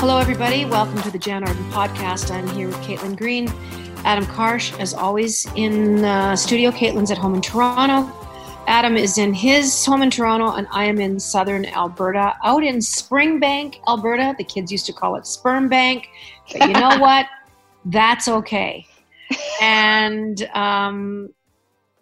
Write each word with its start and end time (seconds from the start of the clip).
Hello, 0.00 0.16
everybody. 0.16 0.64
Welcome 0.64 1.02
to 1.02 1.10
the 1.10 1.18
Jann 1.18 1.46
Arden 1.46 1.62
podcast. 1.72 2.34
I'm 2.34 2.48
here 2.56 2.68
with 2.68 2.78
Caitlin 2.78 3.18
Green, 3.18 3.48
Adam 4.06 4.24
Karsh, 4.24 4.80
as 4.80 4.94
always, 4.94 5.46
in 5.56 6.06
uh, 6.06 6.34
studio. 6.36 6.70
Caitlin's 6.70 7.10
at 7.10 7.18
home 7.18 7.34
in 7.34 7.42
Toronto. 7.42 8.10
Adam 8.66 8.96
is 8.96 9.18
in 9.18 9.34
his 9.34 9.84
home 9.84 10.00
in 10.00 10.08
Toronto, 10.08 10.52
and 10.52 10.66
I 10.70 10.86
am 10.86 11.02
in 11.02 11.20
southern 11.20 11.66
Alberta, 11.66 12.34
out 12.42 12.64
in 12.64 12.76
Springbank, 12.76 13.76
Alberta. 13.86 14.34
The 14.38 14.44
kids 14.44 14.72
used 14.72 14.86
to 14.86 14.94
call 14.94 15.16
it 15.16 15.26
Sperm 15.26 15.68
Bank, 15.68 16.08
but 16.50 16.66
you 16.66 16.72
know 16.72 16.96
what? 16.98 17.26
That's 17.84 18.26
okay. 18.26 18.86
And 19.60 20.44
um, 20.54 21.28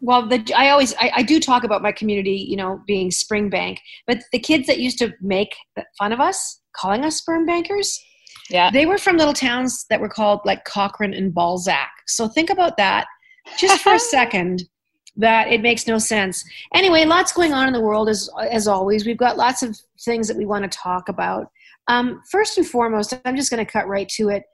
well, 0.01 0.25
the, 0.25 0.41
I 0.57 0.69
always 0.71 0.95
I, 1.01 1.11
I, 1.17 1.23
do 1.23 1.41
talk 1.41 1.65
about 1.65 1.83
my 1.83 1.91
community, 1.91 2.47
you 2.49 2.55
know, 2.55 2.81
being 2.87 3.11
Springbank, 3.11 3.79
but 4.07 4.23
the 4.31 4.39
kids 4.39 4.69
that 4.69 4.79
used 4.79 5.01
to 5.01 5.13
make 5.21 5.57
fun 5.99 6.13
of 6.13 6.21
us, 6.21 6.58
calling 6.73 7.05
us 7.05 7.17
sperm 7.17 7.47
bankers, 7.47 7.99
yeah, 8.51 8.71
they 8.71 8.87
were 8.87 8.99
from 8.99 9.17
little 9.17 9.35
towns 9.35 9.85
that 9.91 10.01
were 10.01 10.09
called 10.09 10.41
like 10.45 10.65
Cochrane 10.65 11.15
and 11.15 11.35
Balzac. 11.35 11.91
So 12.07 12.29
think 12.29 12.51
about 12.51 12.77
that 12.77 13.07
just 13.59 13.83
for 13.83 13.95
a 13.95 13.99
second 13.99 14.65
that 15.17 15.49
it 15.49 15.61
makes 15.61 15.87
no 15.87 15.99
sense. 15.99 16.45
Anyway, 16.73 17.05
lots 17.05 17.33
going 17.33 17.53
on 17.53 17.67
in 17.67 17.73
the 17.73 17.81
world 17.81 18.09
as 18.09 18.31
as 18.51 18.67
always. 18.69 19.05
We've 19.05 19.17
got 19.17 19.37
lots 19.37 19.63
of 19.63 19.77
things 20.05 20.29
that 20.29 20.37
we 20.37 20.47
want 20.47 20.71
to 20.71 20.79
talk 20.79 21.09
about. 21.09 21.49
Um, 21.89 22.23
first 22.31 22.59
and 22.59 22.67
foremost, 22.67 23.15
I'm 23.25 23.37
just 23.37 23.51
going 23.51 23.65
to 23.65 23.71
cut 23.71 23.89
right 23.89 24.09
to 24.11 24.29
it. 24.29 24.45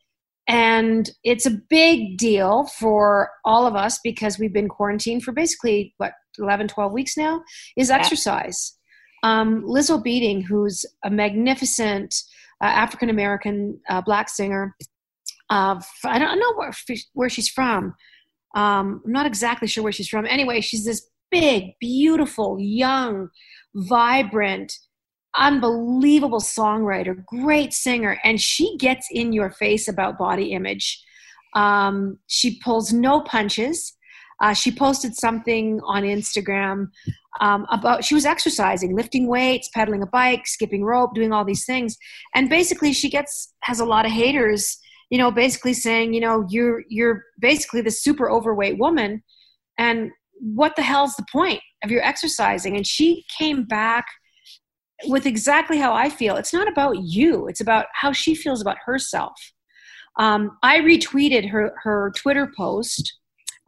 And 0.46 1.10
it's 1.24 1.46
a 1.46 1.58
big 1.69 2.19
deal 2.19 2.66
for 2.66 3.30
all 3.44 3.66
of 3.66 3.74
us 3.74 3.98
because 4.05 4.38
we've 4.38 4.52
been 4.52 4.69
quarantined 4.69 5.22
for 5.22 5.33
basically, 5.33 5.94
what, 5.96 6.12
11, 6.38 6.69
12 6.69 6.92
weeks 6.92 7.16
now, 7.16 7.42
is 7.77 7.88
yeah. 7.88 7.96
exercise. 7.96 8.77
Um, 9.25 9.64
Lizzo 9.64 10.03
Beating, 10.03 10.42
who's 10.42 10.84
a 11.03 11.11
magnificent 11.11 12.14
uh, 12.62 12.67
African 12.67 13.08
American 13.08 13.80
uh, 13.89 14.03
black 14.03 14.28
singer, 14.28 14.77
uh, 15.48 15.80
I 16.05 16.19
don't 16.19 16.39
know 16.39 16.55
where, 16.55 16.72
where 17.14 17.30
she's 17.30 17.48
from. 17.48 17.95
Um, 18.55 19.02
I'm 19.05 19.12
not 19.12 19.27
exactly 19.27 19.67
sure 19.67 19.83
where 19.83 19.92
she's 19.92 20.08
from. 20.08 20.27
Anyway, 20.27 20.61
she's 20.61 20.84
this 20.84 21.08
big, 21.30 21.72
beautiful, 21.80 22.58
young, 22.61 23.30
vibrant, 23.75 24.72
unbelievable 25.36 26.41
songwriter, 26.41 27.25
great 27.25 27.72
singer, 27.72 28.19
and 28.25 28.41
she 28.41 28.77
gets 28.77 29.08
in 29.11 29.33
your 29.33 29.50
face 29.50 29.89
about 29.89 30.19
body 30.19 30.52
image. 30.52 31.02
Um, 31.55 32.19
she 32.27 32.61
pulls 32.61 32.92
no 32.92 33.22
punches. 33.22 33.94
Uh, 34.42 34.52
she 34.52 34.70
posted 34.70 35.14
something 35.14 35.80
on 35.84 36.02
Instagram 36.02 36.88
um, 37.40 37.66
about 37.70 38.04
she 38.04 38.14
was 38.14 38.24
exercising, 38.24 38.94
lifting 38.96 39.27
weights, 39.27 39.70
pedaling 39.74 40.02
a 40.02 40.06
bike, 40.06 40.46
skipping 40.46 40.84
rope, 40.84 41.14
doing 41.14 41.32
all 41.32 41.44
these 41.44 41.64
things, 41.64 41.96
and 42.34 42.48
basically 42.48 42.92
she 42.92 43.10
gets 43.10 43.52
has 43.62 43.80
a 43.80 43.84
lot 43.84 44.05
of 44.05 44.12
haters 44.12 44.78
you 45.10 45.18
know, 45.18 45.30
basically 45.30 45.74
saying, 45.74 46.14
you 46.14 46.20
know, 46.20 46.44
you're 46.48 46.82
you're 46.88 47.24
basically 47.38 47.80
the 47.80 47.90
super 47.90 48.30
overweight 48.30 48.78
woman, 48.78 49.22
and 49.78 50.10
what 50.40 50.77
the 50.77 50.82
hell's 50.82 51.14
the 51.14 51.27
point 51.30 51.60
of 51.82 51.90
your 51.90 52.02
exercising? 52.02 52.77
And 52.77 52.86
she 52.86 53.24
came 53.38 53.64
back 53.64 54.06
with 55.06 55.27
exactly 55.27 55.78
how 55.78 55.92
I 55.92 56.08
feel. 56.08 56.36
It's 56.36 56.52
not 56.52 56.68
about 56.68 56.96
you; 56.98 57.46
it's 57.46 57.60
about 57.60 57.86
how 57.92 58.12
she 58.12 58.34
feels 58.34 58.60
about 58.60 58.78
herself. 58.84 59.34
Um, 60.18 60.58
I 60.62 60.80
retweeted 60.80 61.48
her 61.50 61.74
her 61.82 62.12
Twitter 62.16 62.52
post. 62.56 63.18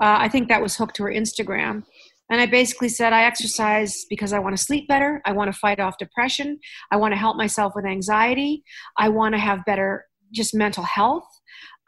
Uh, 0.03 0.17
I 0.21 0.29
think 0.29 0.49
that 0.49 0.63
was 0.63 0.77
hooked 0.77 0.97
to 0.97 1.05
her 1.05 1.11
Instagram. 1.11 1.85
And 2.29 2.41
I 2.41 2.47
basically 2.47 2.89
said, 2.89 3.13
I 3.13 3.25
exercise 3.25 4.05
because 4.11 4.33
I 4.33 4.41
want 4.41 4.57
to 4.57 4.63
sleep 4.63 4.89
better. 4.89 5.23
I 5.25 5.33
want 5.33 5.53
to 5.53 5.59
fight 5.59 5.79
off 5.79 5.97
depression. 5.99 6.59
I 6.91 6.97
want 6.97 7.13
to 7.13 7.19
help 7.19 7.37
myself 7.37 7.75
with 7.77 7.85
anxiety. 7.85 8.65
I 8.99 9.09
want 9.09 9.35
to 9.35 9.39
have 9.39 9.65
better 9.65 10.05
just 10.33 10.55
mental 10.55 10.83
health. 10.83 11.25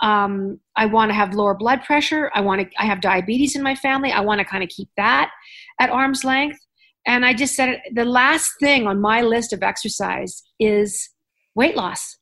Um, 0.00 0.60
I 0.76 0.86
want 0.86 1.10
to 1.10 1.14
have 1.14 1.34
lower 1.34 1.54
blood 1.54 1.82
pressure. 1.82 2.30
I 2.34 2.40
want 2.40 2.60
to. 2.60 2.68
I 2.78 2.84
have 2.86 3.00
diabetes 3.00 3.56
in 3.56 3.62
my 3.64 3.74
family. 3.74 4.12
I 4.12 4.20
want 4.20 4.38
to 4.38 4.44
kind 4.44 4.62
of 4.62 4.68
keep 4.68 4.88
that 4.96 5.30
at 5.80 5.90
arm's 5.90 6.22
length. 6.22 6.58
And 7.04 7.26
I 7.26 7.34
just 7.34 7.56
said 7.56 7.80
the 7.94 8.04
last 8.04 8.52
thing 8.60 8.86
on 8.86 9.00
my 9.00 9.22
list 9.22 9.52
of 9.52 9.64
exercise 9.64 10.42
is 10.60 11.08
weight 11.56 11.74
loss. 11.74 12.16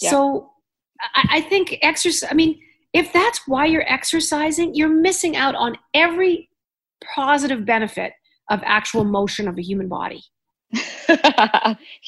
Yeah. 0.00 0.10
So 0.10 0.50
I, 1.14 1.28
I 1.32 1.40
think 1.40 1.76
exercise. 1.82 2.28
I 2.30 2.34
mean, 2.34 2.60
if 2.92 3.12
that's 3.12 3.42
why 3.46 3.66
you're 3.66 3.90
exercising, 3.90 4.74
you're 4.74 4.88
missing 4.88 5.36
out 5.36 5.54
on 5.54 5.76
every 5.94 6.48
positive 7.14 7.64
benefit 7.64 8.12
of 8.50 8.60
actual 8.64 9.04
motion 9.04 9.46
of 9.48 9.58
a 9.58 9.62
human 9.62 9.88
body. 9.88 10.22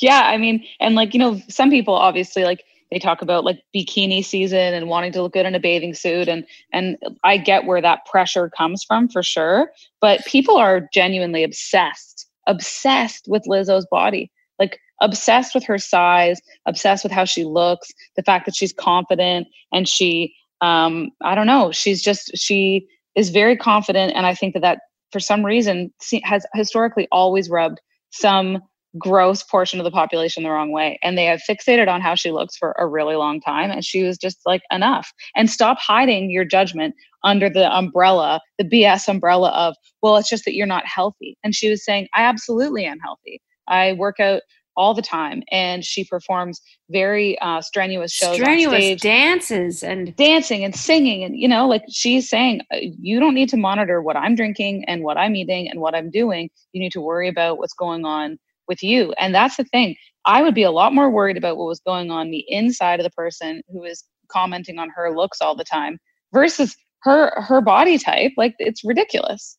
yeah, 0.00 0.22
I 0.24 0.36
mean, 0.38 0.64
and 0.80 0.94
like, 0.94 1.14
you 1.14 1.20
know, 1.20 1.41
some 1.48 1.70
people 1.70 1.94
obviously 1.94 2.44
like 2.44 2.64
they 2.91 2.98
talk 2.98 3.22
about 3.22 3.44
like 3.44 3.62
bikini 3.74 4.24
season 4.24 4.74
and 4.74 4.88
wanting 4.88 5.12
to 5.12 5.22
look 5.22 5.32
good 5.32 5.46
in 5.46 5.54
a 5.54 5.60
bathing 5.60 5.94
suit 5.94 6.28
and 6.28 6.44
and 6.72 6.97
I 7.24 7.36
get 7.36 7.64
where 7.64 7.80
that 7.80 8.04
pressure 8.06 8.50
comes 8.50 8.84
from 8.84 9.08
for 9.08 9.22
sure 9.22 9.70
but 10.00 10.24
people 10.26 10.56
are 10.56 10.88
genuinely 10.92 11.44
obsessed 11.44 12.26
obsessed 12.47 13.26
with 13.28 13.44
Lizzo's 13.44 13.86
body 13.91 14.30
like 14.58 14.78
obsessed 15.00 15.54
with 15.54 15.64
her 15.64 15.78
size 15.78 16.41
obsessed 16.66 17.04
with 17.04 17.12
how 17.12 17.24
she 17.24 17.44
looks 17.44 17.91
the 18.16 18.22
fact 18.22 18.47
that 18.47 18.56
she's 18.56 18.72
confident 18.72 19.47
and 19.72 19.88
she 19.88 20.34
um 20.60 21.10
I 21.22 21.34
don't 21.34 21.47
know. 21.47 21.72
She's 21.72 22.03
just 22.03 22.37
she 22.37 22.87
is 23.16 23.31
very 23.31 23.56
confident 23.56 24.12
and 24.15 24.26
I 24.26 24.34
think 24.34 24.54
that 24.54 24.60
that 24.62 24.81
for 25.12 25.21
some 25.21 25.44
reason 25.44 25.93
has 26.25 26.47
historically 26.54 27.09
always 27.10 27.50
rubbed 27.50 27.81
some 28.10 28.59
gross 28.98 29.43
portion 29.43 29.78
of 29.78 29.84
the 29.84 29.91
population 29.91 30.43
the 30.43 30.50
wrong 30.50 30.72
way 30.72 30.98
and 31.03 31.16
they 31.16 31.25
have 31.25 31.41
fixated 31.48 31.88
on 31.88 32.00
how 32.00 32.15
she 32.16 32.32
looks 32.32 32.56
for 32.56 32.75
a 32.76 32.87
really 32.88 33.15
long 33.15 33.41
time 33.41 33.71
and 33.71 33.84
she 33.84 34.03
was 34.03 34.19
just 34.19 34.38
like 34.47 34.62
enough. 34.72 35.12
And 35.37 35.48
stop 35.48 35.78
hiding 35.78 36.31
your 36.31 36.44
judgment 36.44 36.94
under 37.22 37.48
the 37.50 37.71
umbrella 37.71 38.41
the 38.59 38.65
bs 38.65 39.09
umbrella 39.09 39.50
of 39.50 39.77
well 40.03 40.16
it's 40.16 40.31
just 40.31 40.44
that 40.44 40.54
you're 40.54 40.66
not 40.66 40.87
healthy. 40.87 41.37
And 41.44 41.54
she 41.54 41.71
was 41.71 41.84
saying 41.84 42.09
i 42.15 42.22
absolutely 42.22 42.84
am 42.84 42.98
healthy. 42.98 43.41
I 43.69 43.92
work 43.92 44.19
out 44.21 44.42
all 44.76 44.94
the 44.94 45.03
time 45.03 45.42
and 45.50 45.84
she 45.84 46.04
performs 46.04 46.60
very 46.91 47.38
uh, 47.41 47.60
strenuous 47.60 48.12
shows 48.12 48.36
strenuous 48.36 49.00
dances 49.00 49.82
and 49.82 50.14
dancing 50.16 50.64
and 50.64 50.75
singing 50.75 51.25
and 51.25 51.36
you 51.36 51.48
know 51.48 51.69
like 51.69 51.82
she's 51.88 52.28
saying 52.28 52.60
uh, 52.72 52.76
you 52.80 53.19
don't 53.20 53.34
need 53.34 53.48
to 53.48 53.56
monitor 53.56 54.00
what 54.00 54.16
i'm 54.16 54.34
drinking 54.34 54.84
and 54.86 55.03
what 55.03 55.16
i'm 55.16 55.34
eating 55.34 55.69
and 55.69 55.80
what 55.80 55.94
i'm 55.94 56.10
doing 56.10 56.48
you 56.72 56.80
need 56.80 56.92
to 56.92 57.00
worry 57.00 57.28
about 57.28 57.59
what's 57.59 57.75
going 57.75 58.04
on 58.04 58.38
with 58.70 58.82
you. 58.82 59.12
And 59.19 59.34
that's 59.34 59.59
the 59.59 59.64
thing. 59.64 59.97
I 60.25 60.42
would 60.42 60.54
be 60.54 60.62
a 60.62 60.70
lot 60.70 60.94
more 60.94 61.10
worried 61.10 61.36
about 61.36 61.59
what 61.59 61.66
was 61.66 61.80
going 61.80 62.10
on 62.10 62.30
the 62.30 62.44
inside 62.48 63.00
of 63.00 63.04
the 63.04 63.10
person 63.10 63.62
who 63.70 63.84
is 63.84 64.04
commenting 64.28 64.78
on 64.78 64.88
her 64.91 65.14
looks 65.14 65.42
all 65.42 65.54
the 65.54 65.64
time 65.64 65.98
versus 66.32 66.75
her 67.03 67.32
her 67.42 67.60
body 67.60 67.98
type. 67.98 68.32
Like 68.38 68.54
it's 68.59 68.82
ridiculous. 68.84 69.59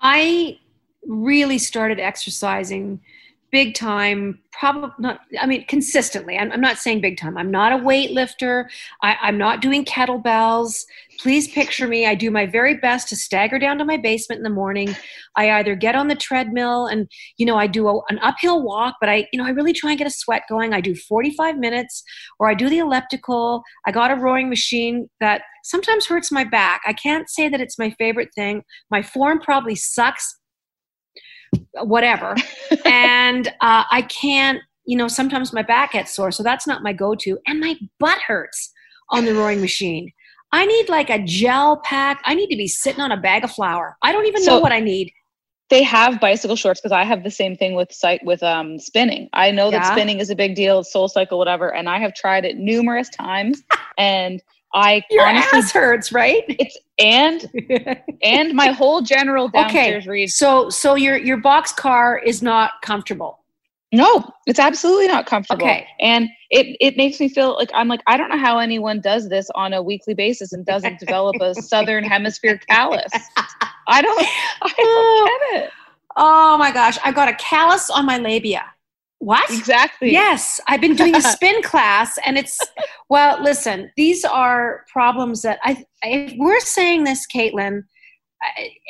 I 0.00 0.58
really 1.06 1.58
started 1.58 2.00
exercising 2.00 3.00
big 3.50 3.74
time 3.74 4.38
probably 4.52 4.90
not 4.98 5.20
i 5.40 5.46
mean 5.46 5.64
consistently. 5.66 6.36
I'm, 6.36 6.52
I'm, 6.52 6.60
not 6.60 6.78
saying 6.78 7.00
big 7.00 7.16
time. 7.16 7.38
I'm 7.38 7.50
not 7.50 7.72
a 7.72 7.76
weightlifter. 7.76 8.66
I, 9.02 9.16
i'm 9.22 9.38
not 9.38 9.60
doing 9.60 9.84
kettlebells. 9.84 10.84
Please 11.20 11.48
picture 11.48 11.86
me. 11.86 12.06
I 12.06 12.14
do 12.14 12.30
my 12.30 12.46
very 12.46 12.74
best 12.74 13.08
to 13.10 13.16
stagger 13.16 13.58
down 13.58 13.78
to 13.78 13.84
my 13.84 13.96
basement 13.96 14.38
in 14.38 14.42
the 14.42 14.50
morning. 14.50 14.96
I 15.36 15.50
either 15.50 15.74
get 15.74 15.94
on 15.94 16.08
the 16.08 16.14
treadmill 16.14 16.86
and 16.86 17.08
you 17.36 17.46
know 17.46 17.56
i 17.56 17.66
do 17.66 17.88
a, 17.88 18.00
an 18.08 18.18
uphill 18.22 18.62
walk 18.62 18.96
but 19.00 19.08
i 19.08 19.26
you 19.32 19.38
know 19.38 19.46
i 19.46 19.50
really 19.50 19.72
try 19.72 19.90
and 19.90 19.98
get 19.98 20.06
a 20.06 20.10
sweat 20.10 20.42
going. 20.48 20.72
I 20.72 20.80
do 20.80 20.94
45 20.94 21.58
minutes 21.58 22.02
or 22.38 22.48
i 22.50 22.54
do 22.54 22.68
the 22.68 22.78
elliptical. 22.78 23.62
I 23.86 23.92
got 23.92 24.10
a 24.10 24.16
rowing 24.16 24.48
machine 24.48 25.08
that 25.20 25.42
sometimes 25.64 26.06
hurts 26.06 26.32
my 26.32 26.44
back. 26.44 26.80
I 26.86 26.92
can't 26.92 27.28
say 27.28 27.48
that 27.48 27.60
it's 27.60 27.78
my 27.78 27.90
favorite 27.98 28.30
thing. 28.34 28.62
My 28.90 29.02
form 29.02 29.40
probably 29.40 29.74
sucks 29.74 30.39
whatever. 31.82 32.34
and 32.84 33.48
uh, 33.60 33.84
I 33.90 34.02
can't, 34.02 34.60
you 34.84 34.96
know, 34.96 35.08
sometimes 35.08 35.52
my 35.52 35.62
back 35.62 35.92
gets 35.92 36.14
sore, 36.14 36.30
so 36.30 36.42
that's 36.42 36.66
not 36.66 36.82
my 36.82 36.92
go 36.92 37.14
to. 37.16 37.38
And 37.46 37.60
my 37.60 37.76
butt 37.98 38.18
hurts 38.26 38.72
on 39.10 39.24
the 39.24 39.34
rowing 39.34 39.60
machine. 39.60 40.12
I 40.52 40.66
need 40.66 40.88
like 40.88 41.10
a 41.10 41.22
gel 41.22 41.80
pack. 41.84 42.20
I 42.24 42.34
need 42.34 42.48
to 42.48 42.56
be 42.56 42.66
sitting 42.66 43.00
on 43.00 43.12
a 43.12 43.16
bag 43.16 43.44
of 43.44 43.52
flour. 43.52 43.96
I 44.02 44.12
don't 44.12 44.26
even 44.26 44.42
so, 44.42 44.56
know 44.56 44.60
what 44.60 44.72
I 44.72 44.80
need. 44.80 45.12
They 45.68 45.84
have 45.84 46.20
bicycle 46.20 46.56
shorts 46.56 46.80
because 46.80 46.90
I 46.90 47.04
have 47.04 47.22
the 47.22 47.30
same 47.30 47.54
thing 47.54 47.76
with 47.76 47.92
site 47.92 48.24
with 48.24 48.42
um 48.42 48.80
spinning. 48.80 49.28
I 49.32 49.52
know 49.52 49.70
yeah. 49.70 49.78
that 49.78 49.92
spinning 49.92 50.18
is 50.18 50.28
a 50.28 50.34
big 50.34 50.56
deal, 50.56 50.82
soul 50.82 51.06
cycle, 51.06 51.38
whatever, 51.38 51.72
and 51.72 51.88
I 51.88 51.98
have 52.00 52.14
tried 52.14 52.44
it 52.44 52.56
numerous 52.56 53.08
times 53.08 53.62
and 53.96 54.42
I 54.72 55.02
your 55.10 55.26
honestly, 55.26 55.58
ass 55.58 55.72
hurts, 55.72 56.12
right? 56.12 56.44
It's 56.48 56.76
and 56.98 57.50
and 58.22 58.54
my 58.54 58.68
whole 58.68 59.00
general 59.02 59.48
downstairs 59.54 60.04
okay. 60.04 60.10
reads. 60.10 60.34
So 60.34 60.70
so 60.70 60.94
your 60.94 61.16
your 61.16 61.36
box 61.36 61.72
car 61.72 62.18
is 62.18 62.42
not 62.42 62.72
comfortable. 62.82 63.38
No, 63.92 64.24
it's 64.46 64.60
absolutely 64.60 65.08
not 65.08 65.26
comfortable. 65.26 65.66
Okay. 65.66 65.86
And 65.98 66.28
it 66.50 66.76
it 66.80 66.96
makes 66.96 67.18
me 67.18 67.28
feel 67.28 67.56
like 67.56 67.70
I'm 67.74 67.88
like 67.88 68.02
I 68.06 68.16
don't 68.16 68.28
know 68.28 68.38
how 68.38 68.58
anyone 68.58 69.00
does 69.00 69.28
this 69.28 69.50
on 69.56 69.72
a 69.72 69.82
weekly 69.82 70.14
basis 70.14 70.52
and 70.52 70.64
doesn't 70.64 71.00
develop 71.00 71.36
a 71.40 71.54
southern 71.62 72.04
hemisphere 72.04 72.60
callus. 72.68 73.10
I 73.88 74.02
don't 74.02 74.26
I 74.62 74.72
don't 74.76 75.52
get 75.52 75.64
it. 75.64 75.70
Oh 76.16 76.56
my 76.58 76.70
gosh, 76.70 76.98
I've 77.04 77.14
got 77.14 77.28
a 77.28 77.34
callus 77.34 77.90
on 77.90 78.06
my 78.06 78.18
labia. 78.18 78.64
What? 79.20 79.50
Exactly. 79.50 80.10
Yes, 80.12 80.60
I've 80.66 80.80
been 80.80 80.96
doing 80.96 81.14
a 81.14 81.20
spin 81.20 81.62
class, 81.62 82.18
and 82.24 82.38
it's 82.38 82.58
well. 83.10 83.40
Listen, 83.42 83.92
these 83.96 84.24
are 84.24 84.86
problems 84.90 85.42
that 85.42 85.58
I. 85.62 85.84
If 86.02 86.32
we're 86.38 86.58
saying 86.60 87.04
this, 87.04 87.26
Caitlin, 87.32 87.82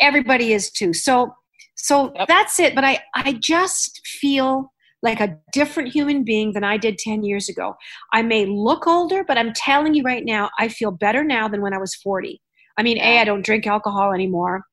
everybody 0.00 0.52
is 0.52 0.70
too. 0.70 0.92
So, 0.92 1.34
so 1.74 2.12
yep. 2.14 2.28
that's 2.28 2.60
it. 2.60 2.76
But 2.76 2.84
I, 2.84 3.00
I 3.16 3.32
just 3.34 4.06
feel 4.06 4.72
like 5.02 5.18
a 5.20 5.36
different 5.52 5.92
human 5.92 6.22
being 6.22 6.52
than 6.52 6.62
I 6.62 6.76
did 6.76 6.98
ten 6.98 7.24
years 7.24 7.48
ago. 7.48 7.74
I 8.12 8.22
may 8.22 8.46
look 8.46 8.86
older, 8.86 9.24
but 9.24 9.36
I'm 9.36 9.52
telling 9.52 9.94
you 9.94 10.04
right 10.04 10.24
now, 10.24 10.48
I 10.60 10.68
feel 10.68 10.92
better 10.92 11.24
now 11.24 11.48
than 11.48 11.60
when 11.60 11.74
I 11.74 11.78
was 11.78 11.96
forty. 11.96 12.40
I 12.78 12.84
mean, 12.84 12.98
a, 12.98 13.18
I 13.18 13.24
don't 13.24 13.44
drink 13.44 13.66
alcohol 13.66 14.12
anymore. 14.12 14.64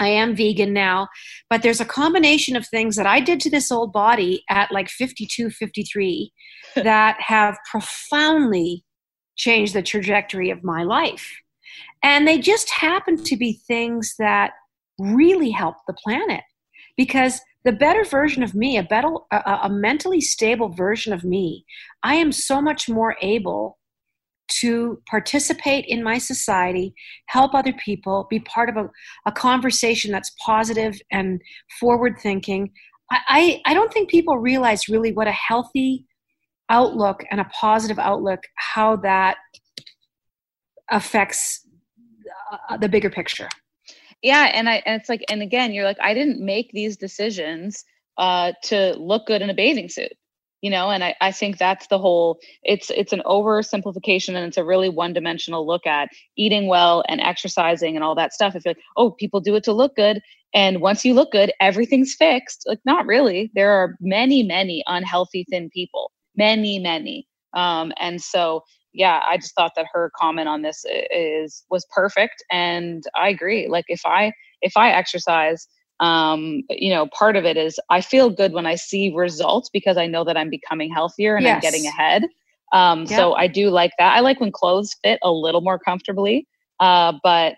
I 0.00 0.08
am 0.08 0.34
vegan 0.34 0.72
now, 0.72 1.08
but 1.48 1.62
there's 1.62 1.80
a 1.80 1.84
combination 1.84 2.56
of 2.56 2.66
things 2.66 2.96
that 2.96 3.06
I 3.06 3.20
did 3.20 3.38
to 3.40 3.50
this 3.50 3.70
old 3.70 3.92
body 3.92 4.42
at 4.48 4.72
like 4.72 4.88
52, 4.88 5.50
53 5.50 6.32
that 6.76 7.20
have 7.20 7.56
profoundly 7.70 8.84
changed 9.36 9.74
the 9.74 9.82
trajectory 9.82 10.50
of 10.50 10.64
my 10.64 10.82
life. 10.82 11.30
And 12.02 12.26
they 12.26 12.38
just 12.38 12.70
happen 12.70 13.22
to 13.24 13.36
be 13.36 13.60
things 13.68 14.14
that 14.18 14.52
really 14.98 15.50
help 15.50 15.76
the 15.86 15.94
planet 15.94 16.42
because 16.96 17.40
the 17.64 17.72
better 17.72 18.04
version 18.04 18.42
of 18.42 18.54
me, 18.54 18.78
a 18.78 18.82
better, 18.82 19.10
a, 19.30 19.60
a 19.64 19.70
mentally 19.70 20.20
stable 20.20 20.70
version 20.70 21.12
of 21.12 21.24
me, 21.24 21.64
I 22.02 22.14
am 22.14 22.32
so 22.32 22.62
much 22.62 22.88
more 22.88 23.16
able 23.20 23.78
to 24.60 25.00
participate 25.08 25.84
in 25.86 26.02
my 26.02 26.18
society, 26.18 26.94
help 27.26 27.54
other 27.54 27.72
people, 27.72 28.26
be 28.28 28.40
part 28.40 28.68
of 28.68 28.76
a, 28.76 28.90
a 29.26 29.32
conversation 29.32 30.10
that's 30.10 30.32
positive 30.44 31.00
and 31.10 31.40
forward 31.78 32.16
thinking. 32.22 32.70
I, 33.10 33.18
I, 33.28 33.70
I 33.70 33.74
don't 33.74 33.92
think 33.92 34.10
people 34.10 34.38
realize 34.38 34.88
really 34.88 35.12
what 35.12 35.28
a 35.28 35.32
healthy 35.32 36.06
outlook 36.68 37.22
and 37.30 37.40
a 37.40 37.44
positive 37.44 37.98
outlook, 37.98 38.40
how 38.56 38.96
that 38.96 39.36
affects 40.90 41.66
uh, 42.68 42.76
the 42.76 42.88
bigger 42.88 43.10
picture. 43.10 43.48
Yeah, 44.22 44.50
and 44.52 44.68
I 44.68 44.82
and 44.84 45.00
it's 45.00 45.08
like 45.08 45.24
and 45.30 45.40
again, 45.40 45.72
you're 45.72 45.84
like 45.84 45.96
I 46.00 46.12
didn't 46.12 46.44
make 46.44 46.70
these 46.72 46.96
decisions 46.96 47.84
uh, 48.18 48.52
to 48.64 48.94
look 48.98 49.26
good 49.26 49.40
in 49.40 49.48
a 49.48 49.54
bathing 49.54 49.88
suit 49.88 50.12
you 50.60 50.70
know 50.70 50.90
and 50.90 51.02
I, 51.04 51.14
I 51.20 51.32
think 51.32 51.58
that's 51.58 51.86
the 51.88 51.98
whole 51.98 52.38
it's 52.62 52.90
it's 52.90 53.12
an 53.12 53.22
oversimplification 53.26 54.34
and 54.34 54.46
it's 54.46 54.56
a 54.56 54.64
really 54.64 54.88
one-dimensional 54.88 55.66
look 55.66 55.86
at 55.86 56.10
eating 56.36 56.66
well 56.66 57.02
and 57.08 57.20
exercising 57.20 57.96
and 57.96 58.04
all 58.04 58.14
that 58.14 58.32
stuff. 58.32 58.54
If 58.54 58.64
you're 58.64 58.74
like 58.74 58.84
oh 58.96 59.12
people 59.12 59.40
do 59.40 59.54
it 59.56 59.64
to 59.64 59.72
look 59.72 59.96
good 59.96 60.20
and 60.54 60.80
once 60.80 61.04
you 61.04 61.14
look 61.14 61.32
good 61.32 61.52
everything's 61.60 62.14
fixed. 62.14 62.64
Like 62.66 62.80
not 62.84 63.06
really. 63.06 63.50
There 63.54 63.70
are 63.72 63.96
many 64.00 64.42
many 64.42 64.82
unhealthy 64.86 65.46
thin 65.50 65.70
people. 65.70 66.12
Many 66.36 66.78
many. 66.78 67.26
Um, 67.54 67.92
and 67.98 68.20
so 68.20 68.62
yeah 68.92 69.20
i 69.24 69.36
just 69.36 69.54
thought 69.54 69.70
that 69.76 69.86
her 69.92 70.10
comment 70.20 70.48
on 70.48 70.62
this 70.62 70.84
is 71.12 71.64
was 71.70 71.86
perfect. 71.94 72.44
And 72.50 73.04
i 73.16 73.28
agree. 73.28 73.68
Like 73.68 73.86
if 73.88 74.00
i 74.04 74.32
if 74.62 74.76
i 74.76 74.90
exercise 74.90 75.66
um, 76.00 76.62
you 76.70 76.90
know, 76.90 77.06
part 77.06 77.36
of 77.36 77.44
it 77.44 77.56
is 77.56 77.78
I 77.90 78.00
feel 78.00 78.30
good 78.30 78.52
when 78.52 78.66
I 78.66 78.74
see 78.74 79.12
results 79.14 79.68
because 79.70 79.96
I 79.96 80.06
know 80.06 80.24
that 80.24 80.36
I'm 80.36 80.50
becoming 80.50 80.92
healthier 80.92 81.36
and 81.36 81.44
yes. 81.44 81.56
I'm 81.56 81.60
getting 81.60 81.86
ahead. 81.86 82.24
Um, 82.72 83.04
yeah. 83.08 83.16
So 83.16 83.34
I 83.34 83.46
do 83.46 83.68
like 83.68 83.92
that. 83.98 84.16
I 84.16 84.20
like 84.20 84.40
when 84.40 84.50
clothes 84.50 84.96
fit 85.04 85.18
a 85.22 85.30
little 85.30 85.60
more 85.60 85.78
comfortably. 85.78 86.48
Uh, 86.80 87.12
but 87.22 87.56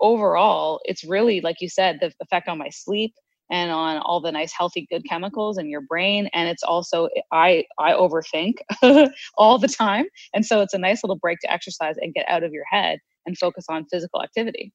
overall, 0.00 0.80
it's 0.84 1.02
really, 1.02 1.40
like 1.40 1.56
you 1.60 1.68
said, 1.68 1.98
the 2.00 2.12
effect 2.20 2.48
on 2.48 2.58
my 2.58 2.68
sleep 2.68 3.14
and 3.50 3.70
on 3.70 3.98
all 3.98 4.20
the 4.20 4.32
nice 4.32 4.52
healthy 4.52 4.86
good 4.90 5.04
chemicals 5.08 5.58
in 5.58 5.68
your 5.68 5.82
brain 5.82 6.28
and 6.32 6.48
it's 6.48 6.62
also 6.62 7.08
i 7.32 7.64
i 7.78 7.92
overthink 7.92 8.54
all 9.36 9.58
the 9.58 9.68
time 9.68 10.06
and 10.32 10.46
so 10.46 10.60
it's 10.62 10.74
a 10.74 10.78
nice 10.78 11.04
little 11.04 11.16
break 11.16 11.38
to 11.40 11.52
exercise 11.52 11.96
and 12.00 12.14
get 12.14 12.24
out 12.28 12.42
of 12.42 12.52
your 12.52 12.64
head 12.70 12.98
and 13.26 13.36
focus 13.36 13.66
on 13.68 13.84
physical 13.90 14.22
activity 14.22 14.72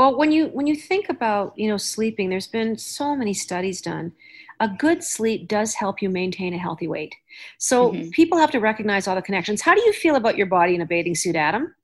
well, 0.00 0.16
when 0.16 0.32
you 0.32 0.46
when 0.46 0.66
you 0.66 0.76
think 0.76 1.10
about 1.10 1.52
you 1.58 1.68
know 1.68 1.76
sleeping, 1.76 2.30
there's 2.30 2.46
been 2.46 2.78
so 2.78 3.14
many 3.14 3.34
studies 3.34 3.82
done. 3.82 4.12
A 4.58 4.66
good 4.66 5.04
sleep 5.04 5.46
does 5.46 5.74
help 5.74 6.00
you 6.00 6.08
maintain 6.08 6.54
a 6.54 6.58
healthy 6.58 6.88
weight. 6.88 7.14
So 7.58 7.92
mm-hmm. 7.92 8.08
people 8.08 8.38
have 8.38 8.50
to 8.52 8.60
recognize 8.60 9.06
all 9.06 9.14
the 9.14 9.20
connections. 9.20 9.60
How 9.60 9.74
do 9.74 9.82
you 9.82 9.92
feel 9.92 10.16
about 10.16 10.38
your 10.38 10.46
body 10.46 10.74
in 10.74 10.80
a 10.80 10.86
bathing 10.86 11.14
suit, 11.14 11.36
Adam? 11.36 11.74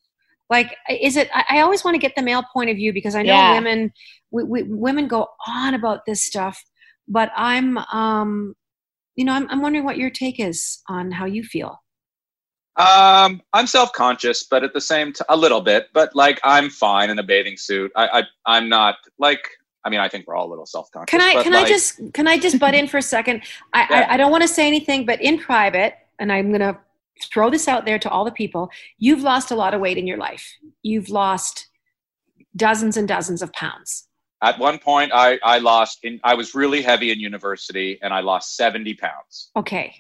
Like, 0.49 0.75
is 0.89 1.19
it? 1.19 1.29
I, 1.35 1.61
always 1.61 1.85
want 1.85 1.95
to 1.95 1.99
get 1.99 2.17
the 2.17 2.23
male 2.23 2.43
point 2.55 2.71
of 2.71 2.77
view 2.77 2.91
because 2.91 3.15
I 3.15 3.21
know 3.21 3.35
yeah. 3.35 3.53
women 3.53 3.93
we, 4.31 4.45
we, 4.45 4.63
women 4.63 5.09
go 5.09 5.29
on 5.47 5.75
about 5.75 6.07
this 6.07 6.25
stuff, 6.25 6.65
but 7.07 7.31
I'm 7.37 7.77
um, 7.77 8.55
you 9.17 9.27
know 9.27 9.35
I'm, 9.35 9.47
I'm 9.51 9.61
wondering 9.61 9.85
what 9.85 9.99
your 9.99 10.09
take 10.09 10.41
is 10.41 10.79
on 10.89 11.11
how 11.11 11.27
you 11.27 11.45
feel. 11.45 11.83
Um, 12.76 13.40
I'm 13.55 13.67
self-conscious, 13.67 14.44
but 14.44 14.62
at 14.62 14.75
the 14.75 14.81
same 14.81 15.12
time, 15.12 15.26
a 15.31 15.37
little 15.37 15.62
bit. 15.62 15.88
But 15.94 16.14
like, 16.14 16.40
I'm 16.44 16.69
fine 16.69 17.08
in 17.08 17.19
a 17.19 17.23
bathing 17.23 17.56
suit. 17.56 17.90
I, 17.96 18.20
I 18.20 18.23
I'm 18.46 18.69
not 18.69 18.96
like. 19.19 19.49
I 19.84 19.88
mean, 19.88 20.00
I 20.00 20.08
think 20.08 20.26
we're 20.26 20.34
all 20.34 20.49
a 20.49 20.50
little 20.50 20.67
self-conscious. 20.67 21.11
Can 21.11 21.20
I 21.20 21.43
can 21.44 21.52
like, 21.52 21.67
I 21.67 21.69
just 21.69 22.00
can 22.12 22.26
I 22.26 22.38
just 22.38 22.58
butt 22.58 22.75
in 22.75 22.88
for 22.88 22.99
a 22.99 23.02
second? 23.02 23.43
I, 23.73 23.87
yeah. 23.88 24.06
I, 24.11 24.14
I 24.14 24.17
don't 24.17 24.31
want 24.31 24.43
to 24.43 24.49
say 24.49 24.67
anything, 24.67 25.06
but 25.06 25.23
in 25.23 25.38
private, 25.38 25.94
and 26.19 26.32
I'm 26.32 26.50
gonna 26.50 26.78
throw 27.32 27.50
this 27.50 27.69
out 27.69 27.87
there 27.87 27.99
to 28.00 28.11
all 28.11 28.25
the 28.25 28.32
people. 28.32 28.69
You've 28.99 29.22
lost 29.22 29.50
a 29.50 29.55
lot 29.55 29.75
of 29.75 29.81
weight 29.81 29.96
in 29.96 30.06
your 30.06 30.19
life. 30.19 30.46
You've 30.82 31.08
lost 31.08 31.69
dozens 32.56 32.96
and 32.96 33.06
dozens 33.06 33.43
of 33.43 33.52
pounds. 33.52 34.08
At 34.43 34.58
one 34.58 34.79
point, 34.79 35.12
I 35.14 35.38
I 35.43 35.58
lost. 35.58 36.00
In, 36.02 36.20
I 36.25 36.34
was 36.34 36.55
really 36.55 36.82
heavy 36.82 37.11
in 37.11 37.20
university, 37.20 37.99
and 38.02 38.12
I 38.12 38.20
lost 38.20 38.56
70 38.56 38.94
pounds. 38.94 39.50
Okay, 39.56 39.94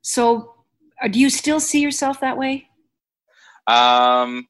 so 0.00 0.61
do 1.10 1.18
you 1.18 1.30
still 1.30 1.60
see 1.60 1.80
yourself 1.80 2.20
that 2.20 2.36
way? 2.36 2.68
Um, 3.66 4.46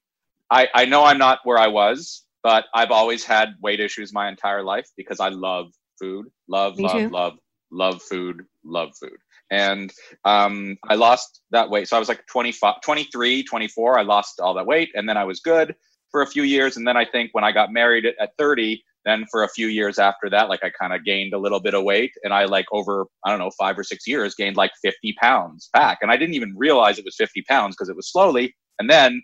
I, 0.51 0.69
I 0.75 0.85
know 0.85 1.05
I'm 1.05 1.19
not 1.19 1.41
where 1.45 1.59
I 1.59 1.69
was, 1.69 2.25
but 2.43 2.67
I've 2.75 2.91
always 2.91 3.25
had 3.25 3.55
weight 3.61 3.81
issues 3.81 4.13
my 4.13 4.29
entire 4.29 4.63
life 4.63 4.89
because 4.97 5.21
I 5.21 5.29
love 5.29 5.69
food, 6.01 6.27
love, 6.49 6.77
Me 6.77 6.85
love, 6.85 6.93
too. 6.93 7.09
love, 7.09 7.33
love 7.71 8.03
food, 8.03 8.45
love 8.65 8.91
food. 9.01 9.17
And 9.51 9.93
um, 10.25 10.77
I 10.89 10.95
lost 10.95 11.43
that 11.51 11.69
weight. 11.69 11.89
So 11.89 11.97
I 11.97 11.99
was 11.99 12.09
like 12.09 12.27
25, 12.27 12.81
23, 12.83 13.45
24. 13.45 13.99
I 13.99 14.03
lost 14.03 14.41
all 14.41 14.55
that 14.55 14.67
weight. 14.67 14.91
And 14.95 15.09
then 15.09 15.17
I 15.17 15.25
was 15.25 15.41
good 15.41 15.75
for 16.11 16.23
a 16.23 16.27
few 16.27 16.43
years. 16.43 16.77
And 16.77 16.87
then 16.87 16.97
I 16.97 17.05
think 17.05 17.31
when 17.33 17.45
I 17.45 17.53
got 17.53 17.73
married 17.73 18.07
at 18.07 18.31
30, 18.39 18.83
then 19.05 19.25
for 19.31 19.43
a 19.45 19.49
few 19.49 19.67
years 19.69 19.99
after 19.99 20.31
that 20.31 20.49
like 20.49 20.61
i 20.65 20.71
kind 20.71 20.93
of 20.93 21.05
gained 21.05 21.35
a 21.35 21.39
little 21.39 21.61
bit 21.61 21.75
of 21.75 21.85
weight 21.85 22.13
and 22.25 22.33
i 22.33 22.45
like 22.45 22.67
over 22.73 23.07
i 23.25 23.31
don't 23.31 23.39
know 23.39 23.51
five 23.59 23.79
or 23.79 23.85
six 23.85 24.07
years 24.07 24.35
gained 24.35 24.57
like 24.57 24.73
50 24.83 25.15
pounds 25.21 25.71
back. 25.73 25.99
And 26.03 26.11
i 26.11 26.17
didn't 26.17 26.35
even 26.35 26.55
realize 26.57 26.99
it 26.99 27.05
was 27.05 27.17
50 27.17 27.43
pounds 27.49 27.77
because 27.77 27.89
it 27.89 27.97
was 27.97 28.11
slowly. 28.11 28.55
And 28.79 28.89
then 28.91 29.23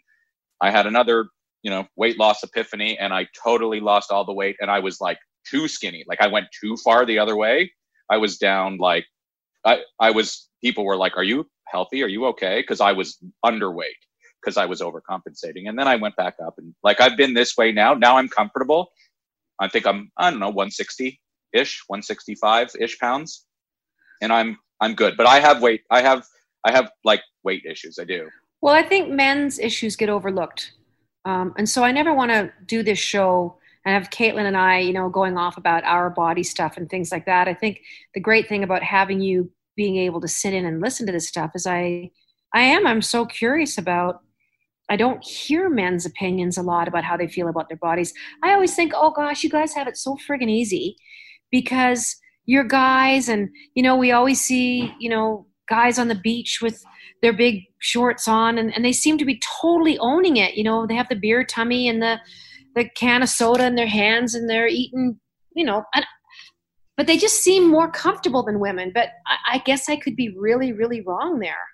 i 0.61 0.70
had 0.70 0.87
another 0.87 1.26
you 1.62 1.70
know 1.70 1.87
weight 1.97 2.18
loss 2.18 2.42
epiphany 2.42 2.99
and 2.99 3.12
i 3.12 3.26
totally 3.42 3.80
lost 3.80 4.11
all 4.12 4.25
the 4.25 4.32
weight 4.32 4.56
and 4.61 4.70
i 4.70 4.78
was 4.78 5.00
like 5.00 5.18
too 5.49 5.68
skinny. 5.68 6.04
Like 6.08 6.20
i 6.20 6.26
went 6.28 6.47
too 6.61 6.76
far 6.78 7.06
the 7.06 7.18
other 7.18 7.37
way. 7.37 7.73
I 8.11 8.18
was 8.18 8.38
down 8.38 8.78
like 8.78 9.06
i 9.64 9.80
i 10.00 10.11
was 10.11 10.49
people 10.62 10.85
were 10.85 10.97
like 10.97 11.16
are 11.16 11.25
you 11.25 11.47
healthy? 11.68 12.02
Are 12.02 12.08
you 12.08 12.26
okay? 12.26 12.61
Because 12.61 12.80
i 12.80 12.92
was 12.92 13.18
underweight 13.44 14.02
because 14.42 14.56
i 14.56 14.66
was 14.66 14.80
overcompensating. 14.80 15.68
And 15.68 15.78
then 15.78 15.88
i 15.88 15.97
went 15.97 16.16
back 16.16 16.35
up 16.47 16.54
and 16.58 16.75
like 16.82 17.00
i've 17.00 17.16
been 17.16 17.35
this 17.35 17.56
way 17.56 17.73
now. 17.73 17.94
Now 17.94 18.18
i'm 18.18 18.28
comfortable 18.28 18.90
I 19.61 19.69
think 19.69 19.87
I'm 19.87 20.11
I 20.17 20.31
don't 20.31 20.41
know 20.41 20.49
160 20.49 21.21
ish, 21.53 21.83
165 21.87 22.71
ish 22.81 22.99
pounds, 22.99 23.47
and 24.23 24.33
I'm 24.33 24.59
I'm 24.81 24.95
good. 24.95 25.17
But 25.17 25.27
I 25.27 25.41
have 25.41 25.62
weight. 25.62 25.83
I 25.91 26.03
have 26.03 26.25
I 26.65 26.73
have 26.73 26.91
like 27.05 27.23
weight 27.45 27.65
issues. 27.65 27.99
I 28.00 28.05
do. 28.05 28.29
Well, 28.61 28.75
I 28.75 28.83
think 28.83 29.11
men's 29.11 29.59
issues 29.59 29.97
get 29.97 30.09
overlooked, 30.09 30.73
um, 31.25 31.55
and 31.57 31.69
so 31.69 31.85
I 31.85 31.93
never 31.93 32.12
want 32.12 32.31
to 32.31 32.53
do 32.67 32.83
this 32.83 32.99
show 32.99 33.59
and 33.85 33.95
have 33.95 34.11
Caitlin 34.11 34.45
and 34.45 34.57
I, 34.57 34.81
you 34.81 34.93
know, 34.93 35.09
going 35.09 35.38
off 35.38 35.57
about 35.57 35.85
our 35.85 36.11
body 36.11 36.43
stuff 36.43 36.77
and 36.77 36.91
things 36.91 37.11
like 37.11 37.27
that. 37.27 37.49
I 37.49 37.55
think 37.55 37.81
the 38.15 38.21
great 38.21 38.49
thing 38.49 38.62
about 38.62 38.83
having 38.83 39.21
you 39.21 39.50
being 39.77 39.97
able 39.97 40.21
to 40.21 40.29
sit 40.29 40.53
in 40.53 40.67
and 40.67 40.81
listen 40.81 41.07
to 41.07 41.12
this 41.12 41.29
stuff 41.29 41.53
is 41.55 41.67
I 41.67 42.11
I 42.53 42.62
am 42.62 42.87
I'm 42.87 43.03
so 43.03 43.25
curious 43.25 43.79
about 43.79 44.23
I 44.88 44.97
don't 44.97 45.23
hear 45.25 45.68
men's 45.68 46.07
opinions 46.07 46.57
a 46.57 46.62
lot 46.62 46.88
about 46.88 47.04
how 47.04 47.16
they 47.16 47.28
feel 47.28 47.49
about 47.49 47.68
their 47.68 47.78
bodies. 47.78 48.12
I 48.42 48.52
always 48.52 48.75
think, 48.75 48.92
oh 48.95 49.11
gosh, 49.11 49.42
you 49.42 49.50
guys 49.50 49.75
have 49.75 49.88
it 49.88 49.97
so 49.97 50.16
friggin' 50.16 50.49
easy 50.49 50.97
because 51.50 52.16
you're 52.47 52.64
guys, 52.64 53.28
and 53.28 53.50
you 53.75 53.83
know, 53.83 53.97
we 53.97 54.12
always 54.12 54.40
see, 54.40 54.95
you 54.99 55.11
know, 55.11 55.47
guys 55.68 55.99
on 55.99 56.09
the 56.09 56.14
beach 56.14 56.61
with 56.62 56.83
their 57.21 57.33
big 57.33 57.64
shorts 57.80 58.26
on, 58.26 58.57
and, 58.57 58.75
and 58.75 58.85
they 58.85 58.92
seem 58.92 59.18
to 59.18 59.25
be 59.25 59.40
totally 59.61 59.99
owning 59.99 60.38
it. 60.38 60.54
You 60.54 60.64
know, 60.64 60.87
they 60.87 60.95
have 60.95 61.09
the 61.09 61.16
beer 61.16 61.45
tummy 61.45 61.88
and 61.88 62.00
the 62.00 62.18
the 62.75 62.88
can 62.97 63.23
of 63.23 63.28
soda 63.28 63.66
in 63.66 63.75
their 63.75 63.87
hands, 63.87 64.35
and 64.35 64.49
they're 64.49 64.68
eating, 64.68 65.18
you 65.54 65.64
know, 65.64 65.85
and, 65.95 66.07
but 66.97 67.07
they 67.07 67.16
just 67.16 67.40
seem 67.40 67.68
more 67.68 67.90
comfortable 67.90 68.42
than 68.42 68.61
women. 68.61 68.92
But 68.95 69.09
I, 69.26 69.57
I 69.57 69.59
guess 69.59 69.88
I 69.88 69.97
could 69.97 70.16
be 70.16 70.35
really, 70.38 70.73
really 70.73 71.02
wrong 71.02 71.40
there. 71.40 71.66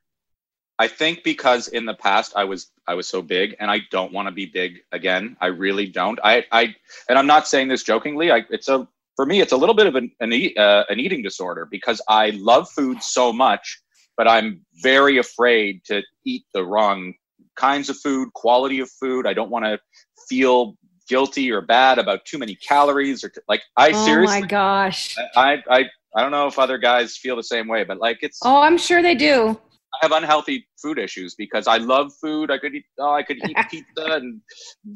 I 0.79 0.89
think 0.89 1.23
because 1.23 1.69
in 1.69 1.85
the 1.85 1.95
past 1.95 2.33
I 2.35 2.45
was 2.45 2.73
I 2.87 2.95
was 2.95 3.09
so 3.09 3.23
big 3.23 3.57
and 3.61 3.71
I 3.71 3.81
don't 3.91 4.13
want 4.13 4.29
to 4.29 4.33
be 4.33 4.47
big 4.47 4.79
again. 4.93 5.37
I 5.41 5.47
really 5.47 5.87
don't. 5.87 6.19
I 6.23 6.45
I 6.53 6.75
and 7.09 7.19
I'm 7.19 7.27
not 7.27 7.49
saying 7.49 7.69
this 7.69 7.83
jokingly. 7.83 8.31
I 8.31 8.45
it's 8.51 8.69
a 8.69 8.87
for 9.17 9.27
me, 9.27 9.41
it's 9.41 9.53
a 9.53 9.57
little 9.57 9.75
bit 9.75 9.87
of 9.87 9.95
an 9.95 10.11
an, 10.21 10.33
uh, 10.57 10.85
an 10.89 11.01
eating 11.01 11.23
disorder 11.23 11.67
because 11.71 12.01
I 12.09 12.31
love 12.31 12.69
food 12.71 13.03
so 13.03 13.33
much, 13.33 13.81
but 14.17 14.29
I'm 14.29 14.65
very 14.83 15.19
afraid 15.19 15.85
to 15.87 16.03
eat 16.25 16.45
the 16.53 16.65
wrong 16.65 17.15
kinds 17.57 17.89
of 17.89 17.97
food, 17.99 18.33
quality 18.35 18.81
of 18.81 18.91
food. 18.91 19.27
I 19.27 19.33
don't 19.33 19.51
want 19.51 19.65
to 19.65 19.79
feel 20.29 20.77
guilty 21.09 21.53
or 21.53 21.61
bad 21.61 21.99
about 21.99 22.25
too 22.25 22.39
many 22.39 22.57
calories 22.57 23.23
or 23.23 23.29
t- 23.29 23.41
like 23.49 23.63
I 23.77 23.91
oh 23.91 24.05
seriously. 24.05 24.39
Oh 24.39 24.41
my 24.41 24.47
gosh. 24.47 25.17
I 25.37 25.63
I 25.71 25.85
I 26.17 26.23
don't 26.23 26.31
know 26.31 26.47
if 26.47 26.59
other 26.59 26.79
guys 26.79 27.17
feel 27.17 27.37
the 27.37 27.43
same 27.43 27.69
way, 27.69 27.85
but 27.85 27.99
like 27.99 28.19
it's. 28.23 28.39
Oh, 28.45 28.63
I'm 28.63 28.79
sure 28.79 29.03
they 29.03 29.15
do. 29.15 29.59
I 30.03 30.07
have 30.07 30.13
unhealthy 30.13 30.67
food 30.81 30.99
issues 30.99 31.35
because 31.35 31.67
I 31.67 31.77
love 31.77 32.13
food. 32.21 32.51
I 32.51 32.59
could 32.59 32.75
eat, 32.75 32.85
oh, 32.99 33.13
I 33.13 33.23
could 33.23 33.39
eat 33.49 33.57
pizza 33.71 34.15
and 34.15 34.41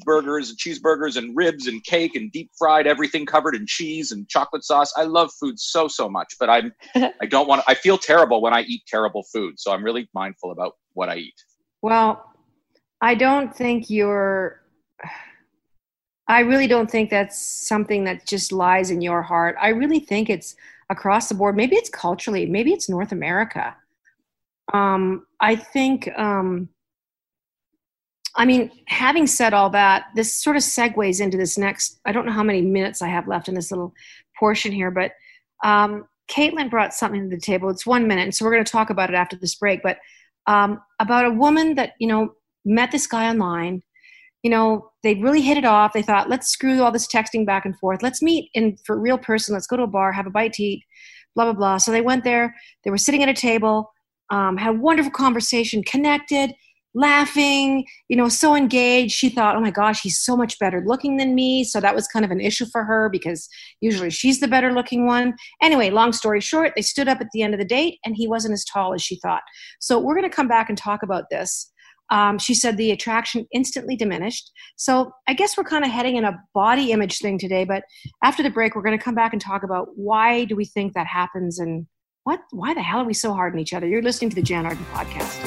burgers 0.05 0.51
and 0.51 0.59
cheeseburgers 0.59 1.17
and 1.17 1.37
ribs 1.37 1.67
and 1.67 1.83
cake 1.85 2.17
and 2.17 2.33
deep 2.33 2.51
fried 2.59 2.87
everything 2.87 3.25
covered 3.25 3.55
in 3.55 3.67
cheese 3.67 4.13
and 4.13 4.29
chocolate 4.29 4.65
sauce. 4.65 4.93
I 4.97 5.05
love 5.05 5.31
food 5.41 5.59
so 5.59 5.89
so 5.89 6.09
much, 6.09 6.35
but 6.41 6.51
I'm 6.51 6.73
I 6.95 7.27
don't 7.27 7.49
want. 7.49 7.63
I 7.67 7.75
feel 7.75 7.99
terrible 7.99 8.41
when 8.41 8.53
I 8.53 8.63
eat 8.63 8.83
terrible 8.87 9.25
food, 9.33 9.59
so 9.59 9.73
I'm 9.73 9.85
really 9.85 10.09
mindful 10.15 10.51
about 10.51 10.75
what 10.95 11.09
I 11.09 11.17
eat. 11.17 11.35
Well, 11.83 12.25
I 13.01 13.15
don't 13.15 13.55
think 13.55 13.91
you're. 13.91 14.63
I 16.31 16.41
really 16.41 16.67
don't 16.67 16.91
think 16.91 17.09
that's 17.09 17.39
something 17.39 18.05
that 18.05 18.27
just 18.27 18.53
lies 18.53 18.91
in 18.91 19.01
your 19.01 19.23
heart. 19.23 19.57
I 19.61 19.69
really 19.69 20.01
think 20.01 20.29
it's 20.29 20.57
across 20.91 21.29
the 21.29 21.35
board. 21.35 21.57
Maybe 21.57 21.77
it's 21.77 21.89
culturally. 21.89 22.45
Maybe 22.45 22.73
it's 22.73 22.89
North 22.89 23.13
America 23.13 23.75
um, 24.73 25.27
I 25.41 25.57
think, 25.57 26.09
um, 26.19 26.69
I 28.37 28.45
mean, 28.45 28.71
having 28.87 29.27
said 29.27 29.55
all 29.55 29.71
that, 29.71 30.07
this 30.15 30.41
sort 30.43 30.57
of 30.57 30.63
segues 30.63 31.21
into 31.21 31.37
this 31.37 31.59
next. 31.59 31.99
I 32.05 32.13
don't 32.13 32.27
know 32.27 32.33
how 32.33 32.43
many 32.43 32.63
minutes 32.63 33.03
I 33.03 33.09
have 33.09 33.27
left 33.27 33.49
in 33.49 33.55
this 33.55 33.71
little 33.71 33.93
portion 34.39 34.71
here, 34.71 34.91
but 34.91 35.13
um, 35.65 36.07
Caitlin 36.31 36.71
brought 36.71 36.95
something 36.95 37.29
to 37.29 37.37
the 37.37 37.41
table. 37.41 37.71
It's 37.71 37.87
one 37.87 38.07
minute, 38.07 38.35
so 38.35 38.45
we're 38.45 38.53
going 38.53 38.65
to 38.65 38.71
talk 38.71 38.91
about 38.91 39.11
it 39.11 39.17
after 39.17 39.37
this 39.37 39.55
break. 39.55 39.83
But 39.83 39.99
um, 40.47 40.81
about 41.01 41.27
a 41.27 41.31
woman 41.31 41.75
that 41.77 41.95
you 41.99 42.07
know 42.07 42.35
met 42.65 42.93
this 42.93 43.07
guy 43.07 43.29
online. 43.29 43.83
You 44.43 44.51
know, 44.51 44.91
they 45.03 45.17
really 45.17 45.41
hit 45.41 45.59
it 45.59 45.65
off. 45.65 45.93
They 45.93 46.03
thought, 46.03 46.29
let's 46.29 46.49
screw 46.49 46.81
all 46.81 46.93
this 46.93 47.09
texting 47.09 47.45
back 47.45 47.65
and 47.65 47.77
forth. 47.77 48.03
Let's 48.03 48.23
meet 48.23 48.51
in 48.55 48.77
for 48.85 48.97
real 48.97 49.19
person. 49.19 49.53
Let's 49.53 49.67
go 49.67 49.77
to 49.77 49.83
a 49.83 49.89
bar, 49.89 50.13
have 50.13 50.29
a 50.29 50.31
bite 50.31 50.53
to 50.55 50.63
eat, 50.63 50.85
blah 51.35 51.45
blah 51.45 51.55
blah. 51.55 51.79
So 51.79 51.91
they 51.91 52.03
went 52.03 52.23
there. 52.23 52.55
They 52.85 52.91
were 52.91 52.99
sitting 52.99 53.23
at 53.23 53.29
a 53.29 53.35
table 53.35 53.91
um, 54.31 54.57
had 54.57 54.75
a 54.75 54.79
wonderful 54.79 55.13
conversation, 55.13 55.83
connected, 55.83 56.53
laughing, 56.95 57.87
you 58.09 58.17
know, 58.17 58.29
so 58.29 58.55
engaged. 58.55 59.13
She 59.13 59.29
thought, 59.29 59.57
oh 59.57 59.61
my 59.61 59.71
gosh, 59.71 60.01
he's 60.01 60.19
so 60.19 60.37
much 60.37 60.59
better 60.59 60.83
looking 60.85 61.17
than 61.17 61.35
me. 61.35 61.65
So 61.65 61.81
that 61.81 61.95
was 61.95 62.09
kind 62.09 62.25
of 62.25 62.31
an 62.31 62.41
issue 62.41 62.67
for 62.73 62.85
her 62.85 63.09
because 63.09 63.49
usually 63.81 64.11
she's 64.11 64.41
the 64.41 64.49
better 64.49 64.73
looking 64.73 65.07
one. 65.07 65.35
Anyway, 65.63 65.91
long 65.91 66.13
story 66.13 66.41
short, 66.41 66.73
they 66.75 66.83
stood 66.83 67.09
up 67.09 67.21
at 67.21 67.29
the 67.33 67.43
end 67.43 67.55
of 67.55 67.61
the 67.61 67.67
date 67.67 67.99
and 68.05 68.17
he 68.17 68.27
wasn't 68.27 68.55
as 68.55 68.65
tall 68.65 68.95
as 68.95 69.03
she 69.03 69.19
thought. 69.21 69.43
So 69.81 69.99
we're 69.99 70.17
going 70.17 70.29
to 70.29 70.35
come 70.35 70.49
back 70.49 70.69
and 70.69 70.79
talk 70.79 71.03
about 71.03 71.25
this. 71.31 71.71
Um, 72.11 72.39
she 72.39 72.55
said 72.55 72.79
the 72.79 72.91
attraction 72.91 73.47
instantly 73.53 73.95
diminished. 73.95 74.51
So 74.77 75.13
I 75.29 75.35
guess 75.35 75.59
we're 75.59 75.65
kind 75.65 75.85
of 75.85 75.91
heading 75.91 76.17
in 76.17 76.25
a 76.25 76.39
body 76.55 76.91
image 76.91 77.19
thing 77.19 77.39
today. 77.39 77.65
But 77.65 77.85
after 78.25 78.43
the 78.43 78.51
break, 78.51 78.75
we're 78.75 78.83
going 78.83 78.99
to 78.99 79.05
come 79.05 79.15
back 79.15 79.35
and 79.35 79.43
talk 79.43 79.63
about 79.63 79.89
why 79.95 80.47
do 80.47 80.57
we 80.57 80.65
think 80.65 80.95
that 80.95 81.07
happens 81.07 81.59
and 81.59 81.87
what 82.29 82.43
why 82.51 82.75
the 82.75 82.83
hell 82.83 83.01
are 83.01 83.07
we 83.07 83.15
so 83.15 83.33
hard 83.33 83.55
on 83.55 83.59
each 83.59 83.73
other? 83.73 83.87
You're 83.87 84.03
listening 84.03 84.29
to 84.29 84.37
the 84.37 84.43
jann 84.43 84.67
arden 84.67 84.85
podcast. 84.93 85.39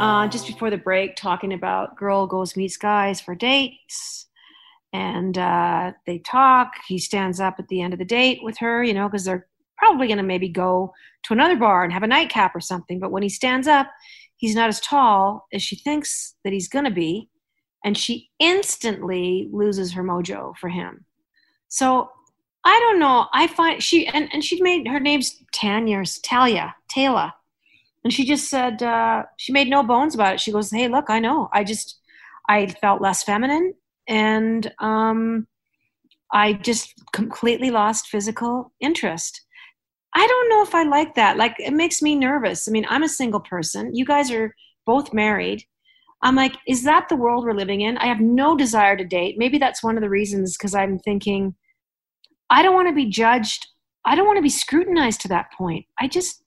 Uh, 0.00 0.26
just 0.28 0.46
before 0.46 0.70
the 0.70 0.78
break 0.78 1.16
talking 1.16 1.52
about 1.52 1.98
girl 1.98 2.26
goes 2.26 2.56
meets 2.56 2.78
guys 2.78 3.20
for 3.20 3.34
dates. 3.34 4.28
And 4.94 5.36
uh, 5.36 5.92
they 6.06 6.18
talk. 6.20 6.72
He 6.88 6.98
stands 6.98 7.40
up 7.40 7.56
at 7.58 7.68
the 7.68 7.82
end 7.82 7.92
of 7.92 7.98
the 7.98 8.06
date 8.06 8.38
with 8.42 8.56
her 8.56 8.82
you 8.82 8.94
know 8.94 9.06
because 9.06 9.26
they're 9.26 9.46
probably 9.76 10.06
going 10.06 10.16
to 10.16 10.22
maybe 10.22 10.48
go 10.48 10.94
to 11.24 11.34
another 11.34 11.56
bar 11.56 11.84
and 11.84 11.92
have 11.92 12.02
a 12.02 12.06
nightcap 12.06 12.56
or 12.56 12.60
something. 12.60 12.98
But 12.98 13.12
when 13.12 13.22
he 13.22 13.28
stands 13.28 13.68
up 13.68 13.88
he's 14.38 14.54
not 14.56 14.70
as 14.70 14.80
tall 14.80 15.46
as 15.52 15.62
she 15.62 15.76
thinks 15.76 16.36
that 16.42 16.54
he's 16.54 16.68
going 16.68 16.86
to 16.86 16.90
be. 16.90 17.28
And 17.84 17.98
she 17.98 18.30
instantly 18.38 19.50
loses 19.52 19.92
her 19.92 20.02
mojo 20.02 20.56
for 20.56 20.70
him. 20.70 21.04
So 21.68 22.10
I 22.64 22.78
don't 22.80 22.98
know. 22.98 23.26
I 23.32 23.46
find 23.46 23.82
she 23.82 24.06
and, 24.06 24.28
and 24.32 24.44
she 24.44 24.62
made 24.62 24.86
her 24.88 25.00
name's 25.00 25.42
Tanya 25.52 25.98
or 25.98 26.04
Talia, 26.22 26.74
Taylor. 26.88 27.32
And 28.04 28.12
she 28.12 28.24
just 28.24 28.48
said, 28.48 28.82
uh, 28.82 29.24
she 29.36 29.52
made 29.52 29.68
no 29.68 29.82
bones 29.82 30.14
about 30.14 30.34
it. 30.34 30.40
She 30.40 30.52
goes, 30.52 30.70
Hey, 30.70 30.88
look, 30.88 31.06
I 31.08 31.18
know. 31.18 31.48
I 31.52 31.64
just 31.64 32.00
I 32.48 32.66
felt 32.66 33.00
less 33.00 33.22
feminine 33.22 33.74
and 34.08 34.72
um 34.80 35.46
I 36.32 36.54
just 36.54 36.94
completely 37.12 37.70
lost 37.70 38.08
physical 38.08 38.72
interest. 38.80 39.42
I 40.14 40.26
don't 40.26 40.48
know 40.48 40.62
if 40.62 40.74
I 40.74 40.82
like 40.82 41.14
that. 41.14 41.36
Like 41.36 41.56
it 41.58 41.72
makes 41.72 42.02
me 42.02 42.14
nervous. 42.14 42.68
I 42.68 42.70
mean, 42.70 42.86
I'm 42.88 43.02
a 43.02 43.08
single 43.08 43.40
person. 43.40 43.94
You 43.94 44.04
guys 44.04 44.30
are 44.30 44.54
both 44.86 45.12
married. 45.12 45.64
I'm 46.22 46.36
like, 46.36 46.56
is 46.66 46.84
that 46.84 47.08
the 47.08 47.16
world 47.16 47.44
we're 47.44 47.54
living 47.54 47.80
in? 47.80 47.98
I 47.98 48.06
have 48.06 48.20
no 48.20 48.56
desire 48.56 48.96
to 48.96 49.04
date. 49.04 49.36
Maybe 49.38 49.58
that's 49.58 49.82
one 49.82 49.96
of 49.96 50.02
the 50.02 50.08
reasons 50.08 50.56
because 50.56 50.74
I'm 50.74 50.98
thinking 50.98 51.54
I 52.52 52.62
don't 52.62 52.74
want 52.74 52.88
to 52.88 52.94
be 52.94 53.06
judged. 53.06 53.66
I 54.04 54.14
don't 54.14 54.26
want 54.26 54.36
to 54.36 54.42
be 54.42 54.48
scrutinized 54.48 55.20
to 55.22 55.28
that 55.28 55.52
point. 55.52 55.86
I 55.98 56.06
just, 56.06 56.42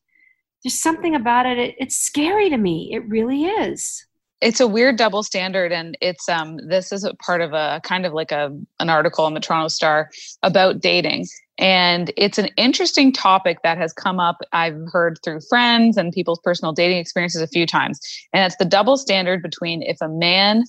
there's 0.63 0.79
something 0.79 1.15
about 1.15 1.45
it, 1.45 1.57
it 1.57 1.75
it's 1.77 1.97
scary 1.97 2.49
to 2.49 2.57
me. 2.57 2.91
It 2.93 3.07
really 3.09 3.45
is 3.45 4.05
it's 4.41 4.59
a 4.59 4.67
weird 4.67 4.97
double 4.97 5.23
standard 5.23 5.71
and 5.71 5.97
it's 6.01 6.27
um 6.29 6.57
this 6.67 6.91
is 6.91 7.03
a 7.03 7.13
part 7.15 7.41
of 7.41 7.53
a 7.53 7.81
kind 7.83 8.05
of 8.05 8.13
like 8.13 8.31
a 8.31 8.55
an 8.79 8.89
article 8.89 9.25
in 9.27 9.33
the 9.33 9.39
toronto 9.39 9.67
star 9.67 10.09
about 10.43 10.79
dating 10.79 11.25
and 11.57 12.11
it's 12.17 12.37
an 12.37 12.47
interesting 12.57 13.13
topic 13.13 13.57
that 13.63 13.77
has 13.77 13.93
come 13.93 14.19
up 14.19 14.37
i've 14.51 14.77
heard 14.91 15.17
through 15.23 15.39
friends 15.49 15.97
and 15.97 16.11
people's 16.11 16.39
personal 16.43 16.73
dating 16.73 16.97
experiences 16.97 17.41
a 17.41 17.47
few 17.47 17.65
times 17.65 17.99
and 18.33 18.45
it's 18.45 18.57
the 18.57 18.65
double 18.65 18.97
standard 18.97 19.41
between 19.41 19.81
if 19.81 19.97
a 20.01 20.09
man 20.09 20.63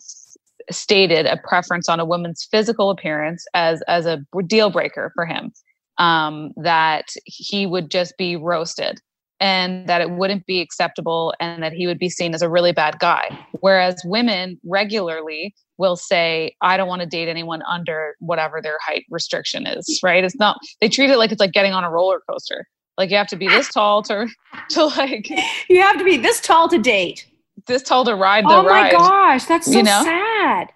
stated 0.70 1.26
a 1.26 1.37
preference 1.37 1.88
on 1.88 2.00
a 2.00 2.04
woman's 2.04 2.46
physical 2.50 2.90
appearance 2.90 3.44
as 3.54 3.82
as 3.88 4.06
a 4.06 4.25
deal 4.46 4.70
breaker 4.70 5.12
for 5.14 5.26
him 5.26 5.52
um, 5.99 6.52
that 6.56 7.08
he 7.25 7.66
would 7.66 7.90
just 7.90 8.16
be 8.18 8.37
roasted 8.37 9.00
and 9.38 9.87
that 9.87 10.00
it 10.00 10.11
wouldn't 10.11 10.46
be 10.46 10.61
acceptable 10.61 11.35
and 11.40 11.62
that 11.62 11.73
he 11.73 11.87
would 11.87 11.99
be 11.99 12.08
seen 12.08 12.35
as 12.35 12.42
a 12.42 12.49
really 12.49 12.73
bad 12.73 12.99
guy. 12.99 13.38
Whereas 13.61 14.00
women 14.04 14.58
regularly 14.64 15.54
will 15.78 15.96
say 15.96 16.54
i 16.62 16.78
don't 16.78 16.88
want 16.88 17.02
to 17.02 17.06
date 17.06 17.28
anyone 17.28 17.61
under 17.70 18.14
whatever 18.20 18.62
their 18.62 18.78
height 18.82 19.04
restriction 19.11 19.66
is 19.66 20.00
right? 20.02 20.25
It's 20.25 20.38
not 20.38 20.58
they 20.80 20.88
treat 20.88 21.11
it 21.11 21.18
like 21.18 21.32
it's 21.32 21.40
like 21.40 21.52
getting 21.52 21.73
on 21.73 21.85
a 21.85 21.90
roller 21.90 22.20
coaster. 22.28 22.66
Like 22.99 23.11
you 23.11 23.16
have 23.16 23.26
to 23.28 23.37
be 23.37 23.46
this 23.46 23.68
tall 23.68 24.02
to 24.04 24.26
to 24.70 24.85
like 24.87 25.28
you 25.68 25.80
have 25.80 25.99
to 25.99 26.04
be 26.04 26.16
this 26.16 26.40
tall 26.40 26.68
to 26.68 26.78
date 26.78 27.26
this 27.66 27.82
tall 27.82 28.04
to 28.04 28.14
ride 28.14 28.44
the 28.44 28.54
oh 28.56 28.64
ride. 28.64 28.94
Oh 28.94 28.98
my 28.98 29.08
gosh, 29.08 29.44
that's 29.44 29.66
so 29.66 29.72
you 29.72 29.82
know? 29.82 30.02
sad. 30.02 30.68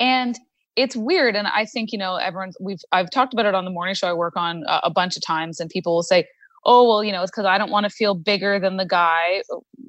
And 0.00 0.38
it's 0.76 0.96
weird, 0.96 1.36
and 1.36 1.46
I 1.46 1.64
think 1.66 1.92
you 1.92 1.98
know 1.98 2.16
everyone's. 2.16 2.56
We've 2.60 2.80
I've 2.92 3.10
talked 3.10 3.32
about 3.32 3.46
it 3.46 3.54
on 3.54 3.64
the 3.64 3.70
morning 3.70 3.94
show 3.94 4.08
I 4.08 4.12
work 4.12 4.36
on 4.36 4.64
a, 4.66 4.80
a 4.84 4.90
bunch 4.90 5.16
of 5.16 5.22
times, 5.22 5.60
and 5.60 5.70
people 5.70 5.94
will 5.94 6.02
say, 6.02 6.26
"Oh 6.64 6.88
well, 6.88 7.04
you 7.04 7.12
know, 7.12 7.22
it's 7.22 7.30
because 7.30 7.46
I 7.46 7.58
don't 7.58 7.70
want 7.70 7.84
to 7.84 7.90
feel 7.90 8.14
bigger 8.14 8.58
than 8.58 8.76
the 8.76 8.86
guy." 8.86 9.42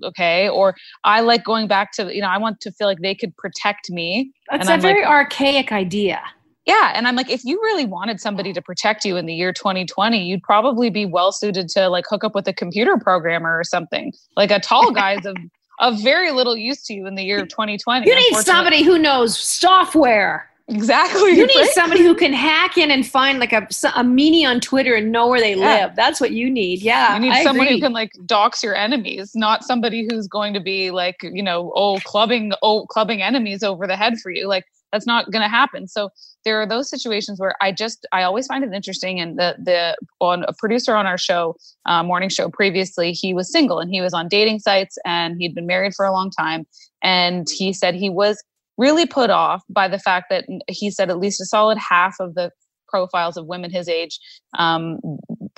Okay, 0.04 0.50
or 0.50 0.76
I 1.04 1.22
like 1.22 1.44
going 1.44 1.68
back 1.68 1.92
to 1.94 2.14
you 2.14 2.22
know 2.22 2.28
I 2.28 2.38
want 2.38 2.60
to 2.62 2.72
feel 2.72 2.88
like 2.88 3.00
they 3.00 3.16
could 3.16 3.36
protect 3.38 3.90
me. 3.90 4.32
That's 4.52 4.70
a 4.70 4.78
very 4.78 5.02
like, 5.02 5.10
archaic 5.10 5.72
idea. 5.72 6.22
Yeah. 6.66 6.94
And 6.96 7.08
I'm 7.08 7.16
like, 7.16 7.30
if 7.30 7.46
you 7.46 7.60
really 7.62 7.86
wanted 7.86 8.20
somebody 8.20 8.52
to 8.52 8.62
protect 8.62 9.06
you 9.06 9.18
in 9.18 9.28
the 9.28 9.34
year 9.34 9.54
2020, 9.54 10.26
you'd 10.26 10.42
probably 10.42 10.90
be 10.90 11.06
well 11.06 11.32
suited 11.32 11.70
to 11.70 11.90
like 11.90 12.06
hook 12.10 12.24
up 12.24 12.34
with 12.34 12.48
a 12.48 12.54
computer 12.54 12.98
programmer 12.98 13.58
or 13.58 13.64
something. 13.64 14.12
Like 14.36 14.50
a 14.50 14.60
tall 14.60 14.92
guy's 14.92 15.26
of 15.26 15.38
of 15.80 16.02
very 16.02 16.32
little 16.32 16.56
use 16.56 16.84
to 16.84 16.94
you 16.94 17.08
in 17.08 17.16
the 17.16 17.24
year 17.24 17.42
of 17.42 17.50
2020. 17.50 18.08
You 18.08 18.16
need 18.16 18.36
somebody 18.38 18.84
who 18.84 18.98
knows 18.98 19.38
software. 19.38 20.50
Exactly. 20.68 21.32
You 21.32 21.46
need 21.46 21.56
right? 21.56 21.70
somebody 21.74 22.02
who 22.02 22.16
can 22.16 22.34
hack 22.34 22.78
in 22.78 22.90
and 22.90 23.06
find 23.06 23.40
like 23.40 23.54
a, 23.54 23.58
a 23.58 24.04
meanie 24.04 24.48
on 24.48 24.60
Twitter 24.60 24.96
and 24.96 25.12
know 25.12 25.28
where 25.28 25.40
they 25.40 25.54
yeah. 25.54 25.86
live. 25.86 25.96
That's 25.96 26.20
what 26.20 26.32
you 26.32 26.50
need. 26.50 26.82
Yeah. 26.82 27.14
You 27.14 27.20
need 27.20 27.34
I 27.34 27.44
someone 27.44 27.68
agree. 27.68 27.78
who 27.78 27.86
can 27.86 27.94
like 27.94 28.12
dox 28.26 28.64
your 28.64 28.76
enemies, 28.76 29.36
not 29.36 29.64
somebody 29.64 30.08
who's 30.10 30.28
going 30.28 30.56
to 30.56 30.60
be 30.60 30.90
like, 30.90 31.22
you 31.22 31.44
know, 31.44 31.72
oh, 31.76 32.00
clubbing, 32.00 32.54
oh, 32.64 32.88
clubbing 32.88 33.22
enemies 33.22 33.62
over 33.62 33.86
the 33.86 33.96
head 33.96 34.20
for 34.20 34.32
you. 34.32 34.48
Like 34.48 34.66
that's 34.96 35.06
not 35.06 35.30
going 35.30 35.42
to 35.42 35.50
happen. 35.50 35.90
So 35.90 36.10
there 36.46 36.62
are 36.62 36.66
those 36.66 36.90
situations 36.90 37.38
where 37.38 37.54
I 37.62 37.74
just 37.74 38.08
I 38.14 38.24
always 38.24 38.48
find 38.48 38.64
it 38.64 38.72
interesting. 38.74 39.20
And 39.20 39.38
the 39.38 39.56
the 39.62 39.98
on 40.22 40.46
a 40.48 40.54
producer 40.54 40.96
on 40.96 41.06
our 41.06 41.18
show, 41.18 41.58
uh, 41.86 42.02
morning 42.02 42.30
show 42.30 42.50
previously, 42.50 43.12
he 43.12 43.34
was 43.34 43.52
single 43.52 43.80
and 43.80 43.92
he 43.92 44.00
was 44.00 44.14
on 44.14 44.30
dating 44.30 44.60
sites 44.60 44.98
and 45.06 45.36
he'd 45.38 45.54
been 45.54 45.68
married 45.68 45.94
for 45.94 46.06
a 46.06 46.14
long 46.14 46.32
time. 46.32 46.66
And 47.04 47.48
he 47.50 47.74
said 47.74 47.94
he 47.94 48.10
was 48.10 48.42
really 48.78 49.06
put 49.06 49.30
off 49.30 49.64
by 49.70 49.90
the 49.90 50.00
fact 50.00 50.28
that 50.30 50.46
he 50.70 50.90
said 50.90 51.10
at 51.10 51.20
least 51.20 51.42
a 51.42 51.46
solid 51.46 51.78
half 51.78 52.16
of 52.20 52.36
the 52.36 52.52
profiles 52.88 53.36
of 53.36 53.48
women 53.48 53.72
his 53.72 53.90
age 53.90 54.20
um, 54.58 55.00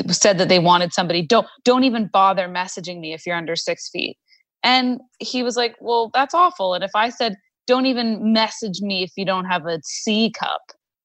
said 0.09 0.37
that 0.39 0.49
they 0.49 0.59
wanted 0.59 0.93
somebody 0.93 1.21
don't 1.21 1.45
don't 1.63 1.83
even 1.83 2.07
bother 2.07 2.47
messaging 2.47 2.99
me 2.99 3.13
if 3.13 3.25
you're 3.25 3.35
under 3.35 3.55
six 3.55 3.89
feet 3.89 4.17
and 4.63 4.99
he 5.19 5.43
was 5.43 5.57
like 5.57 5.75
well 5.81 6.09
that's 6.13 6.33
awful 6.33 6.73
and 6.73 6.83
if 6.83 6.91
i 6.95 7.09
said 7.09 7.35
don't 7.67 7.85
even 7.85 8.33
message 8.33 8.81
me 8.81 9.03
if 9.03 9.11
you 9.15 9.25
don't 9.25 9.45
have 9.45 9.65
a 9.65 9.79
c 9.83 10.31
cup. 10.31 10.61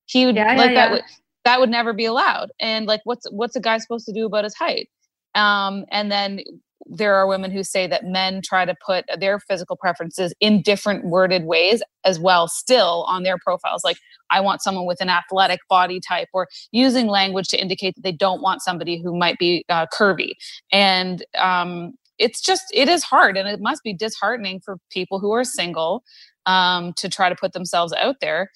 He 0.07 0.27
would 0.27 0.37
yeah, 0.37 0.55
like 0.55 0.71
yeah, 0.71 0.75
that 0.75 0.91
would 0.93 1.03
that 1.45 1.61
would 1.61 1.71
never 1.71 1.93
be 1.93 2.05
allowed. 2.05 2.51
And 2.61 2.87
like 2.87 3.01
what's 3.05 3.27
what's 3.31 3.57
a 3.57 3.61
guy 3.61 3.79
supposed 3.79 4.07
to 4.07 4.13
do 4.13 4.27
about 4.27 4.45
his 4.45 4.55
height? 4.55 4.89
Um 5.35 5.85
and 5.91 6.11
then 6.11 6.41
there 6.87 7.15
are 7.15 7.29
women 7.29 7.51
who 7.51 7.63
say 7.63 7.87
that 7.87 8.05
men 8.05 8.41
try 8.43 8.65
to 8.65 8.75
put 8.85 9.05
their 9.19 9.39
physical 9.39 9.77
preferences 9.77 10.35
in 10.41 10.63
different 10.63 11.05
worded 11.05 11.45
ways 11.45 11.81
as 12.05 12.19
well 12.19 12.49
still 12.49 13.05
on 13.09 13.23
their 13.23 13.39
profiles. 13.39 13.85
Like 13.85 13.99
i 14.31 14.41
want 14.41 14.63
someone 14.63 14.87
with 14.87 15.01
an 15.01 15.09
athletic 15.09 15.61
body 15.69 16.01
type 16.01 16.29
or 16.33 16.49
using 16.73 17.07
language 17.07 17.49
to 17.49 17.61
indicate 17.61 17.95
that 17.95 18.03
they 18.03 18.13
don't 18.13 18.43
want 18.43 18.63
somebody 18.63 19.01
who 19.01 19.17
might 19.17 19.39
be 19.39 19.65
uh, 19.69 19.87
curvy. 19.93 20.33
And 20.73 21.25
um, 21.39 21.93
it's 22.23 22.41
just 22.41 22.65
it 22.73 22.89
is 22.89 23.03
hard 23.03 23.37
and 23.37 23.49
it 23.49 23.61
must 23.61 23.83
be 23.83 23.93
disheartening 23.93 24.61
for 24.65 24.79
people 24.91 25.19
who 25.19 25.33
are 25.33 25.45
single 25.45 26.03
um, 26.47 26.93
to 26.95 27.09
try 27.09 27.29
to 27.29 27.37
put 27.37 27.53
themselves 27.53 27.93
out 27.95 28.17
there 28.21 28.51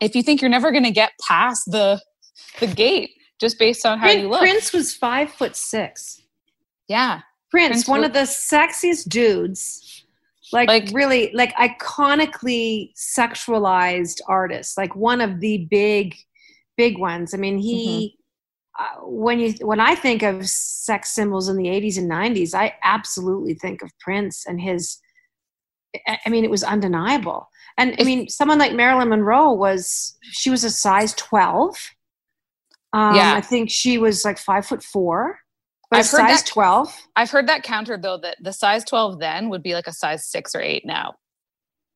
if 0.00 0.14
you 0.14 0.22
think 0.22 0.40
you're 0.40 0.50
never 0.50 0.70
going 0.70 0.84
to 0.84 0.90
get 0.90 1.12
past 1.26 1.62
the 1.66 2.00
the 2.60 2.66
gate 2.66 3.10
just 3.40 3.58
based 3.58 3.86
on 3.86 3.98
how 3.98 4.06
Prince, 4.06 4.22
you 4.22 4.28
look 4.28 4.40
prince 4.40 4.72
was 4.72 4.94
five 4.94 5.30
foot 5.32 5.56
six 5.56 6.22
yeah. 6.88 7.20
Prince, 7.50 7.68
Prince 7.68 7.88
one 7.88 8.04
of 8.04 8.12
the 8.12 8.20
sexiest 8.20 9.08
dudes. 9.08 10.04
Like, 10.50 10.66
like 10.68 10.88
really 10.94 11.30
like 11.34 11.54
iconically 11.56 12.94
sexualized 12.96 14.20
artists, 14.28 14.78
like 14.78 14.96
one 14.96 15.20
of 15.20 15.40
the 15.40 15.66
big 15.70 16.16
big 16.78 16.98
ones. 16.98 17.34
I 17.34 17.36
mean, 17.36 17.58
he 17.58 18.16
mm-hmm. 18.16 18.17
When 19.02 19.40
you 19.40 19.54
when 19.60 19.80
I 19.80 19.94
think 19.94 20.22
of 20.22 20.48
sex 20.48 21.10
symbols 21.10 21.48
in 21.48 21.56
the 21.56 21.66
80s 21.66 21.98
and 21.98 22.10
90s, 22.10 22.54
I 22.54 22.74
absolutely 22.82 23.54
think 23.54 23.82
of 23.82 23.90
Prince 23.98 24.46
and 24.46 24.60
his 24.60 24.98
I 26.06 26.28
mean, 26.28 26.44
it 26.44 26.50
was 26.50 26.62
undeniable. 26.62 27.48
And 27.78 27.96
I 27.98 28.04
mean, 28.04 28.28
someone 28.28 28.58
like 28.58 28.74
Marilyn 28.74 29.08
Monroe 29.08 29.52
was 29.52 30.16
she 30.22 30.50
was 30.50 30.64
a 30.64 30.70
size 30.70 31.14
12. 31.14 31.90
Um, 32.92 33.14
yeah. 33.14 33.34
I 33.34 33.40
think 33.40 33.70
she 33.70 33.98
was 33.98 34.24
like 34.24 34.38
five 34.38 34.66
foot 34.66 34.82
four. 34.82 35.38
But 35.90 36.00
I've 36.00 36.10
heard 36.10 36.28
size 36.28 36.42
that, 36.42 36.50
12? 36.50 36.96
I've 37.16 37.30
heard 37.30 37.48
that 37.48 37.62
counter 37.62 37.96
though 37.96 38.18
that 38.18 38.36
the 38.42 38.52
size 38.52 38.84
12 38.84 39.18
then 39.18 39.48
would 39.48 39.62
be 39.62 39.74
like 39.74 39.86
a 39.86 39.92
size 39.92 40.26
6 40.26 40.54
or 40.54 40.60
8 40.60 40.84
now. 40.84 41.14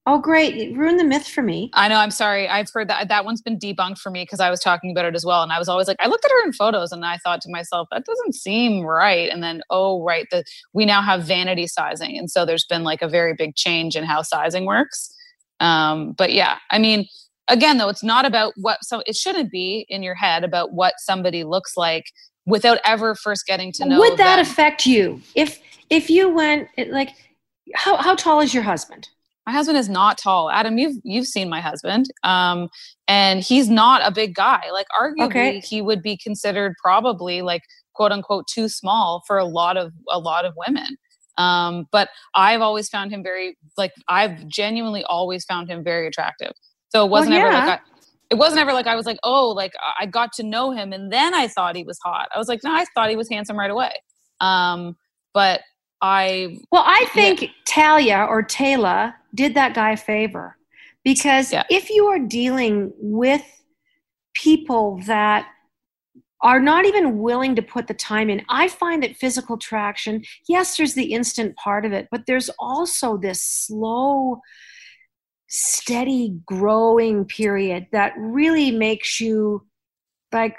Oh 0.05 0.19
great. 0.19 0.55
You 0.57 0.77
ruined 0.77 0.99
the 0.99 1.05
myth 1.05 1.29
for 1.29 1.43
me. 1.43 1.71
I 1.75 1.87
know, 1.87 1.95
I'm 1.95 2.11
sorry. 2.11 2.49
I've 2.49 2.69
heard 2.71 2.89
that 2.89 3.09
that 3.09 3.25
one's 3.25 3.41
been 3.41 3.57
debunked 3.57 3.99
for 3.99 4.11
me 4.11 4.25
because 4.25 4.41
I 4.41 4.51
was 4.51 4.59
talking 4.59 4.91
about 4.91 5.05
it 5.05 5.15
as 5.15 5.25
well 5.25 5.45
and 5.45 5.53
I 5.53 5.61
was 5.61 5.69
always 5.69 5.87
like 5.87 5.97
I 6.01 6.09
looked 6.09 6.25
at 6.25 6.31
her 6.33 6.45
in 6.45 6.53
photos 6.53 6.91
and 6.91 7.05
I 7.05 7.19
thought 7.19 7.41
to 7.43 7.51
myself 7.51 7.87
that 7.93 8.05
doesn't 8.05 8.35
seem 8.35 8.81
right 8.83 9.31
and 9.31 9.45
then 9.45 9.63
oh 9.71 10.03
right 10.03 10.27
the 10.33 10.43
we 10.73 10.87
now 10.87 11.03
have 11.03 11.23
vanity 11.23 11.69
sizing 11.69 12.19
and 12.19 12.29
so 12.29 12.45
there's 12.45 12.65
been 12.65 12.83
like 12.83 13.01
a 13.01 13.09
very 13.09 13.35
big 13.35 13.55
change 13.55 13.95
in 13.95 14.03
how 14.03 14.23
sizing 14.23 14.67
works. 14.67 15.15
Um, 15.61 16.13
but 16.13 16.33
yeah, 16.33 16.59
I 16.71 16.79
mean 16.79 17.07
again 17.47 17.79
though 17.79 17.89
it's 17.89 18.03
not 18.03 18.25
about 18.25 18.55
what 18.57 18.83
so 18.83 19.05
it 19.07 19.15
shouldn't 19.15 19.53
be 19.53 19.87
in 19.89 20.03
your 20.03 20.17
head 20.17 20.43
about 20.43 20.73
what 20.73 20.95
somebody 20.99 21.45
looks 21.45 21.77
like 21.77 22.07
without 22.45 22.79
ever 22.85 23.15
first 23.15 23.47
getting 23.47 23.71
to 23.73 23.85
know 23.85 24.01
would 24.01 24.19
that 24.19 24.37
them. 24.37 24.45
affect 24.45 24.85
you 24.85 25.21
if 25.37 25.61
if 25.91 26.11
you 26.11 26.29
went 26.29 26.69
like 26.89 27.11
how, 27.75 27.97
how 27.97 28.17
tall 28.17 28.41
is 28.41 28.53
your 28.53 28.65
husband 28.65 29.09
my 29.47 29.53
husband 29.53 29.79
is 29.79 29.89
not 29.89 30.19
tall 30.19 30.51
adam 30.51 30.79
you've 30.79 30.97
you've 31.05 31.27
seen 31.27 31.49
my 31.49 31.61
husband 31.61 32.07
um 32.25 32.69
and 33.09 33.41
he's 33.41 33.69
not 33.69 34.01
a 34.05 34.11
big 34.11 34.35
guy 34.35 34.63
like 34.73 34.87
arguably 34.99 35.27
okay. 35.27 35.61
he 35.61 35.83
would 35.83 36.03
be 36.03 36.17
considered 36.17 36.75
probably 36.83 37.43
like 37.43 37.63
quote 37.95 38.13
unquote 38.13 38.47
too 38.47 38.69
small 38.69 39.23
for 39.27 39.39
a 39.39 39.45
lot 39.45 39.77
of 39.77 39.93
a 40.11 40.19
lot 40.19 40.45
of 40.45 40.55
women 40.57 40.97
um 41.39 41.87
but 41.91 42.09
i've 42.35 42.61
always 42.61 42.89
found 42.89 43.11
him 43.11 43.23
very 43.23 43.57
like 43.77 43.93
i've 44.09 44.47
genuinely 44.49 45.03
always 45.05 45.45
found 45.45 45.69
him 45.69 45.83
very 45.83 46.07
attractive 46.07 46.53
so 46.91 47.05
it 47.07 47.11
wasn't 47.11 47.33
well, 47.33 47.41
yeah. 47.41 47.47
ever 47.47 47.67
like 47.67 47.81
I, 47.81 47.83
it 48.33 48.37
wasn't 48.37 48.61
ever 48.63 48.73
like 48.73 48.87
I 48.87 48.97
was 48.97 49.05
like, 49.05 49.19
oh, 49.25 49.51
like 49.51 49.73
I 50.01 50.07
got 50.07 50.33
to 50.35 50.43
know 50.43 50.71
him 50.71 50.95
and 50.95 51.13
then 51.13 51.35
I 51.35 51.49
thought 51.49 51.77
he 51.77 51.85
was 51.85 51.99
hot. 52.03 52.31
I 52.35 52.39
was 52.39 52.49
like, 52.49 52.61
no, 52.65 52.73
I 52.73 52.87
thought 52.95 53.11
he 53.11 53.17
was 53.17 53.29
handsome 53.29 53.59
right 53.59 53.71
away. 53.71 53.93
Um, 54.41 54.97
but 55.35 55.61
I 56.03 56.59
well, 56.73 56.85
I 56.85 57.07
think 57.15 57.43
yeah. 57.43 57.49
Talia 57.65 58.27
or 58.29 58.43
Taylor 58.43 59.15
did 59.35 59.55
that 59.55 59.75
guy 59.75 59.93
a 59.93 59.97
favor 59.97 60.57
because 61.05 61.53
yeah. 61.53 61.63
if 61.71 61.89
you 61.89 62.07
are 62.07 62.19
dealing 62.19 62.93
with 62.99 63.43
people 64.35 65.01
that 65.07 65.47
are 66.43 66.61
not 66.61 66.85
even 66.85 67.19
willing 67.19 67.55
to 67.55 67.63
put 67.63 67.87
the 67.87 67.95
time 67.95 68.29
in. 68.29 68.43
I 68.49 68.67
find 68.69 69.03
that 69.03 69.17
physical 69.17 69.57
traction, 69.57 70.25
yes, 70.49 70.77
there's 70.77 70.95
the 70.95 71.13
instant 71.13 71.55
part 71.57 71.87
of 71.87 71.93
it, 71.93 72.09
but 72.11 72.27
there's 72.27 72.51
also 72.59 73.17
this 73.17 73.41
slow 73.43 74.41
steady 75.49 76.37
growing 76.47 77.25
period 77.25 77.87
that 77.93 78.13
really 78.17 78.71
makes 78.71 79.21
you 79.21 79.65
like 80.33 80.57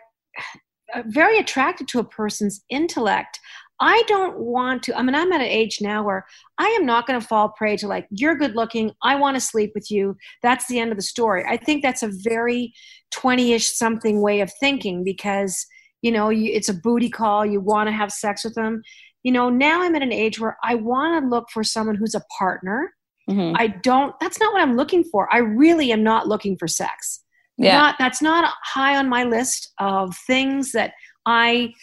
very 1.08 1.38
attracted 1.38 1.88
to 1.89 1.99
a 1.99 2.03
person's 2.03 2.63
intellect 2.69 3.39
I 3.84 4.02
don't 4.08 4.39
want 4.39 4.84
to. 4.84 4.98
I 4.98 5.02
mean, 5.02 5.13
I'm 5.13 5.34
at 5.34 5.41
an 5.41 5.48
age 5.48 5.80
now 5.82 6.04
where 6.04 6.26
I 6.58 6.67
am 6.69 6.86
not 6.86 7.06
going 7.06 7.19
to 7.19 7.28
fall 7.28 7.50
prey 7.50 7.76
to 7.78 7.88
like, 7.88 8.08
you're 8.12 8.36
good 8.36 8.56
looking. 8.56 8.91
I 9.04 9.15
want 9.15 9.36
to 9.36 9.41
sleep 9.41 9.72
with 9.76 9.91
you. 9.91 10.15
That's 10.41 10.67
the 10.67 10.80
end 10.80 10.91
of 10.91 10.98
the 10.98 11.04
story. 11.04 11.43
I 11.48 11.58
think 11.58 11.84
that's 11.84 12.04
a 12.04 12.12
very 12.24 12.74
20 13.12 13.54
ish 13.54 13.69
something 13.69 14.22
way 14.22 14.39
of 14.39 14.52
thinking 14.60 15.04
because, 15.04 15.65
you 16.02 16.12
know, 16.12 16.30
you, 16.30 16.52
it's 16.54 16.69
a 16.69 16.74
booty 16.74 17.10
call. 17.10 17.46
You 17.46 17.60
want 17.60 17.88
to 17.88 17.93
have 17.93 18.12
sex 18.12 18.46
with 18.46 18.56
them. 18.56 18.82
You 19.24 19.34
know, 19.34 19.50
now 19.50 19.82
I'm 19.82 19.96
at 19.96 20.02
an 20.02 20.13
age 20.13 20.39
where 20.39 20.58
I 20.63 20.76
want 20.76 21.22
to 21.22 21.30
look 21.30 21.50
for 21.50 21.63
someone 21.63 21.96
who's 21.96 22.15
a 22.15 22.24
partner 22.38 22.93
Mm-hmm. 23.30 23.56
I 23.56 23.67
don't, 23.67 24.13
that's 24.19 24.39
not 24.39 24.54
what 24.54 24.62
I'm 24.62 24.76
looking 24.76 25.04
for. 25.04 25.34
I 25.34 25.38
really 25.38 25.91
am 25.91 26.04
not 26.04 26.28
looking 26.28 26.58
for 26.58 26.67
sex. 26.67 27.22
Yeah. 27.58 27.78
Not, 27.78 27.96
that's 28.00 28.22
not 28.22 28.54
high 28.63 28.98
on 28.98 29.08
my 29.08 29.24
list 29.24 29.72
of 29.80 30.15
things 30.28 30.72
that 30.74 30.93
I, 31.26 31.74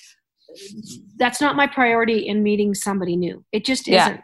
that's 1.16 1.40
not 1.40 1.56
my 1.56 1.66
priority 1.66 2.26
in 2.26 2.42
meeting 2.42 2.74
somebody 2.74 3.16
new. 3.16 3.44
It 3.52 3.64
just 3.64 3.86
yeah. 3.86 4.06
isn't. 4.06 4.20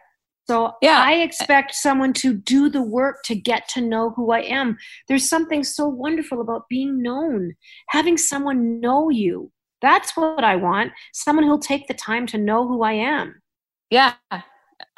So 0.48 0.72
yeah. 0.80 1.02
I 1.04 1.14
expect 1.14 1.74
someone 1.74 2.12
to 2.14 2.32
do 2.34 2.70
the 2.70 2.82
work 2.82 3.22
to 3.24 3.34
get 3.34 3.68
to 3.70 3.80
know 3.80 4.10
who 4.10 4.30
I 4.30 4.42
am. 4.42 4.78
There's 5.08 5.28
something 5.28 5.64
so 5.64 5.88
wonderful 5.88 6.40
about 6.40 6.68
being 6.68 7.02
known, 7.02 7.54
having 7.88 8.16
someone 8.16 8.80
know 8.80 9.10
you. 9.10 9.50
That's 9.82 10.16
what 10.16 10.44
I 10.44 10.56
want. 10.56 10.92
Someone 11.12 11.44
who'll 11.44 11.58
take 11.58 11.88
the 11.88 11.94
time 11.94 12.26
to 12.28 12.38
know 12.38 12.66
who 12.66 12.82
I 12.82 12.92
am. 12.92 13.42
Yeah, 13.90 14.14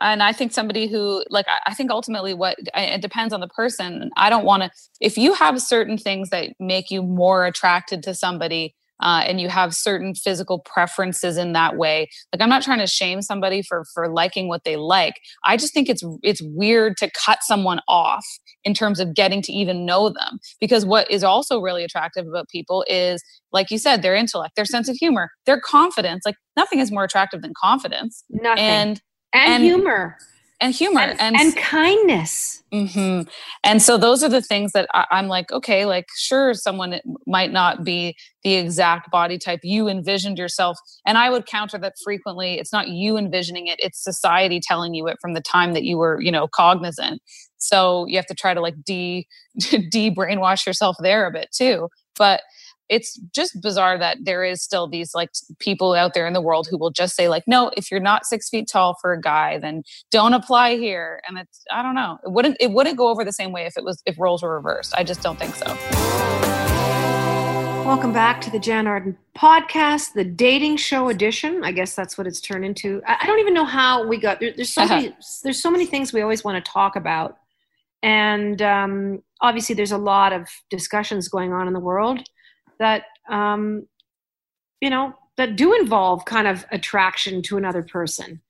and 0.01 0.23
i 0.23 0.33
think 0.33 0.53
somebody 0.53 0.87
who 0.87 1.25
like 1.31 1.47
i 1.67 1.75
think 1.75 1.91
ultimately 1.91 2.35
what 2.35 2.57
it 2.75 3.01
depends 3.01 3.33
on 3.33 3.41
the 3.41 3.49
person 3.49 4.11
i 4.17 4.31
don't 4.31 4.45
want 4.45 4.63
to 4.63 4.71
if 5.01 5.17
you 5.17 5.35
have 5.35 5.61
certain 5.61 5.99
things 5.99 6.31
that 6.31 6.51
make 6.59 6.91
you 6.91 7.03
more 7.03 7.47
attracted 7.47 8.03
to 8.03 8.15
somebody 8.15 8.75
uh, 9.01 9.23
and 9.27 9.41
you 9.41 9.49
have 9.49 9.75
certain 9.75 10.15
physical 10.15 10.59
preferences 10.61 11.37
in 11.37 11.53
that 11.53 11.77
way. 11.77 12.09
Like 12.33 12.43
i'm 12.43 12.49
not 12.49 12.63
trying 12.63 12.79
to 12.79 12.87
shame 12.87 13.23
somebody 13.23 13.63
for 13.63 13.85
for 13.95 14.09
liking 14.09 14.49
what 14.49 14.65
they 14.65 14.77
like. 14.77 15.15
I 15.45 15.57
just 15.57 15.75
think 15.75 15.89
it's 15.89 16.03
it's 16.23 16.43
weird 16.43 16.97
to 16.99 17.11
cut 17.25 17.43
someone 17.43 17.81
off 17.89 18.25
in 18.65 18.75
terms 18.75 19.01
of 19.01 19.15
getting 19.15 19.43
to 19.43 19.53
even 19.53 19.87
know 19.87 20.09
them. 20.09 20.39
Because 20.61 20.85
what 20.85 21.11
is 21.11 21.25
also 21.25 21.61
really 21.61 21.85
attractive 21.85 22.27
about 22.27 22.49
people 22.49 22.85
is 22.89 23.23
like 23.53 23.71
you 23.71 23.79
said 23.79 24.03
their 24.03 24.15
intellect 24.15 24.57
their 24.57 24.65
sense 24.65 24.89
of 24.89 24.97
humor 24.97 25.31
their 25.47 25.61
confidence. 25.61 26.23
Like 26.25 26.37
nothing 26.57 26.79
is 26.79 26.91
more 26.91 27.05
attractive 27.05 27.43
than 27.43 27.53
confidence. 27.61 28.25
Nothing. 28.31 28.65
and 28.65 29.01
and, 29.35 29.53
and 29.53 29.63
humor 29.63 30.17
and 30.61 30.75
humor 30.75 31.01
and, 31.01 31.21
and, 31.21 31.37
and 31.37 31.57
kindness. 31.57 32.63
Mm-hmm. 32.73 33.29
And 33.65 33.81
so 33.81 33.97
those 33.97 34.23
are 34.23 34.29
the 34.29 34.43
things 34.43 34.73
that 34.73 34.89
I, 34.93 35.07
am 35.13 35.29
like, 35.29 35.51
okay, 35.53 35.87
like 35.87 36.07
sure, 36.17 36.53
someone 36.55 37.01
might 37.27 37.53
not 37.53 37.85
be 37.85 38.17
the 38.43 38.55
exact 38.55 39.11
body 39.11 39.39
type 39.39 39.61
you 39.63 39.89
envisioned 39.89 40.39
yourself. 40.39 40.79
And 41.07 41.17
I 41.17 41.31
would 41.31 41.47
counter 41.47 41.79
that 41.79 41.95
frequently. 42.03 42.59
It's 42.59 42.73
not 42.73 42.89
you 42.89 43.17
envisioning 43.17 43.69
it; 43.69 43.79
it's 43.81 44.03
society 44.03 44.61
telling 44.61 44.95
you 44.95 45.07
it 45.09 45.17
from 45.21 45.35
the 45.35 45.41
time 45.41 45.73
that 45.75 45.85
you 45.85 45.97
were, 45.97 46.21
you 46.21 46.33
know, 46.33 46.49
cognizant. 46.49 47.23
So 47.59 48.07
you 48.07 48.17
have 48.17 48.27
to 48.27 48.35
try 48.35 48.55
to 48.55 48.61
like 48.61 48.83
de 48.85 49.27
de 49.59 50.11
brainwash 50.11 50.67
yourself 50.67 50.97
there 51.01 51.27
a 51.27 51.31
bit 51.31 51.49
too. 51.53 51.89
But 52.17 52.43
it's 52.89 53.17
just 53.35 53.61
bizarre 53.61 53.99
that 53.99 54.19
there 54.23 54.45
is 54.45 54.63
still 54.63 54.89
these 54.89 55.15
like 55.15 55.31
people 55.59 55.95
out 55.95 56.15
there 56.15 56.27
in 56.27 56.33
the 56.33 56.41
world 56.41 56.67
who 56.71 56.79
will 56.79 56.91
just 56.91 57.15
say 57.15 57.29
like 57.29 57.45
no 57.47 57.71
if 57.77 57.91
you're 57.91 58.01
not 58.01 58.25
six 58.25 58.49
feet 58.49 58.69
tall 58.71 58.97
for 59.01 59.13
a 59.13 59.21
guy 59.21 59.59
then 59.59 59.83
don't 60.11 60.35
apply 60.35 60.77
here. 60.77 61.21
And 61.29 61.39
it's 61.39 61.65
i 61.71 61.83
don't 61.83 61.95
know. 61.95 62.19
It 62.25 62.33
wouldn't 62.33 62.57
it 62.61 62.73
wouldn't 62.73 62.97
go 62.97 63.09
over 63.09 63.25
the 63.25 63.33
same 63.33 63.53
way 63.53 63.67
if 63.67 63.77
it 63.77 63.85
was 63.85 64.03
if 64.07 64.19
roles 64.19 64.43
were 64.43 64.55
reversed. 64.55 64.95
I 64.97 65.05
just 65.05 65.23
don't 65.23 65.39
think 65.39 65.55
so. 65.55 65.67
Welcome 67.85 68.13
back 68.13 68.41
to 68.43 68.51
the 68.51 68.59
jann 68.59 68.87
arden 68.87 69.17
podcast 69.37 70.15
the 70.15 70.25
dating 70.25 70.77
show 70.79 71.09
edition. 71.09 71.63
I 71.65 71.73
guess 71.73 71.95
that's 71.95 72.17
what 72.17 72.27
it's 72.27 72.41
turned 72.41 72.65
into. 72.65 73.03
I, 73.07 73.19
I 73.23 73.27
don't 73.27 73.39
even 73.39 73.55
know 73.55 73.65
how 73.65 74.07
we 74.07 74.19
got 74.19 74.41
there, 74.41 74.53
there's 74.55 74.73
so 74.73 74.83
uh-huh. 74.83 74.95
many 74.97 75.17
there's 75.43 75.61
so 75.61 75.71
many 75.71 75.87
things 75.87 76.13
we 76.13 76.23
always 76.23 76.43
want 76.43 76.63
to 76.65 76.71
talk 76.71 76.97
about. 76.97 77.39
And 78.03 78.63
um, 78.63 79.23
obviously 79.41 79.75
there's 79.75 79.93
a 79.93 79.99
lot 79.99 80.33
of 80.33 80.49
discussions 80.71 81.29
going 81.29 81.53
on 81.53 81.67
in 81.67 81.75
the 81.75 81.81
world 81.81 82.23
that 82.79 83.05
um, 83.29 83.87
you 84.81 84.91
know 84.91 85.15
that 85.37 85.57
do 85.57 85.75
involve 85.75 86.25
kind 86.25 86.47
of 86.47 86.67
attraction 86.71 87.43
to 87.43 87.57
another 87.57 87.83
person. 87.83 88.41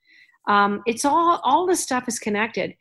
Um, 0.48 0.82
it's 0.86 1.04
all 1.04 1.40
all 1.44 1.66
this 1.66 1.82
stuff 1.82 2.08
is 2.08 2.18
connected. 2.18 2.74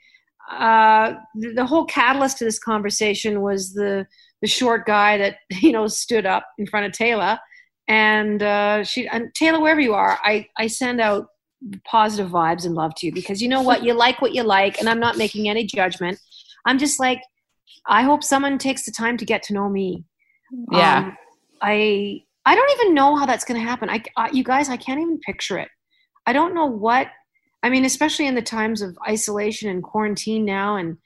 Uh, 0.50 1.16
the, 1.36 1.52
the, 1.52 1.66
whole 1.66 1.84
catalyst 1.84 2.38
to 2.38 2.46
this 2.46 2.58
conversation 2.58 3.42
was 3.42 3.74
the 3.74 4.08
the 4.42 4.48
short 4.48 4.86
guy 4.86 5.18
that 5.18 5.38
you 5.62 5.72
know 5.72 5.88
stood 5.88 6.26
up 6.26 6.48
in 6.58 6.66
front 6.66 6.86
of 6.86 6.94
Taylor, 6.94 7.38
and 7.88 8.42
uh, 8.42 8.84
she 8.84 9.08
and 9.08 9.34
Taylor, 9.36 9.60
wherever 9.60 9.82
you 9.82 9.94
are, 9.94 10.18
I 10.24 10.48
I 10.58 10.68
send 10.68 11.02
out 11.02 11.28
positive 11.84 12.32
vibes 12.32 12.66
and 12.66 12.76
love 12.76 12.94
to 12.96 13.08
you 13.08 13.12
because 13.12 13.42
you 13.42 13.50
know 13.50 13.62
what 13.62 13.84
you 13.84 13.94
like 13.94 14.22
what 14.22 14.34
you 14.34 14.44
like, 14.44 14.80
and 14.80 14.90
I'm 14.90 15.00
not 15.00 15.18
making 15.18 15.50
any 15.50 15.66
judgment. 15.66 16.20
I'm 16.66 16.78
just 16.78 17.00
like, 17.00 17.22
I 17.88 18.04
hope 18.04 18.24
someone 18.24 18.58
takes 18.58 18.86
the 18.86 18.92
time 18.92 19.18
to 19.18 19.26
get 19.26 19.44
to 19.44 19.54
know 19.54 19.68
me. 19.68 20.06
Yeah, 20.72 21.00
um, 21.00 21.18
I 21.62 22.24
I 22.46 22.56
don't 22.56 22.80
even 22.80 22.94
know 22.94 23.16
how 23.16 23.26
that's 23.26 23.44
going 23.44 23.60
to 23.60 23.68
happen. 23.68 23.90
I, 23.90 24.02
I 24.16 24.30
you 24.32 24.44
guys, 24.44 24.70
I 24.70 24.78
can't 24.78 25.02
even 25.02 25.20
picture 25.20 25.58
it. 25.58 25.70
I 26.26 26.34
don't 26.34 26.56
know 26.56 26.66
what. 26.66 27.08
I 27.64 27.70
mean, 27.70 27.86
especially 27.86 28.28
in 28.28 28.36
the 28.36 28.42
times 28.42 28.82
of 28.82 28.98
isolation 29.08 29.70
and 29.70 29.84
quarantine 29.84 30.46
now, 30.46 30.78
and 30.78 30.98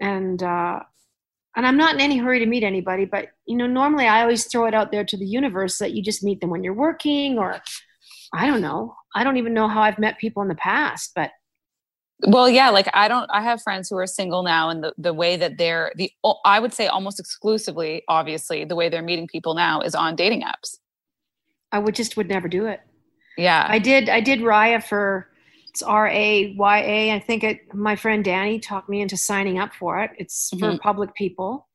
and 0.00 0.42
uh, 0.42 0.80
and 1.56 1.66
I'm 1.66 1.76
not 1.76 1.94
in 1.94 2.00
any 2.00 2.18
hurry 2.18 2.38
to 2.40 2.46
meet 2.46 2.64
anybody, 2.64 3.04
but 3.04 3.28
you 3.46 3.56
know, 3.56 3.66
normally 3.66 4.06
I 4.06 4.22
always 4.22 4.46
throw 4.46 4.66
it 4.66 4.74
out 4.74 4.90
there 4.90 5.04
to 5.04 5.16
the 5.16 5.26
universe 5.26 5.78
that 5.78 5.92
you 5.92 6.02
just 6.02 6.24
meet 6.24 6.40
them 6.40 6.50
when 6.50 6.64
you're 6.64 6.74
working 6.74 7.38
or 7.38 7.60
I 8.32 8.46
don't 8.46 8.60
know. 8.60 8.94
I 9.14 9.22
don't 9.22 9.36
even 9.36 9.54
know 9.54 9.68
how 9.68 9.82
I've 9.82 9.98
met 9.98 10.18
people 10.18 10.42
in 10.42 10.48
the 10.48 10.56
past, 10.56 11.12
but 11.14 11.30
well, 12.26 12.48
yeah, 12.48 12.70
like 12.70 12.88
I 12.94 13.08
don't 13.08 13.28
I 13.32 13.42
have 13.42 13.62
friends 13.62 13.88
who 13.88 13.96
are 13.96 14.06
single 14.06 14.42
now 14.42 14.70
and 14.70 14.82
the 14.82 14.94
the 14.98 15.14
way 15.14 15.36
that 15.36 15.58
they're 15.58 15.92
the 15.96 16.10
I 16.44 16.60
would 16.60 16.72
say 16.72 16.86
almost 16.86 17.20
exclusively 17.20 18.02
obviously 18.08 18.64
the 18.64 18.76
way 18.76 18.88
they're 18.88 19.02
meeting 19.02 19.26
people 19.26 19.54
now 19.54 19.80
is 19.80 19.94
on 19.94 20.16
dating 20.16 20.42
apps. 20.42 20.78
I 21.72 21.78
would 21.78 21.94
just 21.94 22.16
would 22.16 22.28
never 22.28 22.48
do 22.48 22.66
it. 22.66 22.80
Yeah. 23.36 23.66
I 23.68 23.78
did 23.78 24.08
I 24.08 24.20
did 24.20 24.40
Raya 24.40 24.82
for 24.82 25.28
it's 25.74 25.82
R 25.82 26.06
A 26.06 26.54
Y 26.56 26.78
A. 26.78 27.12
I 27.12 27.18
think 27.18 27.42
it, 27.42 27.74
my 27.74 27.96
friend 27.96 28.24
Danny 28.24 28.60
talked 28.60 28.88
me 28.88 29.00
into 29.00 29.16
signing 29.16 29.58
up 29.58 29.74
for 29.74 30.00
it. 30.00 30.12
It's 30.18 30.50
for 30.50 30.68
mm-hmm. 30.68 30.76
public 30.76 31.12
people. 31.16 31.68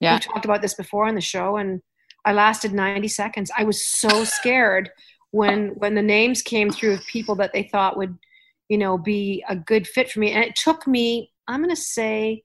Yeah. 0.00 0.14
We 0.16 0.20
talked 0.20 0.44
about 0.44 0.60
this 0.60 0.74
before 0.74 1.06
on 1.06 1.14
the 1.14 1.20
show, 1.20 1.56
and 1.56 1.80
I 2.24 2.32
lasted 2.32 2.72
90 2.72 3.06
seconds. 3.06 3.52
I 3.56 3.62
was 3.62 3.80
so 3.80 4.24
scared 4.24 4.90
when 5.30 5.68
when 5.76 5.94
the 5.94 6.02
names 6.02 6.42
came 6.42 6.72
through 6.72 6.94
of 6.94 7.06
people 7.06 7.36
that 7.36 7.52
they 7.52 7.62
thought 7.62 7.96
would, 7.96 8.18
you 8.68 8.78
know, 8.78 8.98
be 8.98 9.44
a 9.48 9.56
good 9.56 9.86
fit 9.86 10.10
for 10.10 10.20
me. 10.20 10.32
And 10.32 10.44
it 10.44 10.56
took 10.56 10.86
me, 10.86 11.30
I'm 11.48 11.62
going 11.62 11.74
to 11.74 11.80
say, 11.80 12.42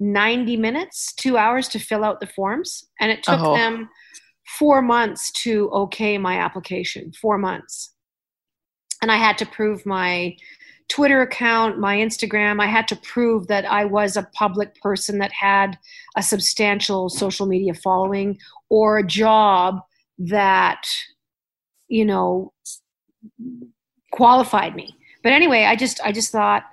90 0.00 0.56
minutes, 0.56 1.12
two 1.14 1.36
hours 1.36 1.68
to 1.68 1.78
fill 1.78 2.02
out 2.04 2.18
the 2.18 2.26
forms, 2.26 2.84
and 3.00 3.10
it 3.10 3.22
took 3.22 3.38
uh-huh. 3.38 3.54
them 3.54 3.88
four 4.58 4.82
months 4.82 5.30
to 5.42 5.70
okay 5.70 6.18
my 6.18 6.38
application. 6.38 7.12
Four 7.12 7.38
months 7.38 7.92
and 9.02 9.10
I 9.10 9.16
had 9.16 9.36
to 9.38 9.46
prove 9.46 9.84
my 9.84 10.36
Twitter 10.88 11.20
account, 11.22 11.78
my 11.78 11.96
Instagram. 11.96 12.62
I 12.62 12.66
had 12.66 12.86
to 12.88 12.96
prove 12.96 13.48
that 13.48 13.64
I 13.64 13.84
was 13.84 14.16
a 14.16 14.28
public 14.34 14.80
person 14.80 15.18
that 15.18 15.32
had 15.32 15.76
a 16.16 16.22
substantial 16.22 17.08
social 17.08 17.46
media 17.46 17.74
following 17.74 18.38
or 18.70 18.98
a 18.98 19.06
job 19.06 19.80
that, 20.18 20.86
you 21.88 22.04
know, 22.04 22.52
qualified 24.12 24.76
me. 24.76 24.94
But 25.22 25.32
anyway, 25.32 25.64
I 25.64 25.76
just 25.76 26.00
I 26.04 26.12
just 26.12 26.32
thought 26.32 26.64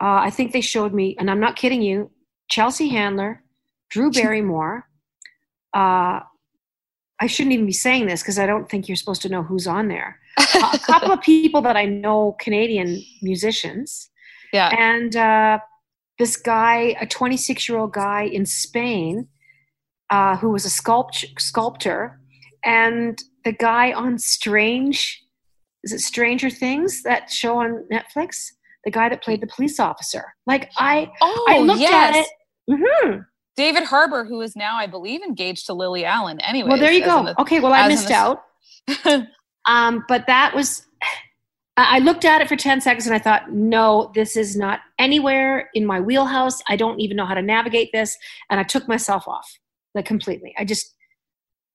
uh, 0.00 0.20
I 0.22 0.30
think 0.30 0.52
they 0.52 0.60
showed 0.60 0.92
me, 0.92 1.16
and 1.18 1.30
I'm 1.30 1.40
not 1.40 1.56
kidding 1.56 1.82
you, 1.82 2.10
Chelsea 2.48 2.88
Handler, 2.88 3.42
Drew 3.90 4.10
Barrymore. 4.10 4.88
Uh, 5.74 6.20
I 7.18 7.26
shouldn't 7.26 7.54
even 7.54 7.66
be 7.66 7.72
saying 7.72 8.06
this 8.06 8.22
because 8.22 8.38
I 8.38 8.46
don't 8.46 8.68
think 8.68 8.88
you're 8.88 8.96
supposed 8.96 9.22
to 9.22 9.28
know 9.28 9.42
who's 9.42 9.66
on 9.66 9.88
there 9.88 10.18
a 10.38 10.78
couple 10.78 11.12
of 11.12 11.20
people 11.20 11.62
that 11.62 11.76
I 11.76 11.84
know, 11.86 12.36
Canadian 12.38 13.02
musicians. 13.22 14.10
Yeah. 14.52 14.68
And 14.68 15.16
uh, 15.16 15.58
this 16.18 16.36
guy, 16.36 16.96
a 17.00 17.06
26 17.06 17.68
year 17.68 17.78
old 17.78 17.92
guy 17.92 18.22
in 18.22 18.46
Spain, 18.46 19.28
uh, 20.10 20.36
who 20.36 20.50
was 20.50 20.64
a 20.64 20.68
sculpt- 20.68 21.40
sculptor, 21.40 22.20
and 22.64 23.22
the 23.44 23.52
guy 23.52 23.92
on 23.92 24.18
Strange, 24.18 25.22
is 25.86 25.92
it 25.92 26.00
Stranger 26.00 26.50
Things, 26.50 27.02
that 27.04 27.30
show 27.30 27.58
on 27.58 27.86
Netflix? 27.92 28.50
The 28.84 28.90
guy 28.90 29.08
that 29.08 29.22
played 29.22 29.40
the 29.40 29.46
police 29.46 29.80
officer. 29.80 30.24
Like 30.46 30.70
I, 30.76 31.10
oh, 31.20 31.46
I 31.48 31.58
looked 31.60 31.80
yes. 31.80 32.16
at 32.16 32.20
it. 32.20 32.26
Mm-hmm. 32.70 33.20
David 33.56 33.84
Harbour, 33.84 34.24
who 34.24 34.40
is 34.40 34.54
now, 34.56 34.76
I 34.76 34.86
believe, 34.86 35.22
engaged 35.22 35.66
to 35.66 35.74
Lily 35.74 36.04
Allen. 36.04 36.40
Anyway, 36.40 36.68
well, 36.68 36.78
there 36.78 36.92
you 36.92 37.04
go. 37.04 37.24
The, 37.24 37.40
okay, 37.40 37.60
well, 37.60 37.72
I 37.72 37.88
missed 37.88 38.10
out. 38.10 38.42
Um, 39.66 40.04
but 40.06 40.28
that 40.28 40.54
was, 40.54 40.86
I 41.76 41.98
looked 41.98 42.24
at 42.24 42.40
it 42.40 42.48
for 42.48 42.54
10 42.56 42.80
seconds 42.80 43.04
and 43.06 43.14
I 43.14 43.18
thought, 43.18 43.50
no, 43.50 44.12
this 44.14 44.36
is 44.36 44.56
not 44.56 44.78
anywhere 44.98 45.70
in 45.74 45.84
my 45.84 46.00
wheelhouse. 46.00 46.62
I 46.68 46.76
don't 46.76 47.00
even 47.00 47.16
know 47.16 47.26
how 47.26 47.34
to 47.34 47.42
navigate 47.42 47.90
this. 47.92 48.16
And 48.48 48.60
I 48.60 48.62
took 48.62 48.86
myself 48.86 49.26
off, 49.26 49.50
like 49.94 50.06
completely. 50.06 50.54
I 50.56 50.64
just 50.64 50.94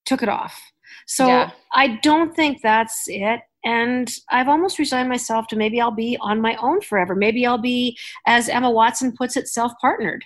took 0.06 0.24
it 0.24 0.30
off. 0.30 0.58
So 1.06 1.28
yeah. 1.28 1.52
I 1.74 2.00
don't 2.02 2.34
think 2.34 2.62
that's 2.62 3.04
it. 3.08 3.42
And 3.64 4.12
I've 4.30 4.48
almost 4.48 4.80
resigned 4.80 5.10
myself 5.10 5.48
to 5.48 5.56
maybe 5.56 5.80
I'll 5.80 5.92
be 5.92 6.18
on 6.22 6.42
my 6.42 6.56
own 6.58 6.82
forever. 6.82 7.16
Maybe 7.16 7.46
I'll 7.46 7.58
be, 7.58 7.98
as 8.26 8.50
Emma 8.50 8.72
Watson 8.72 9.12
puts 9.12 9.38
it, 9.38 9.48
self 9.48 9.74
partnered. 9.80 10.24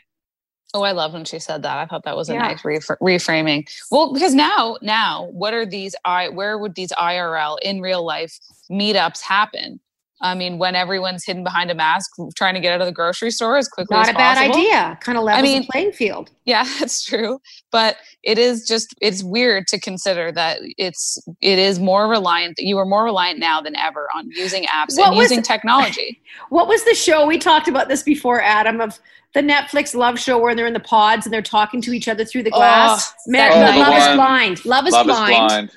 Oh, 0.74 0.84
I 0.84 0.92
love 0.92 1.14
when 1.14 1.24
she 1.24 1.40
said 1.40 1.64
that. 1.64 1.78
I 1.78 1.86
thought 1.86 2.04
that 2.04 2.18
was 2.18 2.30
a 2.30 2.34
yeah. 2.34 2.40
nice 2.40 2.62
reframing. 2.62 3.66
Well, 3.92 4.12
because 4.14 4.34
now, 4.34 4.76
now, 4.82 5.30
what 5.32 5.54
are 5.54 5.66
these? 5.66 5.96
I 6.04 6.28
where 6.28 6.58
would 6.58 6.76
these 6.76 6.92
IRL 6.92 7.58
in 7.62 7.80
real 7.80 8.06
life 8.06 8.38
meetups 8.70 9.22
happen? 9.22 9.80
I 10.22 10.34
mean, 10.34 10.58
when 10.58 10.76
everyone's 10.76 11.26
hidden 11.26 11.44
behind 11.44 11.70
a 11.70 11.76
mask, 11.76 12.10
trying 12.36 12.54
to 12.54 12.62
get 12.62 12.74
out 12.74 12.80
of 12.80 12.88
the 12.88 12.94
grocery 12.94 13.32
store 13.32 13.58
as 13.58 13.68
quickly 13.68 13.96
Not 13.96 14.08
as 14.08 14.14
possible. 14.14 14.24
Not 14.24 14.38
a 14.38 14.50
bad 14.50 14.56
idea. 14.56 15.00
Kind 15.02 15.18
of 15.18 15.26
levels 15.26 15.40
I 15.40 15.44
mean, 15.44 15.62
the 15.64 15.68
playing 15.68 15.92
field. 15.92 16.32
Yeah, 16.46 16.64
that's 16.80 17.04
true. 17.04 17.40
But 17.72 17.98
it 18.24 18.38
is 18.38 18.66
just 18.66 18.96
it's 19.02 19.24
weird 19.24 19.68
to 19.68 19.80
consider 19.80 20.32
that 20.32 20.60
it's 20.78 21.18
it 21.42 21.60
is 21.60 21.80
more 21.80 22.08
reliant. 22.08 22.56
That 22.58 22.66
you 22.66 22.78
are 22.78 22.86
more 22.86 23.04
reliant 23.04 23.40
now 23.40 23.60
than 23.60 23.76
ever 23.76 24.08
on 24.16 24.30
using 24.32 24.64
apps 24.64 24.98
what 24.98 25.10
and 25.10 25.18
was, 25.18 25.30
using 25.30 25.44
technology. 25.44 26.22
What 26.50 26.68
was 26.68 26.84
the 26.86 26.96
show 26.96 27.26
we 27.26 27.38
talked 27.38 27.68
about 27.68 27.90
this 27.90 28.02
before, 28.02 28.42
Adam? 28.42 28.80
Of 28.80 29.00
the 29.34 29.42
Netflix 29.42 29.94
love 29.94 30.18
show 30.18 30.40
where 30.40 30.56
they're 30.56 30.66
in 30.66 30.74
the 30.74 30.80
pods 30.80 31.26
and 31.26 31.34
they're 31.34 31.42
talking 31.42 31.82
to 31.82 31.92
each 31.92 32.08
other 32.08 32.24
through 32.24 32.44
the 32.44 32.52
oh, 32.52 32.58
glass. 32.58 33.12
Oh, 33.12 33.32
Man, 33.32 33.52
oh, 33.54 33.80
love 33.80 33.98
is 33.98 34.16
blind. 34.16 34.66
Love 34.66 34.88
is 34.88 34.94
love 34.94 35.08
blind. 35.08 35.34
Is 35.34 35.38
blind. 35.38 35.72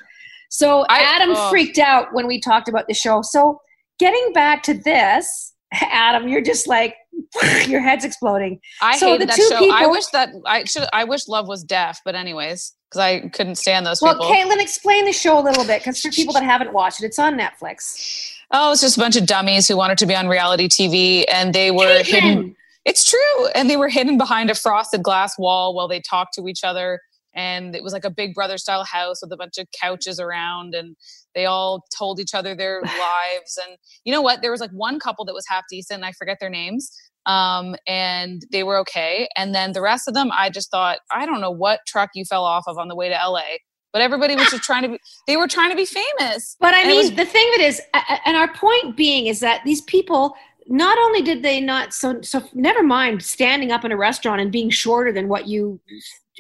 So 0.49 0.87
I, 0.89 1.01
Adam 1.01 1.35
oh. 1.37 1.51
freaked 1.51 1.79
out 1.79 2.15
when 2.15 2.29
we 2.29 2.41
talked 2.41 2.69
about 2.69 2.87
the 2.87 2.95
show. 2.95 3.21
So 3.21 3.61
getting 3.99 4.33
back 4.33 4.63
to 4.65 4.75
this, 4.75 5.55
Adam, 5.73 6.29
you're 6.29 6.43
just 6.43 6.67
like 6.67 6.97
your 7.67 7.81
head's 7.81 8.05
exploding. 8.05 8.61
I 8.81 8.97
so 8.97 9.13
hated 9.13 9.29
that 9.29 9.37
show. 9.37 9.59
People, 9.59 9.73
I 9.73 9.87
wish 9.87 10.07
that 10.07 10.31
I 10.47 10.65
should. 10.65 10.85
I 10.93 11.05
wish 11.05 11.29
Love 11.29 11.49
was 11.49 11.63
deaf, 11.63 12.01
but 12.05 12.15
anyways, 12.15 12.75
because 12.89 13.01
I 13.01 13.29
couldn't 13.29 13.57
stand 13.57 13.87
those 13.87 14.01
well, 14.01 14.15
people. 14.15 14.31
Well, 14.31 14.47
Caitlin, 14.47 14.63
explain 14.63 15.05
the 15.05 15.13
show 15.13 15.39
a 15.39 15.43
little 15.43 15.65
bit, 15.65 15.81
because 15.81 16.01
for 16.01 16.11
people 16.11 16.33
that 16.35 16.43
haven't 16.43 16.73
watched 16.73 17.03
it, 17.03 17.07
it's 17.07 17.19
on 17.19 17.39
Netflix. 17.39 18.35
Oh, 18.51 18.73
it's 18.73 18.81
just 18.81 18.97
a 18.97 19.01
bunch 19.01 19.17
of 19.17 19.27
dummies 19.27 19.69
who 19.69 19.77
wanted 19.77 19.99
to 19.99 20.07
be 20.07 20.15
on 20.15 20.27
reality 20.27 20.69
TV, 20.69 21.25
and 21.31 21.55
they 21.55 21.71
were 21.71 22.01
Caitlin. 22.01 22.05
hidden. 22.05 22.57
It's 22.89 23.09
true. 23.09 23.49
And 23.55 23.69
they 23.69 23.77
were 23.77 23.91
hidden 23.91 24.17
behind 24.17 24.51
a 24.51 24.55
frosted 24.55 25.03
glass 25.03 25.39
wall 25.39 25.75
while 25.75 25.89
they 25.89 26.01
talked 26.01 26.33
to 26.35 26.49
each 26.49 26.65
other. 26.65 27.01
And 27.35 27.77
it 27.77 27.83
was 27.83 27.93
like 27.93 28.07
a 28.07 28.11
big 28.11 28.33
brother 28.33 28.57
style 28.57 28.83
house 28.83 29.21
with 29.21 29.31
a 29.31 29.37
bunch 29.37 29.59
of 29.59 29.67
couches 29.79 30.19
around. 30.19 30.75
And 30.75 30.97
they 31.39 31.47
all 31.47 31.85
told 31.97 32.19
each 32.19 32.35
other 32.35 32.55
their 32.55 32.83
lives. 32.83 33.59
And 33.65 33.79
you 34.05 34.13
know 34.13 34.21
what? 34.21 34.43
There 34.43 34.51
was 34.51 34.61
like 34.61 34.73
one 34.73 34.99
couple 34.99 35.25
that 35.27 35.35
was 35.35 35.45
half 35.49 35.65
decent. 35.71 36.03
I 36.03 36.13
forget 36.13 36.39
their 36.41 36.51
names. 36.51 36.91
Um, 37.27 37.77
and 37.87 38.43
they 38.51 38.65
were 38.65 38.77
okay. 38.79 39.29
And 39.37 39.55
then 39.55 39.73
the 39.73 39.81
rest 39.81 40.09
of 40.09 40.15
them, 40.15 40.31
I 40.33 40.51
just 40.51 40.71
thought, 40.71 40.99
I 41.13 41.27
don't 41.27 41.41
know 41.41 41.51
what 41.51 41.81
truck 41.87 42.11
you 42.15 42.25
fell 42.25 42.45
off 42.45 42.65
of 42.67 42.79
on 42.79 42.89
the 42.89 42.97
way 42.97 43.09
to 43.09 43.15
LA 43.15 43.43
but 43.91 44.03
everybody 44.03 44.37
was 44.37 44.51
just 44.51 44.63
trying 44.65 44.83
to 44.83 44.89
be 44.91 44.99
they 45.27 45.37
were 45.39 45.49
trying 45.49 45.71
to 45.71 45.77
be 45.77 45.87
famous 45.87 46.57
but 46.61 46.75
i 46.75 46.85
mean 46.85 46.97
was, 46.97 47.11
the 47.13 47.25
thing 47.25 47.47
it 47.55 47.63
is 47.63 47.81
and 48.27 48.37
our 48.37 48.53
point 48.53 48.99
being 48.99 49.27
is 49.27 49.41
that 49.41 49.63
these 49.65 49.81
people 49.81 50.35
not 50.67 50.99
only 50.99 51.23
did 51.23 51.43
they 51.43 51.59
not 51.59 51.95
so 51.95 52.21
so 52.21 52.43
never 52.53 52.83
mind 52.83 53.23
standing 53.23 53.73
up 53.73 53.85
in 53.87 53.93
a 53.93 53.97
restaurant 53.97 54.41
and 54.43 54.53
being 54.53 54.69
shorter 54.69 55.11
than 55.11 55.27
what 55.27 55.49
you 55.49 55.81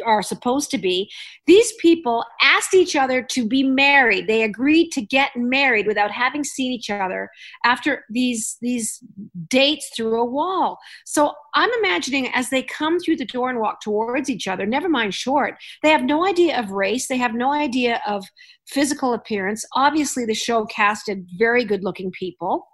are 0.05 0.23
supposed 0.23 0.71
to 0.71 0.79
be 0.79 1.11
these 1.47 1.73
people 1.81 2.25
asked 2.43 2.75
each 2.75 2.97
other 2.97 3.23
to 3.23 3.47
be 3.47 3.63
married. 3.63 4.27
They 4.27 4.43
agreed 4.43 4.91
to 4.93 5.03
get 5.03 5.31
married 5.37 5.87
without 5.87 6.11
having 6.11 6.45
seen 6.45 6.73
each 6.73 6.91
other 6.91 7.29
after 7.65 8.05
these 8.11 8.57
these 8.61 9.03
dates 9.49 9.91
through 9.97 10.21
a 10.21 10.25
wall. 10.25 10.79
So 11.05 11.33
i'm 11.55 11.71
imagining 11.79 12.29
as 12.35 12.51
they 12.51 12.63
come 12.63 12.99
through 12.99 13.17
the 13.17 13.25
door 13.25 13.49
and 13.49 13.59
walk 13.59 13.81
towards 13.81 14.29
each 14.29 14.47
other 14.47 14.67
never 14.67 14.89
mind 14.89 15.15
short 15.15 15.55
they 15.83 15.91
have 15.91 16.03
no 16.03 16.27
idea 16.27 16.59
of 16.59 16.71
race. 16.71 17.09
They 17.09 17.17
have 17.19 17.35
no 17.35 17.53
idea 17.53 18.01
of 18.07 18.25
physical 18.67 19.15
appearance. 19.15 19.65
Obviously 19.75 20.25
the 20.25 20.35
show 20.35 20.65
casted 20.67 21.27
very 21.39 21.65
good 21.65 21.85
looking 21.85 22.11
people 22.13 22.67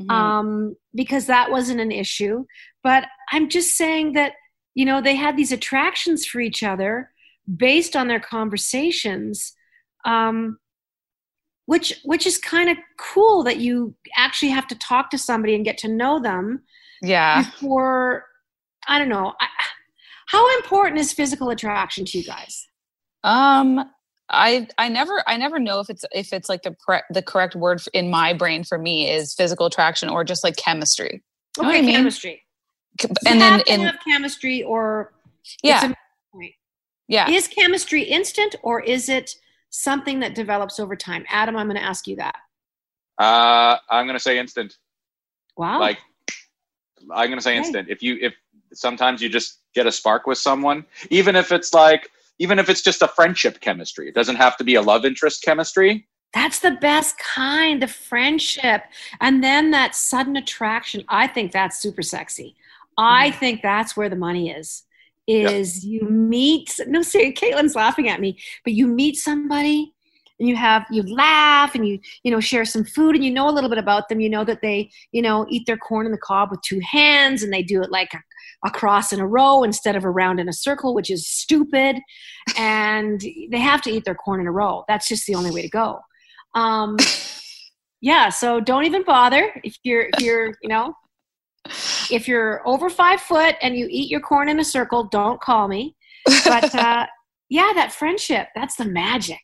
mm-hmm. 0.00 0.10
um, 0.10 0.76
because 0.94 1.26
that 1.26 1.50
wasn't 1.50 1.80
an 1.80 1.92
issue. 1.92 2.44
But 2.82 3.04
i'm 3.32 3.48
just 3.48 3.76
saying 3.76 4.12
that 4.12 4.32
you 4.74 4.84
know 4.84 5.00
they 5.00 5.14
had 5.14 5.36
these 5.36 5.52
attractions 5.52 6.26
for 6.26 6.40
each 6.40 6.62
other 6.62 7.10
based 7.56 7.94
on 7.96 8.08
their 8.08 8.20
conversations 8.20 9.52
um, 10.04 10.58
which 11.66 12.00
which 12.04 12.26
is 12.26 12.36
kind 12.38 12.68
of 12.68 12.76
cool 12.98 13.42
that 13.42 13.58
you 13.58 13.94
actually 14.16 14.50
have 14.50 14.66
to 14.66 14.78
talk 14.78 15.10
to 15.10 15.18
somebody 15.18 15.54
and 15.54 15.64
get 15.64 15.78
to 15.78 15.88
know 15.88 16.20
them 16.20 16.62
yeah 17.02 17.42
before 17.42 18.24
i 18.86 18.98
don't 18.98 19.08
know 19.08 19.32
I, 19.40 19.46
how 20.26 20.56
important 20.56 21.00
is 21.00 21.12
physical 21.12 21.50
attraction 21.50 22.04
to 22.06 22.18
you 22.18 22.24
guys 22.24 22.66
Um, 23.24 23.90
I 24.28 24.68
I 24.78 24.88
never 24.88 25.22
I 25.26 25.36
never 25.36 25.58
know 25.58 25.80
if 25.80 25.90
it's 25.90 26.04
if 26.12 26.32
it's 26.32 26.48
like 26.48 26.62
the 26.62 26.76
pre- 26.86 27.02
the 27.10 27.22
correct 27.22 27.54
word 27.56 27.82
in 27.92 28.10
my 28.10 28.32
brain 28.32 28.64
for 28.64 28.78
me 28.78 29.10
is 29.10 29.34
physical 29.34 29.66
attraction 29.66 30.08
or 30.08 30.24
just 30.24 30.44
like 30.44 30.56
chemistry. 30.56 31.22
You 31.58 31.68
okay, 31.68 31.90
chemistry. 31.90 32.42
And 33.26 33.40
then 33.40 33.62
in 33.66 33.80
have 33.80 33.98
chemistry 34.06 34.62
or 34.62 35.12
yeah, 35.62 35.92
yeah. 37.08 37.28
Is 37.28 37.48
chemistry 37.48 38.02
instant 38.02 38.54
or 38.62 38.80
is 38.80 39.08
it 39.08 39.34
something 39.70 40.20
that 40.20 40.34
develops 40.34 40.78
over 40.78 40.96
time? 40.96 41.24
Adam, 41.28 41.56
I'm 41.56 41.66
going 41.66 41.76
to 41.76 41.84
ask 41.84 42.06
you 42.06 42.16
that. 42.16 42.36
Uh, 43.18 43.76
I'm 43.90 44.06
going 44.06 44.16
to 44.16 44.22
say 44.22 44.38
instant. 44.38 44.76
Wow. 45.56 45.80
Like 45.80 45.98
I'm 47.12 47.28
going 47.28 47.38
to 47.38 47.42
say 47.42 47.52
okay. 47.52 47.58
instant. 47.58 47.88
If 47.88 48.02
you 48.02 48.18
if 48.20 48.34
sometimes 48.72 49.20
you 49.20 49.28
just 49.28 49.60
get 49.74 49.86
a 49.86 49.92
spark 49.92 50.26
with 50.26 50.38
someone, 50.38 50.84
even 51.10 51.36
if 51.36 51.52
it's 51.52 51.74
like 51.74 52.10
even 52.38 52.58
if 52.58 52.68
it's 52.68 52.82
just 52.82 53.02
a 53.02 53.08
friendship 53.08 53.60
chemistry. 53.60 54.08
It 54.08 54.14
doesn't 54.14 54.36
have 54.36 54.56
to 54.56 54.64
be 54.64 54.74
a 54.74 54.82
love 54.82 55.04
interest 55.04 55.42
chemistry. 55.42 56.06
That's 56.32 56.58
the 56.58 56.72
best 56.72 57.16
kind, 57.18 57.80
the 57.80 57.86
friendship. 57.86 58.82
And 59.20 59.42
then 59.42 59.70
that 59.70 59.94
sudden 59.94 60.36
attraction. 60.36 61.04
I 61.08 61.28
think 61.28 61.52
that's 61.52 61.78
super 61.78 62.02
sexy. 62.02 62.56
I 62.98 63.30
think 63.32 63.62
that's 63.62 63.96
where 63.96 64.08
the 64.08 64.16
money 64.16 64.50
is. 64.50 64.84
Is 65.26 65.84
you 65.84 66.02
meet 66.02 66.78
no 66.86 67.00
say 67.00 67.32
Caitlin's 67.32 67.74
laughing 67.74 68.08
at 68.08 68.20
me, 68.20 68.38
but 68.62 68.74
you 68.74 68.86
meet 68.86 69.16
somebody 69.16 69.94
and 70.38 70.48
you 70.48 70.56
have 70.56 70.84
you 70.90 71.02
laugh 71.02 71.74
and 71.74 71.88
you 71.88 71.98
you 72.24 72.30
know 72.30 72.40
share 72.40 72.66
some 72.66 72.84
food 72.84 73.14
and 73.14 73.24
you 73.24 73.30
know 73.30 73.48
a 73.48 73.52
little 73.52 73.70
bit 73.70 73.78
about 73.78 74.10
them 74.10 74.20
you 74.20 74.28
know 74.28 74.44
that 74.44 74.60
they 74.60 74.90
you 75.12 75.22
know 75.22 75.46
eat 75.48 75.64
their 75.64 75.78
corn 75.78 76.04
in 76.04 76.12
the 76.12 76.18
cob 76.18 76.50
with 76.50 76.60
two 76.60 76.78
hands 76.80 77.42
and 77.42 77.50
they 77.50 77.62
do 77.62 77.82
it 77.82 77.90
like 77.90 78.12
a 78.64 78.70
cross 78.70 79.12
in 79.12 79.20
a 79.20 79.26
row 79.26 79.62
instead 79.62 79.94
of 79.94 80.04
around 80.04 80.40
in 80.40 80.48
a 80.48 80.52
circle, 80.52 80.94
which 80.94 81.10
is 81.10 81.28
stupid. 81.28 81.96
And 82.56 83.20
they 83.50 83.58
have 83.58 83.82
to 83.82 83.90
eat 83.90 84.04
their 84.04 84.14
corn 84.14 84.40
in 84.40 84.46
a 84.46 84.52
row. 84.52 84.84
That's 84.88 85.06
just 85.06 85.26
the 85.26 85.34
only 85.34 85.50
way 85.50 85.62
to 85.62 85.68
go. 85.68 86.00
Um, 86.54 86.96
yeah, 88.00 88.30
so 88.30 88.60
don't 88.60 88.84
even 88.84 89.04
bother 89.04 89.52
if 89.62 89.76
you're 89.82 90.08
if 90.12 90.20
you're 90.20 90.54
you 90.62 90.68
know 90.68 90.94
if 92.10 92.28
you're 92.28 92.66
over 92.66 92.90
five 92.90 93.20
foot 93.20 93.56
and 93.62 93.76
you 93.76 93.86
eat 93.90 94.10
your 94.10 94.20
corn 94.20 94.48
in 94.48 94.60
a 94.60 94.64
circle, 94.64 95.04
don't 95.04 95.40
call 95.40 95.68
me. 95.68 95.96
But 96.44 96.74
uh, 96.74 97.06
yeah, 97.48 97.72
that 97.74 97.92
friendship, 97.92 98.48
that's 98.54 98.76
the 98.76 98.84
magic. 98.84 99.42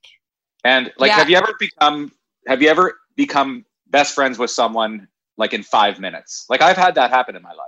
And 0.65 0.93
like, 0.99 1.09
yeah. 1.09 1.17
have 1.17 1.31
you 1.31 1.37
ever 1.37 1.55
become 1.59 2.13
have 2.47 2.63
you 2.63 2.69
ever 2.69 2.99
become 3.17 3.65
best 3.89 4.15
friends 4.15 4.39
with 4.39 4.51
someone 4.51 5.09
like 5.37 5.55
in 5.55 5.63
five 5.63 6.01
minutes? 6.01 6.47
Like 6.49 6.63
I've 6.63 6.77
had 6.77 6.95
that 6.97 7.11
happen 7.11 7.37
in 7.37 7.43
my 7.43 7.51
life. 7.51 7.59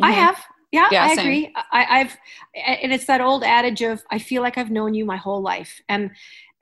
I 0.00 0.10
mm-hmm. 0.10 0.20
have. 0.20 0.38
Yeah, 0.70 0.88
yeah 0.90 1.04
I 1.04 1.14
same. 1.14 1.18
agree. 1.18 1.54
I, 1.70 1.98
have 1.98 2.16
and 2.82 2.92
it's 2.94 3.04
that 3.04 3.20
old 3.20 3.44
adage 3.44 3.82
of 3.82 4.02
I 4.10 4.18
feel 4.18 4.40
like 4.40 4.56
I've 4.56 4.70
known 4.70 4.94
you 4.94 5.04
my 5.04 5.18
whole 5.18 5.42
life, 5.42 5.82
and 5.90 6.10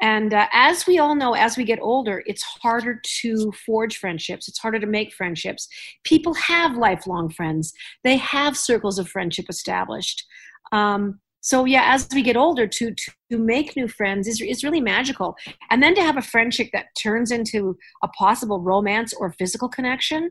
and 0.00 0.32
uh, 0.32 0.46
as 0.52 0.86
we 0.86 0.98
all 0.98 1.14
know, 1.14 1.34
as 1.34 1.56
we 1.56 1.64
get 1.64 1.78
older, 1.80 2.22
it's 2.26 2.42
harder 2.42 3.00
to 3.20 3.52
forge 3.66 3.98
friendships. 3.98 4.48
It's 4.48 4.58
harder 4.58 4.80
to 4.80 4.86
make 4.86 5.12
friendships. 5.12 5.68
People 6.04 6.34
have 6.34 6.76
lifelong 6.76 7.30
friends. 7.30 7.72
They 8.02 8.16
have 8.16 8.56
circles 8.56 8.98
of 8.98 9.08
friendship 9.08 9.46
established. 9.48 10.24
Um, 10.72 11.20
so 11.42 11.64
yeah, 11.64 11.94
as 11.94 12.06
we 12.14 12.22
get 12.22 12.36
older, 12.36 12.66
to 12.66 12.94
to 12.94 13.38
make 13.38 13.76
new 13.76 13.88
friends 13.88 14.28
is 14.28 14.40
is 14.40 14.62
really 14.62 14.80
magical. 14.80 15.36
And 15.70 15.82
then 15.82 15.94
to 15.94 16.02
have 16.02 16.16
a 16.16 16.22
friendship 16.22 16.68
that 16.72 16.86
turns 17.02 17.30
into 17.30 17.76
a 18.02 18.08
possible 18.08 18.60
romance 18.60 19.14
or 19.14 19.32
physical 19.32 19.68
connection 19.68 20.30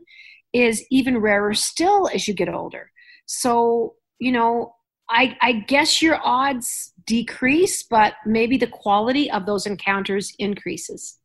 is 0.52 0.84
even 0.90 1.18
rarer 1.18 1.54
still 1.54 2.08
as 2.14 2.26
you 2.26 2.34
get 2.34 2.48
older. 2.48 2.90
So, 3.26 3.94
you 4.18 4.32
know, 4.32 4.74
I, 5.08 5.36
I 5.40 5.52
guess 5.52 6.00
your 6.00 6.20
odds 6.22 6.89
decrease, 7.06 7.82
but 7.82 8.14
maybe 8.26 8.56
the 8.56 8.66
quality 8.66 9.30
of 9.30 9.46
those 9.46 9.66
encounters 9.66 10.32
increases. 10.38 11.18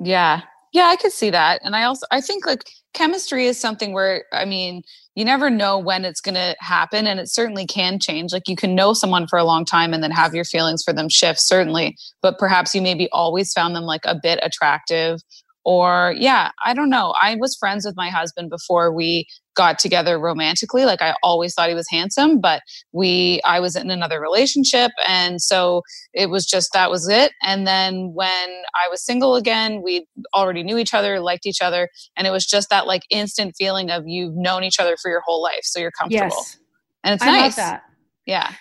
Yeah. 0.00 0.42
Yeah, 0.72 0.86
I 0.86 0.96
could 0.96 1.12
see 1.12 1.30
that. 1.30 1.60
And 1.62 1.76
I 1.76 1.84
also 1.84 2.04
I 2.10 2.20
think 2.20 2.46
like 2.46 2.64
chemistry 2.94 3.46
is 3.46 3.60
something 3.60 3.92
where 3.92 4.24
I 4.32 4.44
mean, 4.44 4.82
you 5.14 5.24
never 5.24 5.48
know 5.48 5.78
when 5.78 6.04
it's 6.04 6.20
going 6.20 6.34
to 6.34 6.56
happen 6.58 7.06
and 7.06 7.20
it 7.20 7.28
certainly 7.28 7.64
can 7.64 8.00
change. 8.00 8.32
Like 8.32 8.48
you 8.48 8.56
can 8.56 8.74
know 8.74 8.92
someone 8.92 9.28
for 9.28 9.38
a 9.38 9.44
long 9.44 9.64
time 9.64 9.94
and 9.94 10.02
then 10.02 10.10
have 10.10 10.34
your 10.34 10.44
feelings 10.44 10.82
for 10.82 10.92
them 10.92 11.08
shift 11.08 11.38
certainly, 11.40 11.96
but 12.22 12.38
perhaps 12.38 12.74
you 12.74 12.82
maybe 12.82 13.08
always 13.12 13.52
found 13.52 13.76
them 13.76 13.84
like 13.84 14.02
a 14.04 14.18
bit 14.20 14.40
attractive 14.42 15.20
or 15.64 16.14
yeah 16.18 16.50
i 16.64 16.74
don't 16.74 16.90
know. 16.90 17.14
I 17.20 17.36
was 17.36 17.56
friends 17.56 17.84
with 17.84 17.96
my 17.96 18.10
husband 18.10 18.50
before 18.50 18.92
we 18.92 19.26
got 19.54 19.78
together 19.78 20.18
romantically 20.18 20.84
like 20.84 21.00
i 21.00 21.14
always 21.22 21.54
thought 21.54 21.68
he 21.68 21.74
was 21.74 21.88
handsome 21.88 22.40
but 22.40 22.62
we 22.92 23.40
i 23.44 23.60
was 23.60 23.76
in 23.76 23.90
another 23.90 24.20
relationship 24.20 24.90
and 25.06 25.40
so 25.40 25.82
it 26.12 26.28
was 26.28 26.44
just 26.44 26.72
that 26.72 26.90
was 26.90 27.08
it 27.08 27.32
and 27.42 27.66
then 27.66 28.12
when 28.14 28.48
i 28.84 28.88
was 28.90 29.04
single 29.04 29.36
again 29.36 29.80
we 29.82 30.06
already 30.34 30.62
knew 30.62 30.76
each 30.76 30.92
other 30.92 31.20
liked 31.20 31.46
each 31.46 31.62
other 31.62 31.88
and 32.16 32.26
it 32.26 32.30
was 32.30 32.44
just 32.44 32.68
that 32.70 32.86
like 32.86 33.02
instant 33.10 33.54
feeling 33.56 33.90
of 33.90 34.02
you've 34.06 34.34
known 34.34 34.64
each 34.64 34.80
other 34.80 34.96
for 35.00 35.10
your 35.10 35.22
whole 35.24 35.42
life 35.42 35.62
so 35.62 35.78
you're 35.78 35.92
comfortable. 35.92 36.36
Yes. 36.36 36.58
and 37.04 37.14
it's 37.14 37.22
I 37.22 37.26
nice. 37.26 37.42
love 37.42 37.56
that. 37.56 37.82
Yeah. 38.26 38.52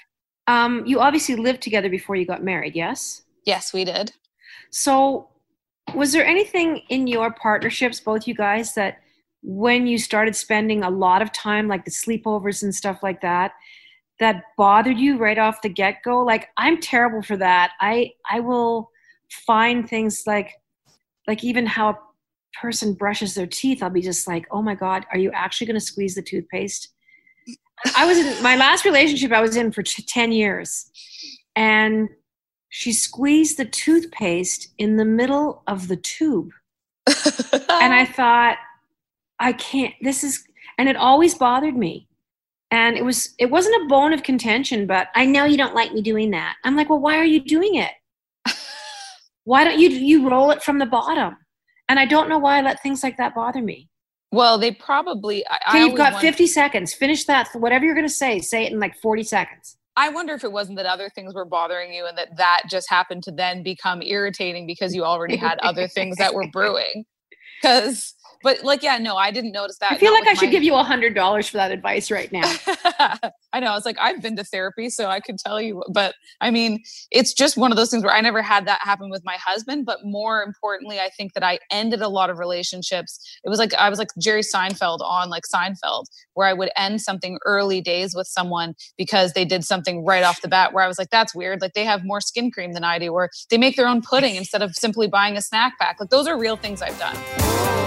Um 0.48 0.84
you 0.86 1.00
obviously 1.00 1.36
lived 1.36 1.62
together 1.62 1.90
before 1.90 2.16
you 2.16 2.26
got 2.26 2.44
married 2.44 2.76
yes? 2.76 3.24
Yes 3.46 3.74
we 3.74 3.84
did. 3.84 4.12
So 4.70 5.30
was 5.94 6.12
there 6.12 6.26
anything 6.26 6.82
in 6.90 7.08
your 7.08 7.32
partnerships 7.32 8.00
both 8.00 8.28
you 8.28 8.34
guys 8.34 8.74
that 8.74 9.00
when 9.42 9.86
you 9.86 9.98
started 9.98 10.36
spending 10.36 10.84
a 10.84 10.90
lot 10.90 11.22
of 11.22 11.32
time 11.32 11.68
like 11.68 11.86
the 11.86 11.92
sleepovers 11.92 12.64
and 12.64 12.74
stuff 12.74 13.04
like 13.04 13.22
that 13.22 13.52
that 14.20 14.44
bothered 14.58 14.98
you 14.98 15.18
right 15.18 15.38
off 15.38 15.62
the 15.62 15.70
get-go? 15.70 16.24
Like 16.24 16.50
i'm 16.58 16.80
terrible 16.80 17.22
for 17.22 17.38
that. 17.38 17.72
I 17.82 18.12
i 18.30 18.40
will 18.40 18.90
find 19.30 19.88
things 19.90 20.24
like 20.26 20.52
like 21.28 21.44
even 21.44 21.66
how 21.66 21.90
a 21.90 22.00
person 22.62 22.94
brushes 22.94 23.34
their 23.34 23.48
teeth 23.48 23.82
i'll 23.82 23.90
be 23.90 24.02
just 24.02 24.28
like 24.28 24.46
oh 24.52 24.62
my 24.62 24.76
god 24.76 25.08
are 25.12 25.18
you 25.18 25.32
actually 25.32 25.66
going 25.66 25.80
to 25.80 25.86
squeeze 25.86 26.16
the 26.16 26.22
toothpaste? 26.22 26.90
I 27.98 28.06
was 28.06 28.18
in 28.18 28.42
my 28.44 28.56
last 28.56 28.86
relationship 28.86 29.32
i 29.32 29.42
was 29.42 29.56
in 29.56 29.72
for 29.72 29.84
t- 29.84 30.04
10 30.04 30.32
years. 30.32 30.90
And 31.56 32.10
she 32.76 32.92
squeezed 32.92 33.58
the 33.58 33.66
toothpaste 33.66 34.70
in 34.80 34.98
the 34.98 35.06
middle 35.06 35.62
of 35.68 35.88
the 35.88 35.96
tube. 35.96 36.50
and 37.06 37.94
I 37.94 38.04
thought, 38.16 38.58
I 39.38 39.54
can't, 39.54 39.94
this 40.02 40.24
is, 40.24 40.44
and 40.80 40.90
it 40.90 40.96
always 40.96 41.36
bothered 41.36 41.78
me. 41.78 42.08
And 42.72 42.98
it 42.98 43.06
was, 43.06 43.36
it 43.38 43.52
wasn't 43.52 43.84
a 43.84 43.88
bone 43.88 44.12
of 44.12 44.24
contention, 44.24 44.88
but 44.88 45.10
I 45.14 45.24
know 45.24 45.46
you 45.46 45.56
don't 45.56 45.76
like 45.76 45.94
me 45.94 46.02
doing 46.02 46.32
that. 46.32 46.56
I'm 46.64 46.76
like, 46.76 46.90
well, 46.90 47.00
why 47.00 47.20
are 47.20 47.26
you 47.26 47.42
doing 47.42 47.76
it? 47.76 47.92
why 49.44 49.64
don't 49.66 49.78
you, 49.78 49.90
you 49.90 50.28
roll 50.28 50.50
it 50.50 50.64
from 50.64 50.80
the 50.80 50.88
bottom? 50.88 51.38
And 51.90 52.00
I 52.00 52.08
don't 52.08 52.28
know 52.28 52.40
why 52.40 52.58
I 52.58 52.62
let 52.62 52.82
things 52.82 53.04
like 53.04 53.18
that 53.18 53.36
bother 53.36 53.62
me. 53.62 53.88
Well, 54.32 54.58
they 54.58 54.72
probably. 54.72 55.46
I, 55.46 55.60
okay, 55.70 55.86
you've 55.86 55.96
got 55.96 56.20
50 56.20 56.48
seconds. 56.48 56.92
Finish 56.92 57.26
that. 57.26 57.50
Whatever 57.54 57.86
you're 57.86 57.94
going 57.94 58.08
to 58.08 58.12
say, 58.12 58.40
say 58.40 58.66
it 58.66 58.72
in 58.72 58.80
like 58.80 58.98
40 58.98 59.22
seconds. 59.22 59.78
I 59.96 60.10
wonder 60.10 60.34
if 60.34 60.44
it 60.44 60.52
wasn't 60.52 60.78
that 60.78 60.86
other 60.86 61.10
things 61.10 61.34
were 61.34 61.46
bothering 61.46 61.94
you 61.94 62.06
and 62.06 62.18
that 62.18 62.38
that 62.38 62.64
just 62.70 62.90
happened 62.90 63.24
to 63.24 63.32
then 63.32 63.62
become 63.62 64.02
irritating 64.02 64.66
because 64.66 64.96
you 64.96 65.04
already 65.04 65.36
had 65.36 65.60
other 65.60 65.88
things 65.88 66.18
that 66.18 66.34
were 66.34 66.48
brewing. 66.52 67.06
Because 67.62 68.16
but 68.44 68.64
like 68.64 68.84
yeah 68.84 68.98
no 68.98 69.16
i 69.16 69.32
didn't 69.32 69.52
notice 69.52 69.78
that. 69.80 69.94
I 69.94 69.98
feel 69.98 70.14
like 70.14 70.28
i 70.28 70.34
should 70.34 70.48
my... 70.48 70.52
give 70.52 70.64
you 70.64 70.76
a 70.76 70.84
hundred 70.84 71.16
dollars 71.16 71.48
for 71.48 71.58
that 71.58 71.72
advice 71.72 72.12
right 72.12 72.32
now. 72.32 72.44
I 73.54 73.60
know 73.60 73.68
i 73.68 73.76
was 73.76 73.86
like 73.86 73.98
i've 74.00 74.22
been 74.22 74.36
to 74.36 74.44
therapy 74.44 74.90
so 74.90 75.08
i 75.08 75.20
could 75.20 75.38
tell 75.38 75.62
you 75.62 75.84
but 75.92 76.16
i 76.42 76.52
mean 76.52 76.84
it's 77.12 77.34
just 77.34 77.58
one 77.58 77.72
of 77.72 77.78
those 77.78 77.90
things 77.90 78.04
where 78.04 78.14
i 78.14 78.22
never 78.22 78.42
had 78.42 78.68
that 78.68 78.82
happen 78.82 79.10
with 79.10 79.24
my 79.24 79.38
husband 79.38 79.86
but 79.86 80.00
more 80.04 80.44
importantly 80.44 81.00
i 81.00 81.10
think 81.16 81.34
that 81.34 81.44
i 81.44 81.58
ended 81.72 82.02
a 82.02 82.10
lot 82.10 82.30
of 82.30 82.38
relationships. 82.38 83.20
It 83.44 83.50
was 83.50 83.60
like 83.60 83.74
i 83.76 83.90
was 83.90 84.00
like 84.00 84.10
jerry 84.20 84.42
seinfeld 84.42 85.00
on 85.02 85.30
like 85.30 85.44
seinfeld 85.44 86.06
where 86.34 86.48
i 86.48 86.54
would 86.54 86.70
end 86.76 87.02
something 87.02 87.38
early 87.46 87.82
days 87.82 88.14
with 88.16 88.28
someone 88.28 88.76
because 88.98 89.34
they 89.34 89.46
did 89.46 89.64
something 89.64 90.04
right 90.04 90.24
off 90.24 90.42
the 90.42 90.48
bat 90.48 90.74
where 90.74 90.84
i 90.84 90.88
was 90.88 90.98
like 90.98 91.10
that's 91.10 91.34
weird 91.34 91.62
like 91.62 91.74
they 91.74 91.86
have 91.86 92.04
more 92.04 92.20
skin 92.22 92.52
cream 92.52 92.74
than 92.74 92.84
i 92.84 93.00
do 93.00 93.12
or 93.12 93.30
they 93.50 93.58
make 93.58 93.76
their 93.76 93.88
own 93.88 94.02
pudding 94.02 94.36
instead 94.36 94.62
of 94.62 94.76
simply 94.76 95.08
buying 95.08 95.38
a 95.38 95.42
snack 95.42 95.78
pack 95.80 96.00
like 96.00 96.10
those 96.10 96.28
are 96.28 96.38
real 96.38 96.58
things 96.58 96.82
i've 96.82 96.98
done 97.00 97.83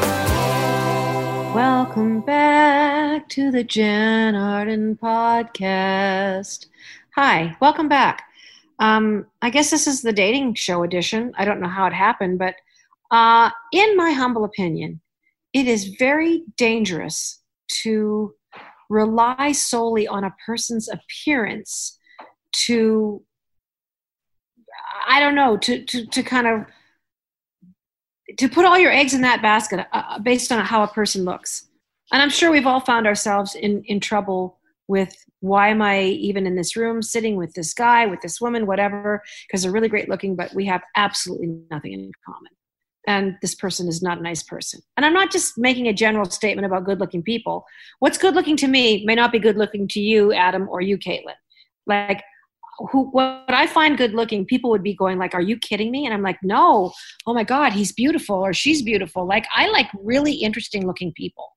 Welcome 1.57 2.21
back 2.21 3.31
to 3.31 3.51
the 3.51 3.64
Jann 3.64 4.35
Arden 4.35 4.95
podcast. 5.03 6.66
Hi, 7.14 7.57
welcome 7.62 7.88
back. 7.88 8.25
Um, 8.79 9.25
I 9.40 9.49
guess 9.49 9.71
this 9.71 9.87
is 9.87 10.03
the 10.03 10.12
dating 10.12 10.57
show 10.57 10.83
edition. 10.83 11.33
I 11.38 11.47
don't 11.47 11.62
know 11.62 11.69
how 11.69 11.87
it 11.87 11.95
happened, 11.95 12.38
but 12.38 12.57
uh, 13.11 13.49
in 13.73 13.97
my 13.97 14.11
humble 14.11 14.45
opinion, 14.45 15.01
it 15.55 15.66
is 15.66 15.97
very 15.99 16.42
dangerous 16.59 17.40
to 17.85 18.35
rely 18.90 19.53
solely 19.53 20.07
on 20.07 20.25
a 20.25 20.37
person's 20.45 20.90
appearance 20.90 21.99
to, 22.66 23.23
I 25.09 25.21
don't 25.21 25.35
know, 25.35 25.57
to, 25.57 25.83
to, 25.87 26.07
to 26.07 26.23
kind 26.23 26.49
of 26.49 26.66
to 28.39 28.49
put 28.49 28.65
all 28.65 28.79
your 28.79 28.93
eggs 28.93 29.15
in 29.15 29.21
that 29.23 29.43
basket 29.43 29.87
uh, 29.93 30.03
uh, 30.09 30.19
based 30.19 30.51
on 30.53 30.65
how 30.65 30.83
a 30.83 30.89
person 30.89 31.25
looks. 31.25 31.69
And 32.12 32.23
I'm 32.23 32.31
sure 32.31 32.51
we've 32.51 32.67
all 32.67 32.81
found 32.81 33.07
ourselves 33.07 33.55
in, 33.55 33.83
in 33.85 34.01
trouble 34.01 34.59
with 34.89 35.17
why 35.41 35.69
am 35.69 35.83
I 35.83 36.05
even 36.05 36.47
in 36.47 36.57
this 36.57 36.77
room 36.77 37.03
sitting 37.03 37.37
with 37.37 37.53
this 37.55 37.75
guy, 37.75 38.07
with 38.07 38.21
this 38.21 38.41
woman, 38.41 38.67
whatever, 38.67 39.23
because 39.47 39.62
they're 39.62 39.73
really 39.73 39.89
great 39.89 40.09
looking, 40.09 40.37
but 40.37 40.55
we 40.55 40.67
have 40.67 40.83
absolutely 40.97 41.59
nothing 41.71 41.93
in 41.93 42.12
common. 42.25 42.53
And 43.09 43.37
this 43.41 43.55
person 43.55 43.87
is 43.87 44.03
not 44.03 44.19
a 44.19 44.23
nice 44.23 44.43
person. 44.43 44.81
And 44.97 45.07
I'm 45.07 45.12
not 45.12 45.31
just 45.31 45.57
making 45.57 45.87
a 45.87 45.93
general 45.93 46.29
statement 46.29 46.67
about 46.67 46.85
good 46.85 46.99
looking 46.99 47.23
people. 47.23 47.65
What's 48.01 48.19
good 48.19 48.35
looking 48.35 48.57
to 48.59 48.69
me 48.69 49.05
may 49.05 49.15
not 49.15 49.31
be 49.31 49.39
good 49.39 49.57
looking 49.57 49.87
to 49.89 50.01
you, 50.01 50.33
Adam, 50.33 50.69
or 50.69 50.81
you, 50.81 50.99
Caitlin. 50.99 51.35
Like, 51.87 52.25
who, 52.91 53.09
what 53.11 53.45
I 53.49 53.67
find 53.67 53.97
good 53.97 54.15
looking, 54.15 54.45
people 54.45 54.71
would 54.71 54.83
be 54.83 54.95
going 54.95 55.19
like, 55.19 55.35
"Are 55.35 55.41
you 55.41 55.59
kidding 55.59 55.91
me?" 55.91 56.05
And 56.05 56.15
I'm 56.15 56.23
like, 56.23 56.39
"No, 56.43 56.93
oh 57.27 57.35
my 57.35 57.45
God, 57.45 57.73
he's 57.73 57.93
beautiful 57.93 58.37
or 58.37 58.53
she's 58.53 58.83
beautiful." 58.83 59.27
Like 59.27 59.47
I 59.55 59.69
like 59.69 59.89
really 60.03 60.33
interesting 60.33 60.87
looking 60.87 61.12
people. 61.12 61.53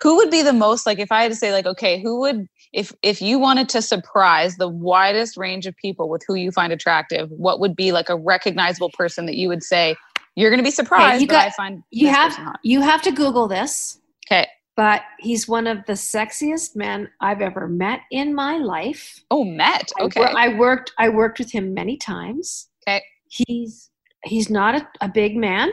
Who 0.00 0.16
would 0.16 0.30
be 0.30 0.42
the 0.42 0.52
most 0.52 0.86
like 0.86 1.00
if 1.00 1.10
i 1.10 1.22
had 1.22 1.32
to 1.32 1.36
say 1.36 1.50
like 1.50 1.66
okay 1.66 2.00
who 2.00 2.20
would 2.20 2.46
if 2.72 2.92
if 3.02 3.20
you 3.20 3.36
wanted 3.36 3.68
to 3.70 3.82
surprise 3.82 4.56
the 4.56 4.68
widest 4.68 5.36
range 5.36 5.66
of 5.66 5.74
people 5.74 6.08
with 6.08 6.22
who 6.28 6.36
you 6.36 6.52
find 6.52 6.72
attractive 6.72 7.28
what 7.32 7.58
would 7.58 7.74
be 7.74 7.90
like 7.90 8.08
a 8.08 8.14
recognizable 8.14 8.90
person 8.90 9.26
that 9.26 9.34
you 9.34 9.48
would 9.48 9.64
say 9.64 9.96
you're 10.36 10.50
going 10.50 10.60
to 10.60 10.64
be 10.64 10.70
surprised 10.70 11.16
okay, 11.16 11.22
you 11.22 11.26
got, 11.26 11.46
I 11.48 11.50
find 11.50 11.82
you 11.90 12.06
have 12.06 12.56
you 12.62 12.80
have 12.80 13.02
to 13.02 13.10
google 13.10 13.48
this. 13.48 13.98
Okay 14.30 14.46
but 14.78 15.02
he's 15.18 15.48
one 15.48 15.66
of 15.66 15.84
the 15.86 15.92
sexiest 15.92 16.76
men 16.76 17.10
i've 17.20 17.42
ever 17.42 17.68
met 17.68 18.00
in 18.10 18.34
my 18.34 18.56
life 18.56 19.20
oh 19.30 19.44
met 19.44 19.90
okay 20.00 20.22
i, 20.22 20.46
I 20.46 20.56
worked 20.56 20.92
i 20.98 21.08
worked 21.08 21.38
with 21.38 21.50
him 21.52 21.74
many 21.74 21.96
times 21.96 22.68
okay 22.86 23.02
he's 23.28 23.90
he's 24.24 24.48
not 24.48 24.74
a, 24.74 24.88
a 25.02 25.08
big 25.08 25.36
man 25.36 25.72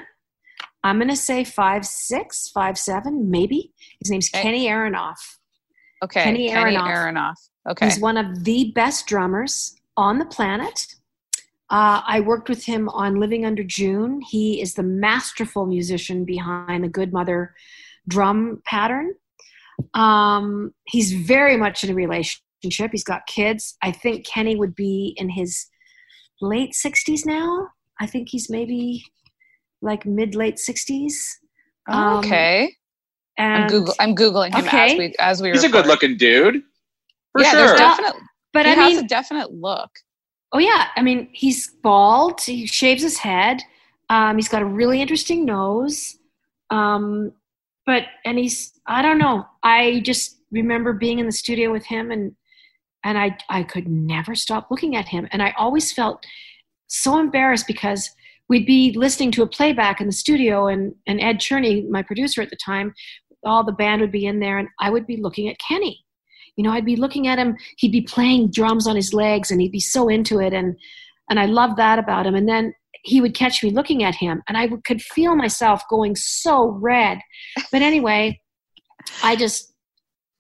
I'm 0.86 1.00
going 1.00 1.10
to 1.10 1.16
say 1.16 1.44
five 1.44 1.84
six, 1.84 2.50
five 2.50 2.78
seven, 2.78 3.32
maybe. 3.32 3.74
His 4.00 4.12
name's 4.12 4.30
okay. 4.32 4.44
Kenny 4.44 4.68
Aronoff. 4.68 5.16
Okay, 6.04 6.24
Kenny, 6.24 6.50
Kenny 6.50 6.76
Aronoff. 6.76 6.88
Aronoff. 6.88 7.50
Okay, 7.72 7.86
he's 7.88 8.00
one 8.00 8.18
of 8.18 8.44
the 8.44 8.72
best 8.76 9.08
drummers 9.08 9.76
on 9.98 10.20
the 10.20 10.26
planet. 10.26 10.86
Uh, 11.72 12.02
I 12.06 12.20
worked 12.20 12.50
with 12.50 12.66
him 12.66 12.88
on 12.90 13.20
Living 13.20 13.48
Under 13.48 13.64
June. 13.64 14.22
He 14.22 14.62
is 14.62 14.76
the 14.76 14.84
masterful 14.84 15.66
musician 15.66 16.24
behind 16.24 16.84
the 16.84 16.88
Good 16.88 17.12
Mother 17.12 17.56
drum 18.08 18.62
pattern. 18.66 19.14
Um, 19.94 20.74
he's 20.86 21.12
very 21.14 21.58
much 21.58 21.84
in 21.84 21.90
a 21.90 21.94
relationship. 21.94 22.92
He's 22.92 23.04
got 23.04 23.28
kids. 23.28 23.76
I 23.82 23.92
think 23.92 24.26
Kenny 24.26 24.56
would 24.56 24.76
be 24.76 25.14
in 25.18 25.30
his 25.30 25.68
late 26.42 26.74
60s 26.74 27.26
now. 27.26 27.68
I 28.00 28.08
think 28.08 28.30
he's 28.30 28.50
maybe 28.50 29.04
like 29.82 30.06
mid 30.06 30.36
late 30.36 30.60
sixties. 30.60 31.40
Um, 31.88 32.18
okay. 32.18 32.74
And 33.38 33.64
I'm 33.64 33.70
Google. 33.70 33.94
I'm 34.00 34.16
googling 34.16 34.54
him 34.54 34.66
okay. 34.66 34.94
as 34.94 34.98
we 34.98 35.14
as 35.20 35.42
we. 35.42 35.52
He's 35.52 35.64
record. 35.64 35.78
a 35.78 35.82
good 35.82 35.88
looking 35.88 36.18
dude. 36.18 36.64
For 37.34 37.42
yeah, 37.42 37.52
sure. 37.52 37.78
definitely. 37.78 38.22
But 38.54 38.66
he 38.66 38.72
I 38.72 38.76
mean, 38.76 38.98
a 39.00 39.08
definite 39.08 39.54
look. 39.54 39.90
Oh 40.54 40.60
yeah, 40.60 40.88
I 40.96 41.02
mean, 41.02 41.30
he's 41.34 41.70
bald. 41.84 42.42
He 42.42 42.66
shaves 42.66 43.04
his 43.04 43.18
head. 43.18 43.62
Um, 44.10 44.38
he's 44.38 44.48
got 44.48 44.62
a 44.62 44.66
really 44.66 45.02
interesting 45.02 45.46
nose. 45.46 46.18
Um, 46.70 47.34
but 47.86 48.04
and 48.26 48.38
he's 48.38 48.74
I 48.88 49.02
don't 49.02 49.18
know. 49.18 49.46
I 49.64 50.02
just 50.04 50.40
remember 50.52 50.94
being 50.94 51.20
in 51.20 51.26
the 51.26 51.32
studio 51.32 51.72
with 51.72 51.86
him 51.86 52.12
and 52.12 52.36
and 53.04 53.18
I 53.18 53.38
I 53.50 53.64
could 53.64 53.88
never 53.88 54.36
stop 54.36 54.68
looking 54.70 54.96
at 54.96 55.08
him. 55.08 55.28
And 55.32 55.42
I 55.42 55.54
always 55.58 55.92
felt 55.92 56.26
so 56.88 57.20
embarrassed 57.20 57.68
because 57.68 58.10
we'd 58.48 58.66
be 58.66 58.94
listening 58.96 59.32
to 59.32 59.44
a 59.44 59.48
playback 59.48 60.00
in 60.00 60.08
the 60.08 60.14
studio 60.14 60.68
and, 60.68 60.94
and 61.08 61.20
ed 61.20 61.40
cherney 61.40 61.90
my 61.90 62.04
producer 62.04 62.42
at 62.44 62.50
the 62.52 62.58
time 62.64 62.94
all 63.44 63.64
the 63.64 63.72
band 63.72 64.02
would 64.02 64.12
be 64.12 64.28
in 64.28 64.40
there 64.40 64.60
and 64.60 64.68
i 64.80 64.90
would 64.90 65.08
be 65.08 65.18
looking 65.18 65.48
at 65.50 65.58
kenny. 65.60 66.04
You 66.56 66.64
know 66.64 66.72
i'd 66.72 66.86
be 66.86 66.96
looking 66.96 67.28
at 67.28 67.40
him. 67.40 67.58
He'd 67.78 67.92
be 67.92 68.02
playing 68.02 68.52
drums 68.52 68.88
on 68.88 68.96
his 68.96 69.14
legs 69.14 69.52
and 69.52 69.60
he'd 69.62 69.72
be 69.72 69.80
so 69.80 70.10
into 70.10 70.40
it 70.40 70.54
and 70.54 70.76
and 71.30 71.40
i 71.40 71.46
loved 71.46 71.78
that 71.78 72.00
about 72.00 72.26
him. 72.26 72.36
And 72.36 72.48
then 72.48 72.74
he 73.06 73.22
would 73.22 73.34
catch 73.34 73.64
me 73.64 73.70
looking 73.70 74.04
at 74.04 74.16
him 74.16 74.42
and 74.48 74.58
i 74.58 74.68
could 74.84 75.02
feel 75.02 75.36
myself 75.36 75.84
going 75.90 76.16
so 76.16 76.70
red 76.70 77.20
but 77.72 77.82
anyway 77.82 78.40
i 79.24 79.36
just 79.36 79.74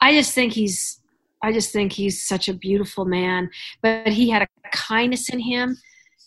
i 0.02 0.14
just 0.14 0.34
think 0.34 0.54
he's 0.54 1.02
i 1.44 1.52
just 1.52 1.72
think 1.72 1.94
he's 1.94 2.28
such 2.28 2.50
a 2.50 2.54
beautiful 2.54 3.06
man 3.06 3.50
but 3.82 4.08
he 4.08 4.30
had 4.30 4.42
a 4.42 4.48
kindness 4.72 5.30
in 5.30 5.40
him 5.40 5.78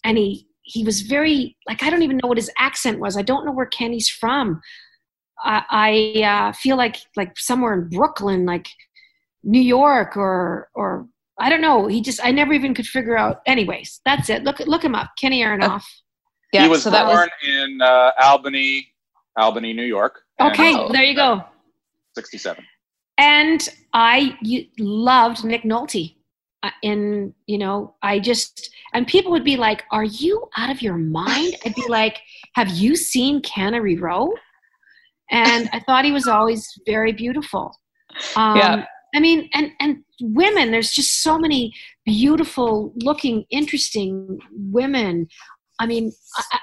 and 0.04 0.16
he 0.16 0.48
he 0.68 0.84
was 0.84 1.00
very 1.02 1.56
like 1.66 1.82
I 1.82 1.90
don't 1.90 2.02
even 2.02 2.18
know 2.22 2.28
what 2.28 2.36
his 2.36 2.50
accent 2.58 3.00
was. 3.00 3.16
I 3.16 3.22
don't 3.22 3.46
know 3.46 3.52
where 3.52 3.66
Kenny's 3.66 4.08
from. 4.08 4.60
I, 5.42 5.62
I 5.70 6.22
uh, 6.22 6.52
feel 6.52 6.76
like 6.76 6.96
like 7.16 7.38
somewhere 7.38 7.74
in 7.74 7.88
Brooklyn, 7.88 8.44
like 8.44 8.68
New 9.42 9.60
York 9.60 10.16
or 10.16 10.68
or 10.74 11.06
I 11.38 11.48
don't 11.48 11.62
know. 11.62 11.86
He 11.86 12.02
just 12.02 12.20
I 12.22 12.32
never 12.32 12.52
even 12.52 12.74
could 12.74 12.86
figure 12.86 13.16
out. 13.16 13.40
Anyways, 13.46 14.00
that's 14.04 14.28
it. 14.28 14.44
Look 14.44 14.60
look 14.60 14.84
him 14.84 14.94
up, 14.94 15.10
Kenny 15.18 15.42
Aronoff. 15.42 15.84
Yeah, 16.52 16.62
he 16.62 16.68
was 16.68 16.82
so 16.82 16.90
born 16.90 17.06
was... 17.06 17.28
in 17.46 17.80
uh, 17.82 18.10
Albany, 18.22 18.88
Albany, 19.36 19.72
New 19.72 19.84
York. 19.84 20.22
Okay, 20.40 20.74
there 20.92 21.04
you 21.04 21.14
go. 21.14 21.44
Sixty-seven. 22.14 22.64
And 23.18 23.68
I 23.92 24.36
loved 24.78 25.44
Nick 25.44 25.62
Nolte 25.62 26.14
and 26.82 27.32
you 27.46 27.58
know 27.58 27.94
i 28.02 28.18
just 28.18 28.70
and 28.92 29.06
people 29.06 29.30
would 29.30 29.44
be 29.44 29.56
like 29.56 29.84
are 29.92 30.04
you 30.04 30.48
out 30.56 30.70
of 30.70 30.82
your 30.82 30.96
mind 30.96 31.54
i'd 31.64 31.74
be 31.74 31.86
like 31.88 32.18
have 32.54 32.68
you 32.68 32.96
seen 32.96 33.40
cannery 33.42 33.96
row 33.96 34.32
and 35.30 35.68
i 35.72 35.80
thought 35.80 36.04
he 36.04 36.12
was 36.12 36.26
always 36.26 36.66
very 36.86 37.12
beautiful 37.12 37.72
um, 38.36 38.56
yeah. 38.56 38.84
i 39.14 39.20
mean 39.20 39.48
and 39.54 39.70
and 39.80 40.02
women 40.20 40.72
there's 40.72 40.90
just 40.90 41.22
so 41.22 41.38
many 41.38 41.72
beautiful 42.04 42.92
looking 42.96 43.44
interesting 43.50 44.38
women 44.52 45.28
I 45.78 45.86
mean, 45.86 46.12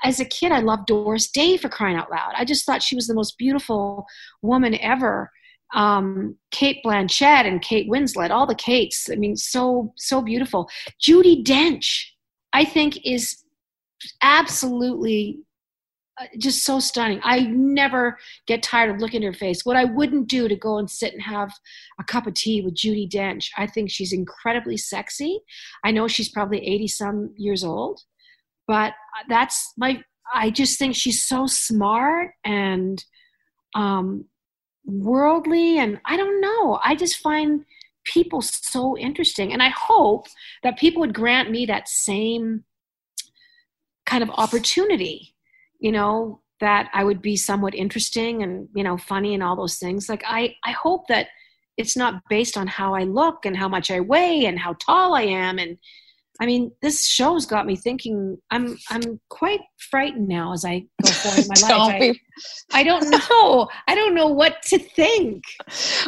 as 0.03 0.19
a 0.19 0.25
kid, 0.25 0.51
I 0.51 0.59
loved 0.59 0.87
Doris 0.87 1.31
Day 1.31 1.57
for 1.57 1.69
crying 1.69 1.95
out 1.95 2.11
loud. 2.11 2.33
I 2.35 2.45
just 2.45 2.65
thought 2.65 2.83
she 2.83 2.95
was 2.95 3.07
the 3.07 3.13
most 3.13 3.37
beautiful 3.37 4.05
woman 4.41 4.75
ever 4.79 5.31
um, 5.73 6.37
Cate 6.51 6.79
Blanchett 6.85 7.45
and 7.45 7.61
Kate 7.61 7.89
Winslet, 7.89 8.29
all 8.29 8.45
the 8.45 8.55
Kates. 8.55 9.09
I 9.11 9.15
mean, 9.15 9.35
so 9.35 9.93
so 9.97 10.21
beautiful. 10.21 10.69
Judi 11.01 11.43
Dench, 11.43 12.05
I 12.53 12.65
think, 12.65 12.97
is 13.05 13.43
absolutely 14.21 15.39
uh, 16.19 16.27
just 16.37 16.63
so 16.63 16.79
stunning. 16.79 17.19
I 17.23 17.41
never 17.41 18.17
get 18.47 18.63
tired 18.63 18.89
of 18.89 19.01
looking 19.01 19.23
at 19.23 19.33
her 19.33 19.37
face. 19.37 19.65
What 19.65 19.75
I 19.75 19.83
wouldn't 19.83 20.29
do 20.29 20.47
to 20.47 20.55
go 20.55 20.77
and 20.77 20.89
sit 20.89 21.13
and 21.13 21.21
have 21.21 21.51
a 21.99 22.03
cup 22.03 22.25
of 22.25 22.35
tea 22.35 22.61
with 22.61 22.75
Judi 22.75 23.09
Dench. 23.09 23.49
I 23.57 23.67
think 23.67 23.89
she's 23.89 24.13
incredibly 24.13 24.77
sexy. 24.77 25.41
I 25.83 25.91
know 25.91 26.07
she's 26.07 26.29
probably 26.29 26.65
80 26.65 26.87
some 26.87 27.33
years 27.35 27.63
old, 27.65 27.99
but 28.67 28.93
that's 29.29 29.73
my, 29.77 30.03
I 30.33 30.49
just 30.49 30.79
think 30.79 30.95
she's 30.95 31.23
so 31.23 31.47
smart 31.47 32.31
and 32.43 33.03
um, 33.75 34.25
worldly 34.85 35.77
and 35.79 35.99
I 36.05 36.17
don't 36.17 36.41
know. 36.41 36.79
I 36.83 36.95
just 36.95 37.17
find 37.17 37.65
people 38.05 38.41
so 38.41 38.97
interesting. 38.97 39.51
And 39.51 39.61
I 39.61 39.69
hope 39.69 40.27
that 40.63 40.77
people 40.77 41.01
would 41.01 41.13
grant 41.13 41.51
me 41.51 41.65
that 41.65 41.89
same 41.89 42.63
kind 44.05 44.23
of 44.23 44.29
opportunity, 44.29 45.35
you 45.79 45.91
know, 45.91 46.41
that 46.61 46.89
I 46.93 47.03
would 47.03 47.21
be 47.21 47.35
somewhat 47.35 47.75
interesting 47.75 48.43
and, 48.43 48.69
you 48.75 48.83
know, 48.83 48.97
funny 48.97 49.33
and 49.33 49.43
all 49.43 49.55
those 49.55 49.77
things. 49.77 50.07
Like 50.07 50.23
I, 50.25 50.55
I 50.63 50.71
hope 50.71 51.07
that 51.07 51.27
it's 51.77 51.97
not 51.97 52.21
based 52.29 52.57
on 52.57 52.67
how 52.67 52.93
I 52.95 53.03
look 53.03 53.45
and 53.45 53.57
how 53.57 53.67
much 53.67 53.91
I 53.91 53.99
weigh 53.99 54.45
and 54.45 54.57
how 54.57 54.73
tall 54.73 55.15
I 55.15 55.23
am 55.23 55.59
and 55.59 55.77
I 56.39 56.45
mean, 56.45 56.71
this 56.81 57.05
show's 57.05 57.45
got 57.45 57.65
me 57.65 57.75
thinking. 57.75 58.37
I'm 58.51 58.77
I'm 58.89 59.19
quite 59.29 59.61
frightened 59.77 60.27
now 60.27 60.53
as 60.53 60.65
I 60.65 60.85
go 61.01 61.09
forward 61.09 61.39
in 61.39 61.47
my 61.47 61.69
life. 61.77 62.17
I, 62.73 62.79
I, 62.79 62.83
don't 62.83 63.09
know. 63.31 63.69
I 63.87 63.95
don't 63.95 64.13
know 64.13 64.27
what 64.27 64.61
to 64.63 64.77
think. 64.77 65.43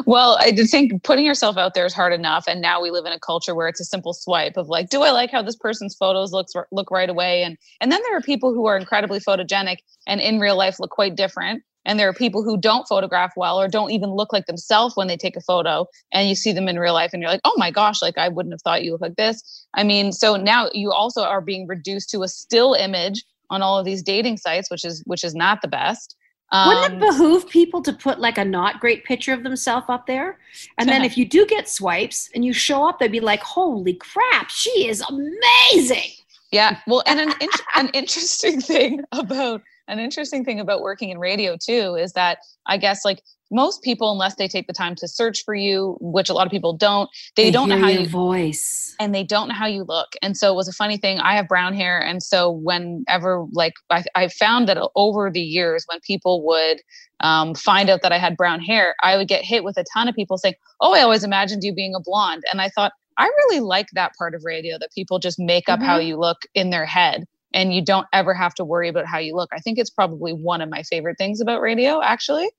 Well, 0.06 0.38
I 0.40 0.52
just 0.52 0.72
think 0.72 1.04
putting 1.04 1.26
yourself 1.26 1.58
out 1.58 1.74
there 1.74 1.86
is 1.86 1.94
hard 1.94 2.14
enough, 2.14 2.46
and 2.48 2.62
now 2.62 2.82
we 2.82 2.92
live 2.92 3.06
in 3.06 3.14
a 3.14 3.20
culture 3.20 3.56
where 3.56 3.68
it's 3.68 3.80
a 3.80 3.86
simple 3.86 4.14
swipe 4.14 4.58
of 4.58 4.68
like, 4.68 4.90
do 4.90 5.04
I 5.04 5.12
like 5.12 5.32
how 5.32 5.42
this 5.42 5.56
person's 5.56 5.96
photos 5.96 6.32
looks 6.32 6.54
look 6.72 6.92
right 6.92 7.10
away? 7.10 7.44
And 7.44 7.58
and 7.80 7.92
then 7.92 8.02
there 8.04 8.18
are 8.18 8.22
people 8.22 8.54
who 8.54 8.66
are 8.66 8.78
incredibly 8.78 9.20
photogenic 9.20 9.78
and 10.08 10.20
in 10.20 10.40
real 10.40 10.58
life 10.58 10.80
look 10.80 10.92
quite 10.92 11.16
different 11.16 11.64
and 11.88 11.98
there 11.98 12.08
are 12.08 12.14
people 12.14 12.44
who 12.44 12.58
don't 12.58 12.88
photograph 12.88 13.32
well 13.36 13.60
or 13.60 13.68
don't 13.68 13.92
even 13.92 14.12
look 14.12 14.32
like 14.32 14.46
themselves 14.46 14.96
when 14.96 15.08
they 15.08 15.18
take 15.18 15.36
a 15.36 15.42
photo 15.42 15.88
and 16.12 16.30
you 16.30 16.36
see 16.36 16.52
them 16.52 16.68
in 16.68 16.78
real 16.78 16.94
life 16.94 17.12
and 17.14 17.24
you're 17.24 17.32
like 17.32 17.42
oh 17.46 17.56
my 17.58 17.72
gosh 17.72 18.02
like 18.02 18.18
i 18.18 18.28
wouldn't 18.28 18.54
have 18.54 18.62
thought 18.62 18.84
you 18.84 18.92
look 18.92 19.02
like 19.02 19.16
this 19.16 19.66
i 19.74 19.84
mean 19.84 20.12
so 20.12 20.36
now 20.36 20.70
you 20.74 20.92
also 20.92 21.24
are 21.24 21.42
being 21.42 21.66
reduced 21.66 22.10
to 22.12 22.22
a 22.22 22.28
still 22.28 22.74
image 22.74 23.24
on 23.50 23.64
all 23.64 23.80
of 23.80 23.86
these 23.86 24.04
dating 24.04 24.38
sites 24.38 24.70
which 24.70 24.86
is 24.86 25.02
which 25.06 25.24
is 25.24 25.34
not 25.34 25.62
the 25.64 25.68
best 25.68 26.16
um, 26.50 26.70
Wouldn't 26.70 26.86
it 26.86 27.04
um, 27.04 27.10
behoove 27.10 27.50
people 27.50 27.82
to 27.82 27.92
put 27.92 28.20
like 28.20 28.38
a 28.38 28.46
not 28.46 28.80
great 28.80 29.04
picture 29.04 29.34
of 29.34 29.44
themselves 29.44 29.88
up 29.90 30.08
there? 30.08 30.40
And 30.78 30.88
then 30.88 31.04
if 31.10 31.18
you 31.18 31.28
do 31.28 31.46
get 31.46 31.68
swipes 31.68 32.30
and 32.34 32.46
you 32.46 32.54
show 32.54 32.88
up, 32.88 33.00
they'd 33.00 33.12
be 33.12 33.20
like, 33.20 33.42
holy 33.42 33.96
crap, 33.96 34.50
she 34.50 34.88
is 34.88 35.04
amazing. 35.10 36.12
Yeah. 36.52 36.80
Well, 36.88 37.04
and 37.06 37.20
an, 37.20 37.34
an 37.76 37.90
interesting 37.90 38.62
thing 38.72 39.04
about 39.12 39.62
an 39.88 40.00
interesting 40.00 40.44
thing 40.44 40.60
about 40.60 40.82
working 40.82 41.10
in 41.10 41.20
radio 41.20 41.58
too 41.58 41.96
is 41.96 42.14
that 42.14 42.40
I 42.66 42.78
guess 42.78 43.06
like 43.06 43.22
most 43.52 43.82
people 43.82 44.12
unless 44.12 44.36
they 44.36 44.48
take 44.48 44.68
the 44.68 44.74
time 44.74 44.96
to 44.96 45.08
search 45.08 45.44
for 45.46 45.56
you 45.56 45.98
which 46.02 46.30
a 46.30 46.34
lot 46.34 46.46
of 46.46 46.52
people 46.52 46.74
don't 46.74 47.10
they, 47.36 47.46
they 47.46 47.52
don't 47.52 47.70
know 47.70 47.78
how 47.78 47.88
you 47.88 48.08
voice. 48.08 48.96
and 49.00 49.16
they 49.16 49.24
don't 49.24 49.48
know 49.48 49.54
how 49.54 49.66
you 49.66 49.84
look. 49.84 50.10
And 50.22 50.36
so 50.36 50.52
it 50.52 50.56
was 50.56 50.68
a 50.68 50.74
funny 50.74 50.98
thing 50.98 51.20
i 51.20 51.36
have 51.36 51.48
brown 51.48 51.74
hair 51.74 52.00
and 52.00 52.22
so 52.22 52.52
whenever 52.52 53.46
like 53.52 53.74
i, 53.90 54.04
I 54.16 54.28
found 54.28 54.68
that 54.68 54.78
over 54.96 55.32
the 55.32 55.42
years 55.42 55.86
when 55.88 56.00
people 56.02 56.46
would 56.46 56.82
um, 57.20 57.56
find 57.56 57.90
out 57.90 58.02
that 58.04 58.12
i 58.12 58.18
had 58.18 58.38
brown 58.38 58.60
hair 58.60 58.96
i 59.02 59.18
would 59.18 59.28
get 59.28 59.44
hit 59.44 59.64
with 59.64 59.78
a 59.78 59.86
ton 59.94 60.08
of 60.08 60.16
people 60.16 60.38
saying 60.38 60.56
oh 60.82 60.94
i 60.94 61.02
always 61.02 61.24
imagined 61.24 61.64
you 61.64 61.74
being 61.74 61.96
a 61.96 62.02
blonde. 62.02 62.44
And 62.52 62.62
i 62.62 62.70
thought 62.70 62.92
i 63.18 63.26
really 63.26 63.62
like 63.62 63.88
that 63.94 64.12
part 64.18 64.36
of 64.36 64.44
radio 64.44 64.78
that 64.80 64.90
people 64.94 65.20
just 65.20 65.40
make 65.40 65.70
up 65.70 65.80
mm-hmm. 65.80 65.88
how 65.88 65.98
you 65.98 66.18
look 66.18 66.40
in 66.54 66.70
their 66.70 66.86
head 66.86 67.26
and 67.54 67.74
you 67.74 67.82
don't 67.82 68.08
ever 68.14 68.34
have 68.34 68.54
to 68.54 68.66
worry 68.66 68.90
about 68.90 69.06
how 69.06 69.18
you 69.18 69.36
look 69.36 69.50
i 69.54 69.60
think 69.60 69.78
it's 69.78 69.90
probably 69.90 70.34
one 70.34 70.62
of 70.62 70.70
my 70.70 70.84
favorite 70.84 71.18
things 71.18 71.42
about 71.42 71.62
radio 71.62 72.02
actually 72.02 72.50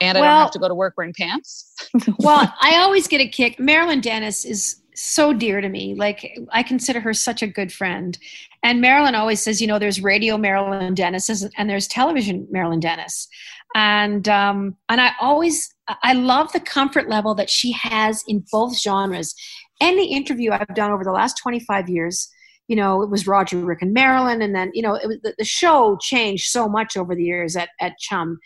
and 0.00 0.16
I 0.16 0.22
well, 0.22 0.30
don't 0.30 0.40
have 0.44 0.50
to 0.52 0.58
go 0.58 0.68
to 0.68 0.74
work 0.74 0.94
wearing 0.96 1.12
pants. 1.12 1.74
well, 2.20 2.52
I 2.60 2.78
always 2.78 3.06
get 3.06 3.20
a 3.20 3.28
kick. 3.28 3.60
Marilyn 3.60 4.00
Denis 4.00 4.44
is 4.44 4.80
so 4.94 5.32
dear 5.32 5.60
to 5.60 5.68
me. 5.68 5.94
Like 5.94 6.38
I 6.50 6.62
consider 6.62 7.00
her 7.00 7.14
such 7.14 7.42
a 7.42 7.46
good 7.46 7.72
friend. 7.72 8.18
And 8.62 8.80
Marilyn 8.80 9.14
always 9.14 9.40
says, 9.40 9.60
you 9.60 9.66
know, 9.66 9.78
there's 9.78 10.02
radio 10.02 10.36
Marilyn 10.36 10.94
Denis 10.94 11.28
and 11.56 11.70
there's 11.70 11.88
television 11.88 12.46
Marilyn 12.50 12.80
Denis. 12.80 13.28
And 13.74 14.28
um, 14.28 14.76
and 14.88 15.00
I 15.00 15.12
always 15.20 15.72
I 16.02 16.12
love 16.12 16.52
the 16.52 16.60
comfort 16.60 17.08
level 17.08 17.34
that 17.36 17.50
she 17.50 17.72
has 17.72 18.24
in 18.26 18.44
both 18.50 18.78
genres. 18.78 19.34
Any 19.80 20.12
interview 20.14 20.52
I've 20.52 20.74
done 20.74 20.90
over 20.90 21.04
the 21.04 21.12
last 21.12 21.38
25 21.38 21.88
years, 21.88 22.28
you 22.70 22.76
know, 22.76 23.02
it 23.02 23.10
was 23.10 23.26
Roger, 23.26 23.56
Rick, 23.56 23.82
and 23.82 23.92
Marilyn, 23.92 24.42
and 24.42 24.54
then 24.54 24.70
you 24.74 24.80
know, 24.80 24.94
it 24.94 25.08
was, 25.08 25.18
the, 25.24 25.34
the 25.36 25.44
show 25.44 25.98
changed 26.00 26.50
so 26.50 26.68
much 26.68 26.96
over 26.96 27.16
the 27.16 27.24
years 27.24 27.56
at 27.56 27.70
at 27.80 27.98
Chum. 27.98 28.38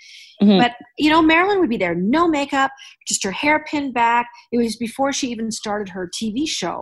Mm-hmm. 0.43 0.57
But 0.57 0.73
you 0.97 1.11
know, 1.11 1.21
Marilyn 1.21 1.61
would 1.61 1.69
be 1.69 1.77
there, 1.77 1.95
no 1.95 2.27
makeup, 2.27 2.71
just 3.07 3.23
her 3.23 3.31
hair 3.31 3.63
pinned 3.71 3.93
back. 3.93 4.27
It 4.51 4.57
was 4.57 4.77
before 4.77 5.13
she 5.13 5.29
even 5.29 5.51
started 5.51 5.91
her 5.91 6.09
TV 6.09 6.49
show, 6.49 6.81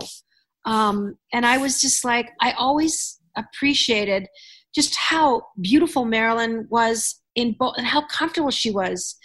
um, 0.66 1.16
and 1.32 1.44
I 1.44 1.58
was 1.58 1.80
just 1.80 2.04
like, 2.04 2.30
I 2.40 2.52
always 2.52 3.18
appreciated 3.36 4.28
just 4.72 4.94
how 4.94 5.42
beautiful 5.60 6.04
Marilyn 6.04 6.68
was 6.70 7.20
in 7.34 7.56
both, 7.58 7.74
and 7.76 7.88
how 7.88 8.06
comfortable 8.06 8.52
she 8.52 8.70
was 8.70 9.16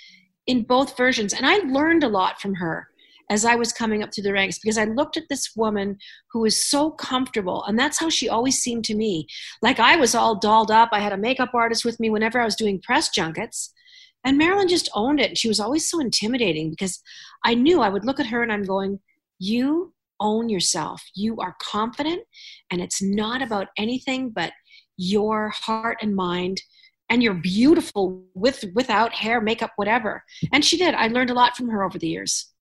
in 0.48 0.64
both 0.64 0.98
versions. 0.98 1.34
And 1.34 1.46
I 1.46 1.58
learned 1.58 2.04
a 2.04 2.10
lot 2.10 2.42
from 2.42 2.56
her 2.56 2.88
as 3.30 3.46
I 3.46 3.56
was 3.56 3.74
coming 3.74 4.04
up 4.04 4.14
through 4.14 4.24
the 4.24 4.34
ranks 4.34 4.60
because 4.60 4.78
I 4.78 4.86
looked 4.86 5.18
at 5.18 5.28
this 5.30 5.56
woman 5.56 5.98
who 6.32 6.42
was 6.42 6.66
so 6.66 6.92
comfortable. 6.92 7.64
And 7.66 7.78
that's 7.78 8.00
how 8.00 8.10
she 8.10 8.30
always 8.30 8.60
seemed 8.60 8.86
to 8.86 8.96
me. 8.96 9.28
Like 9.62 9.80
I 9.80 9.96
was 9.98 10.16
all 10.16 10.36
dolled 10.36 10.72
up. 10.72 10.90
I 10.92 11.00
had 11.00 11.14
a 11.14 11.18
makeup 11.18 11.54
artist 11.54 11.84
with 11.84 12.00
me 12.00 12.10
whenever 12.10 12.40
I 12.40 12.46
was 12.46 12.56
doing 12.56 12.82
press 12.82 13.10
junkets. 13.10 13.74
And 14.24 14.38
Marilyn 14.38 14.68
just 14.68 14.90
owned 14.94 15.20
it. 15.20 15.30
And 15.30 15.38
she 15.38 15.48
was 15.48 15.60
always 15.60 15.90
so 15.90 16.00
intimidating 16.00 16.70
because 16.70 17.02
I 17.44 17.54
knew 17.54 17.82
I 17.82 17.90
would 17.90 18.06
look 18.06 18.20
at 18.20 18.28
her 18.28 18.44
and 18.44 18.52
I'm 18.52 18.64
going, 18.64 19.00
You 19.40 19.94
own 20.20 20.50
yourself. 20.50 21.04
You 21.14 21.38
are 21.38 21.56
confident. 21.62 22.24
And 22.72 22.82
it's 22.82 23.02
not 23.02 23.42
about 23.42 23.68
anything 23.78 24.30
but 24.30 24.52
your 24.98 25.50
heart 25.50 26.00
and 26.02 26.16
mind 26.16 26.62
and 27.10 27.24
you're 27.24 27.36
beautiful 27.36 28.24
with 28.34 28.66
without 28.74 29.14
hair 29.14 29.40
makeup 29.40 29.72
whatever 29.76 30.24
and 30.52 30.66
she 30.66 30.76
did 30.76 30.96
i 30.96 31.08
learned 31.08 31.30
a 31.30 31.36
lot 31.36 31.56
from 31.56 31.70
her 31.70 31.84
over 31.84 32.00
the 32.00 32.08
years 32.08 32.52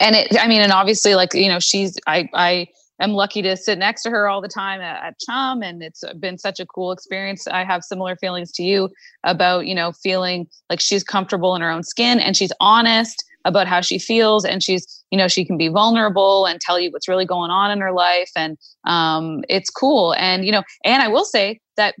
and 0.00 0.16
it 0.16 0.28
i 0.40 0.46
mean 0.46 0.60
and 0.60 0.72
obviously 0.72 1.14
like 1.14 1.34
you 1.34 1.48
know 1.48 1.60
she's 1.60 1.98
i 2.06 2.28
i 2.34 2.66
am 3.00 3.12
lucky 3.12 3.42
to 3.42 3.56
sit 3.56 3.78
next 3.78 4.02
to 4.02 4.10
her 4.10 4.28
all 4.28 4.40
the 4.40 4.48
time 4.48 4.80
at, 4.80 5.02
at 5.02 5.18
chum 5.20 5.62
and 5.62 5.82
it's 5.82 6.02
been 6.18 6.38
such 6.38 6.60
a 6.60 6.66
cool 6.66 6.92
experience. 6.92 7.46
I 7.46 7.64
have 7.64 7.84
similar 7.84 8.16
feelings 8.16 8.50
to 8.52 8.62
you 8.62 8.88
about 9.24 9.66
you 9.66 9.74
know 9.74 9.92
feeling 9.92 10.46
like 10.70 10.80
she's 10.80 11.04
comfortable 11.04 11.54
in 11.54 11.62
her 11.62 11.70
own 11.70 11.82
skin 11.82 12.18
and 12.20 12.36
she's 12.36 12.52
honest 12.60 13.24
about 13.44 13.68
how 13.68 13.80
she 13.80 13.98
feels 13.98 14.44
and 14.44 14.62
she's 14.62 15.04
you 15.10 15.18
know 15.18 15.28
she 15.28 15.44
can 15.44 15.56
be 15.56 15.68
vulnerable 15.68 16.46
and 16.46 16.60
tell 16.60 16.80
you 16.80 16.90
what's 16.90 17.08
really 17.08 17.26
going 17.26 17.50
on 17.50 17.70
in 17.70 17.80
her 17.80 17.92
life. 17.92 18.30
And 18.34 18.58
um, 18.84 19.44
it's 19.48 19.70
cool. 19.70 20.14
And 20.14 20.44
you 20.44 20.52
know 20.52 20.62
and 20.84 21.02
i 21.02 21.08
will 21.08 21.24
say 21.24 21.60
that 21.76 21.94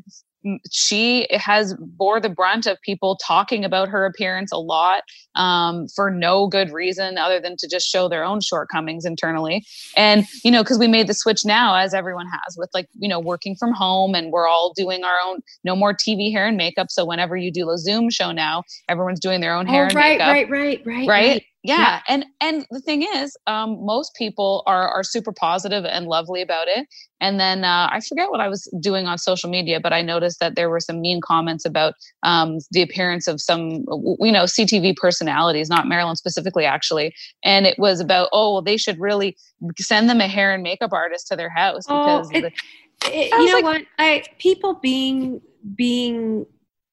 she 0.70 1.26
has 1.30 1.74
bore 1.78 2.20
the 2.20 2.28
brunt 2.28 2.66
of 2.66 2.80
people 2.82 3.16
talking 3.16 3.64
about 3.64 3.88
her 3.88 4.04
appearance 4.04 4.52
a 4.52 4.58
lot 4.58 5.02
um, 5.34 5.86
for 5.88 6.10
no 6.10 6.46
good 6.46 6.70
reason 6.70 7.18
other 7.18 7.40
than 7.40 7.56
to 7.58 7.68
just 7.68 7.86
show 7.86 8.08
their 8.08 8.24
own 8.24 8.40
shortcomings 8.40 9.04
internally. 9.04 9.64
And 9.96 10.24
you 10.44 10.50
know 10.50 10.62
because 10.62 10.78
we 10.78 10.88
made 10.88 11.06
the 11.06 11.14
switch 11.14 11.44
now 11.44 11.76
as 11.76 11.94
everyone 11.94 12.26
has 12.26 12.56
with 12.56 12.70
like 12.74 12.88
you 12.94 13.08
know 13.08 13.20
working 13.20 13.56
from 13.56 13.72
home 13.72 14.14
and 14.14 14.32
we're 14.32 14.48
all 14.48 14.72
doing 14.74 15.04
our 15.04 15.16
own 15.26 15.40
no 15.64 15.76
more 15.76 15.94
tv 15.94 16.32
hair 16.32 16.46
and 16.46 16.56
makeup. 16.56 16.88
So 16.90 17.04
whenever 17.04 17.36
you 17.36 17.50
do 17.50 17.70
a 17.70 17.78
zoom 17.78 18.10
show 18.10 18.32
now 18.32 18.62
everyone's 18.88 19.20
doing 19.20 19.40
their 19.40 19.54
own 19.54 19.66
hair 19.66 19.84
oh, 19.84 19.86
and 19.86 19.94
right, 19.94 20.18
makeup. 20.18 20.32
right 20.32 20.50
right 20.50 20.82
right? 20.86 21.08
right 21.08 21.42
yeah. 21.66 21.76
yeah. 21.76 22.00
and 22.08 22.24
and 22.40 22.66
the 22.70 22.80
thing 22.80 23.02
is 23.02 23.36
um, 23.46 23.84
most 23.84 24.14
people 24.14 24.62
are 24.66 24.88
are 24.88 25.02
super 25.02 25.32
positive 25.32 25.84
and 25.84 26.06
lovely 26.06 26.42
about 26.42 26.68
it 26.68 26.86
and 27.20 27.40
then 27.40 27.64
uh, 27.64 27.88
i 27.90 28.00
forget 28.00 28.30
what 28.30 28.40
i 28.40 28.48
was 28.48 28.64
doing 28.80 29.06
on 29.06 29.18
social 29.18 29.50
media 29.50 29.80
but 29.80 29.92
i 29.92 30.02
noticed 30.02 30.40
that 30.40 30.54
there 30.54 30.70
were 30.70 30.80
some 30.80 31.00
mean 31.00 31.20
comments 31.20 31.64
about 31.64 31.94
um, 32.22 32.58
the 32.70 32.82
appearance 32.82 33.26
of 33.26 33.40
some 33.40 33.84
you 34.20 34.32
know 34.32 34.44
ctv 34.44 34.96
personalities 34.96 35.68
not 35.68 35.86
marilyn 35.86 36.16
specifically 36.16 36.64
actually 36.64 37.14
and 37.44 37.66
it 37.66 37.78
was 37.78 38.00
about 38.00 38.28
oh 38.32 38.52
well 38.54 38.62
they 38.62 38.76
should 38.76 38.98
really 38.98 39.36
send 39.78 40.08
them 40.08 40.20
a 40.20 40.28
hair 40.28 40.54
and 40.54 40.62
makeup 40.62 40.92
artist 40.92 41.26
to 41.26 41.36
their 41.36 41.50
house 41.50 41.84
oh, 41.88 42.22
because 42.22 42.30
oh, 42.32 42.36
it, 42.36 42.52
the, 43.00 43.16
it, 43.16 43.32
you 43.32 43.46
know 43.46 43.52
like, 43.54 43.64
what 43.64 43.82
i 43.98 44.22
people 44.38 44.74
being 44.74 45.40
being 45.74 46.46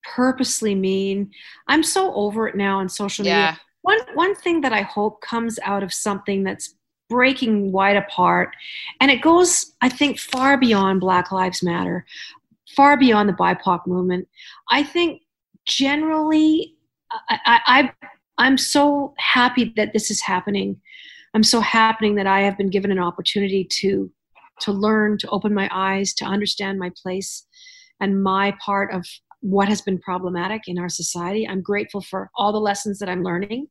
purposely 0.04 0.76
mean 0.76 1.32
i'm 1.68 1.84
so 1.84 2.14
over 2.14 2.48
it 2.48 2.56
now 2.56 2.80
on 2.80 2.90
social 2.90 3.24
media 3.24 3.38
yeah 3.38 3.56
one 3.84 4.00
one 4.16 4.36
thing 4.36 4.62
that 4.62 4.74
I 4.74 4.82
hope 4.82 5.22
comes 5.22 5.60
out 5.64 5.84
of 5.84 5.94
something 5.94 6.44
that's 6.44 6.76
breaking 7.10 7.72
wide 7.72 7.98
apart, 7.98 8.56
and 9.00 9.12
it 9.12 9.22
goes, 9.22 9.74
I 9.82 9.90
think, 9.90 10.20
far 10.20 10.58
beyond 10.58 11.02
Black 11.02 11.32
Lives 11.32 11.62
Matter, 11.62 12.06
far 12.76 12.98
beyond 12.98 13.30
the 13.30 13.34
BIPOC 13.34 13.86
movement. 13.86 14.28
I 14.72 14.84
think 14.84 15.22
generally, 15.66 16.76
I, 17.30 17.60
I, 17.68 17.92
I'm 18.38 18.58
so 18.58 19.14
happy 19.20 19.74
that 19.76 19.94
this 19.94 20.10
is 20.10 20.22
happening. 20.22 20.82
I'm 21.34 21.44
so 21.44 21.60
happening 21.60 22.16
that 22.16 22.28
I 22.28 22.42
have 22.42 22.58
been 22.58 22.70
given 22.70 22.92
an 22.92 23.00
opportunity 23.00 23.66
to 23.82 24.12
to 24.62 24.72
learn, 24.72 25.18
to 25.18 25.30
open 25.30 25.54
my 25.54 25.68
eyes, 25.72 26.14
to 26.14 26.26
understand 26.26 26.80
my 26.80 26.92
place 27.02 27.46
and 28.00 28.24
my 28.24 28.56
part 28.64 28.94
of 28.94 29.06
what 29.44 29.68
has 29.68 29.82
been 29.82 30.00
problematic 30.00 30.64
in 30.68 30.80
our 30.80 30.90
society. 30.90 31.48
I'm 31.48 31.62
grateful 31.62 32.02
for 32.02 32.32
all 32.36 32.54
the 32.54 32.60
lessons 32.60 32.98
that 33.00 33.10
I'm 33.10 33.24
learning. 33.24 33.68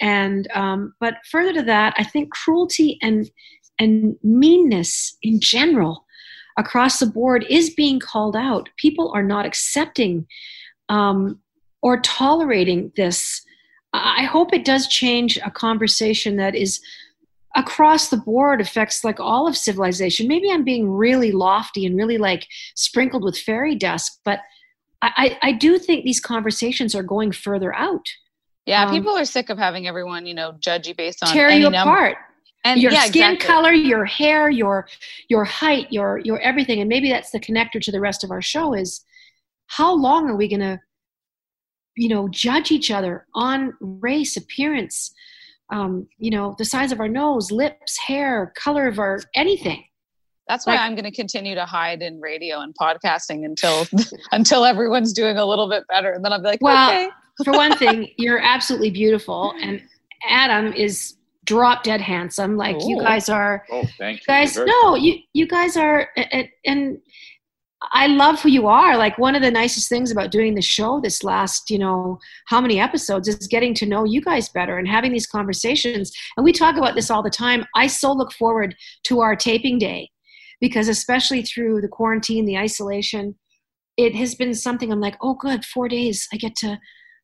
And 0.00 0.48
um, 0.54 0.94
but 1.00 1.14
further 1.30 1.52
to 1.54 1.62
that, 1.64 1.94
I 1.98 2.04
think 2.04 2.32
cruelty 2.32 2.98
and 3.02 3.30
and 3.78 4.16
meanness 4.22 5.16
in 5.22 5.40
general 5.40 6.06
across 6.56 7.00
the 7.00 7.06
board 7.06 7.44
is 7.48 7.74
being 7.74 7.98
called 7.98 8.36
out. 8.36 8.68
People 8.76 9.10
are 9.14 9.22
not 9.22 9.46
accepting 9.46 10.26
um, 10.88 11.40
or 11.82 12.00
tolerating 12.00 12.92
this. 12.96 13.42
I 13.92 14.24
hope 14.24 14.52
it 14.52 14.64
does 14.64 14.86
change 14.86 15.38
a 15.38 15.50
conversation 15.50 16.36
that 16.36 16.54
is 16.54 16.80
across 17.56 18.08
the 18.08 18.16
board 18.16 18.60
affects 18.60 19.02
like 19.02 19.18
all 19.18 19.48
of 19.48 19.56
civilization. 19.56 20.28
Maybe 20.28 20.50
I'm 20.50 20.62
being 20.62 20.88
really 20.88 21.32
lofty 21.32 21.84
and 21.84 21.96
really 21.96 22.18
like 22.18 22.46
sprinkled 22.76 23.24
with 23.24 23.36
fairy 23.36 23.74
dust, 23.74 24.20
but 24.24 24.40
I, 25.02 25.38
I 25.42 25.52
do 25.52 25.78
think 25.78 26.04
these 26.04 26.20
conversations 26.20 26.94
are 26.94 27.02
going 27.02 27.32
further 27.32 27.74
out. 27.74 28.06
Yeah, 28.66 28.84
um, 28.84 28.90
people 28.90 29.16
are 29.16 29.24
sick 29.24 29.48
of 29.48 29.58
having 29.58 29.86
everyone, 29.88 30.26
you 30.26 30.34
know, 30.34 30.52
judge 30.60 30.86
you 30.86 30.94
based 30.94 31.22
on 31.22 31.32
tear 31.32 31.50
you 31.50 31.68
apart. 31.68 32.16
And 32.62 32.82
your 32.82 32.92
yeah, 32.92 33.04
skin 33.04 33.34
exactly. 33.34 33.46
color, 33.46 33.72
your 33.72 34.04
hair, 34.04 34.50
your 34.50 34.86
your 35.28 35.44
height, 35.44 35.90
your 35.90 36.18
your 36.18 36.38
everything, 36.40 36.80
and 36.80 36.88
maybe 36.88 37.08
that's 37.08 37.30
the 37.30 37.40
connector 37.40 37.80
to 37.80 37.90
the 37.90 38.00
rest 38.00 38.22
of 38.22 38.30
our 38.30 38.42
show 38.42 38.74
is 38.74 39.02
how 39.68 39.94
long 39.94 40.28
are 40.28 40.36
we 40.36 40.46
going 40.46 40.60
to, 40.60 40.78
you 41.96 42.08
know, 42.08 42.28
judge 42.28 42.70
each 42.70 42.90
other 42.90 43.26
on 43.34 43.72
race, 43.80 44.36
appearance, 44.36 45.10
um, 45.72 46.06
you 46.18 46.30
know, 46.30 46.54
the 46.58 46.64
size 46.66 46.92
of 46.92 47.00
our 47.00 47.08
nose, 47.08 47.50
lips, 47.50 47.96
hair, 47.96 48.52
color 48.56 48.86
of 48.86 48.98
our 48.98 49.20
anything. 49.34 49.84
That's 50.50 50.66
why 50.66 50.72
like, 50.72 50.80
I'm 50.80 50.96
going 50.96 51.04
to 51.04 51.12
continue 51.12 51.54
to 51.54 51.64
hide 51.64 52.02
in 52.02 52.20
radio 52.20 52.58
and 52.58 52.74
podcasting 52.74 53.44
until 53.44 53.86
until 54.32 54.64
everyone's 54.64 55.12
doing 55.12 55.36
a 55.36 55.46
little 55.46 55.68
bit 55.68 55.86
better, 55.86 56.10
and 56.10 56.24
then 56.24 56.32
I'll 56.32 56.40
be 56.40 56.48
like, 56.48 56.60
well, 56.60 56.90
okay. 56.90 57.08
for 57.44 57.52
one 57.52 57.76
thing, 57.76 58.08
you're 58.18 58.40
absolutely 58.40 58.90
beautiful, 58.90 59.54
and 59.62 59.80
Adam 60.28 60.72
is 60.72 61.14
drop 61.44 61.84
dead 61.84 62.00
handsome. 62.00 62.56
Like 62.56 62.74
Ooh. 62.82 62.88
you 62.88 62.98
guys 62.98 63.28
are. 63.28 63.64
Oh, 63.70 63.84
thank 63.96 64.22
you. 64.22 64.26
Guys, 64.26 64.56
no, 64.56 64.96
you 64.96 65.18
you 65.34 65.46
guys 65.46 65.76
are, 65.76 66.08
and 66.64 66.98
I 67.92 68.08
love 68.08 68.40
who 68.40 68.48
you 68.48 68.66
are. 68.66 68.96
Like 68.96 69.18
one 69.18 69.36
of 69.36 69.42
the 69.42 69.52
nicest 69.52 69.88
things 69.88 70.10
about 70.10 70.32
doing 70.32 70.56
the 70.56 70.62
show 70.62 71.00
this 71.00 71.22
last, 71.22 71.70
you 71.70 71.78
know, 71.78 72.18
how 72.46 72.60
many 72.60 72.80
episodes 72.80 73.28
is 73.28 73.46
getting 73.46 73.72
to 73.74 73.86
know 73.86 74.02
you 74.02 74.20
guys 74.20 74.48
better 74.48 74.78
and 74.78 74.88
having 74.88 75.12
these 75.12 75.28
conversations. 75.28 76.10
And 76.36 76.42
we 76.42 76.52
talk 76.52 76.76
about 76.76 76.96
this 76.96 77.08
all 77.08 77.22
the 77.22 77.30
time. 77.30 77.64
I 77.76 77.86
so 77.86 78.10
look 78.10 78.32
forward 78.32 78.74
to 79.04 79.20
our 79.20 79.36
taping 79.36 79.78
day 79.78 80.10
because 80.60 80.88
especially 80.88 81.42
through 81.42 81.80
the 81.80 81.88
quarantine, 81.88 82.44
the 82.44 82.58
isolation, 82.58 83.36
it 83.96 84.14
has 84.14 84.34
been 84.34 84.54
something 84.54 84.92
I'm 84.92 85.00
like, 85.00 85.16
oh, 85.20 85.34
good, 85.34 85.64
four 85.64 85.88
days. 85.88 86.28
I 86.32 86.36
get 86.36 86.56
to 86.56 86.78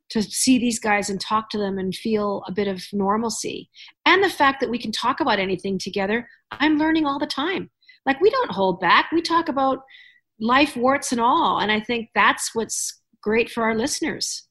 to 0.09 0.23
see 0.23 0.57
these 0.57 0.79
guys 0.79 1.11
and 1.11 1.21
talk 1.21 1.51
to 1.51 1.59
them 1.59 1.79
and 1.79 1.93
feel 1.93 2.45
a 2.47 2.53
bit 2.53 2.69
of 2.69 2.81
normalcy. 2.93 3.69
And 4.05 4.23
the 4.23 4.31
fact 4.31 4.61
that 4.61 4.71
we 4.71 4.79
can 4.79 4.93
talk 4.93 5.19
about 5.19 5.41
anything 5.41 5.79
together, 5.79 6.29
I'm 6.53 6.79
learning 6.79 7.07
all 7.07 7.19
the 7.19 7.27
time. 7.27 7.71
Like 8.05 8.21
we 8.21 8.31
don't 8.31 8.53
hold 8.53 8.79
back. 8.79 9.11
We 9.11 9.21
talk 9.21 9.49
about 9.49 9.81
life 10.39 10.77
warts 10.77 11.11
and 11.11 11.21
all. 11.21 11.59
And 11.59 11.73
I 11.73 11.81
think 11.81 12.11
that's 12.15 12.55
what's 12.55 13.03
great 13.21 13.51
for 13.51 13.65
our 13.65 13.75
listeners 13.75 14.47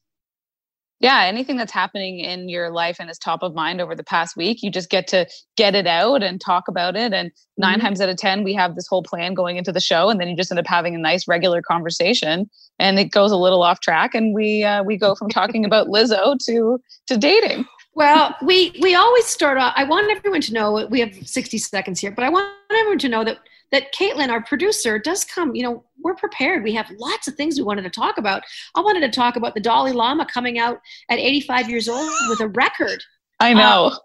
yeah 1.00 1.24
anything 1.24 1.56
that's 1.56 1.72
happening 1.72 2.20
in 2.20 2.48
your 2.48 2.70
life 2.70 2.96
and 2.98 3.10
is 3.10 3.18
top 3.18 3.42
of 3.42 3.54
mind 3.54 3.80
over 3.80 3.94
the 3.94 4.04
past 4.04 4.36
week 4.36 4.62
you 4.62 4.70
just 4.70 4.90
get 4.90 5.06
to 5.06 5.26
get 5.56 5.74
it 5.74 5.86
out 5.86 6.22
and 6.22 6.40
talk 6.40 6.68
about 6.68 6.96
it 6.96 7.12
and 7.12 7.30
9 7.58 7.72
mm-hmm. 7.72 7.86
times 7.86 8.00
out 8.00 8.08
of 8.08 8.16
10 8.16 8.44
we 8.44 8.54
have 8.54 8.74
this 8.74 8.86
whole 8.86 9.02
plan 9.02 9.34
going 9.34 9.56
into 9.56 9.72
the 9.72 9.80
show 9.80 10.08
and 10.08 10.20
then 10.20 10.28
you 10.28 10.36
just 10.36 10.50
end 10.50 10.58
up 10.58 10.66
having 10.66 10.94
a 10.94 10.98
nice 10.98 11.28
regular 11.28 11.62
conversation 11.62 12.48
and 12.78 12.98
it 12.98 13.10
goes 13.10 13.32
a 13.32 13.36
little 13.36 13.62
off 13.62 13.80
track 13.80 14.14
and 14.14 14.34
we 14.34 14.64
uh, 14.64 14.82
we 14.82 14.96
go 14.96 15.14
from 15.14 15.28
talking 15.28 15.64
about 15.66 15.88
lizzo 15.88 16.38
to 16.44 16.80
to 17.06 17.16
dating 17.16 17.64
well 17.94 18.34
we 18.42 18.74
we 18.80 18.94
always 18.94 19.26
start 19.26 19.58
off 19.58 19.72
i 19.76 19.84
want 19.84 20.10
everyone 20.10 20.40
to 20.40 20.52
know 20.52 20.86
we 20.90 21.00
have 21.00 21.14
60 21.14 21.58
seconds 21.58 22.00
here 22.00 22.10
but 22.10 22.24
i 22.24 22.28
want 22.28 22.48
everyone 22.70 22.98
to 22.98 23.08
know 23.08 23.24
that 23.24 23.38
that 23.72 23.92
Caitlin, 23.94 24.28
our 24.28 24.42
producer, 24.42 24.98
does 24.98 25.24
come. 25.24 25.54
You 25.54 25.62
know, 25.62 25.84
we're 26.02 26.14
prepared. 26.14 26.62
We 26.62 26.74
have 26.74 26.90
lots 26.98 27.28
of 27.28 27.34
things 27.34 27.56
we 27.56 27.64
wanted 27.64 27.82
to 27.82 27.90
talk 27.90 28.18
about. 28.18 28.42
I 28.74 28.80
wanted 28.80 29.00
to 29.00 29.10
talk 29.10 29.36
about 29.36 29.54
the 29.54 29.60
Dalai 29.60 29.92
Lama 29.92 30.26
coming 30.26 30.58
out 30.58 30.78
at 31.10 31.18
85 31.18 31.70
years 31.70 31.88
old 31.88 32.10
with 32.28 32.40
a 32.40 32.48
record. 32.48 33.02
I 33.40 33.54
know. 33.54 33.86
Um, 33.86 33.98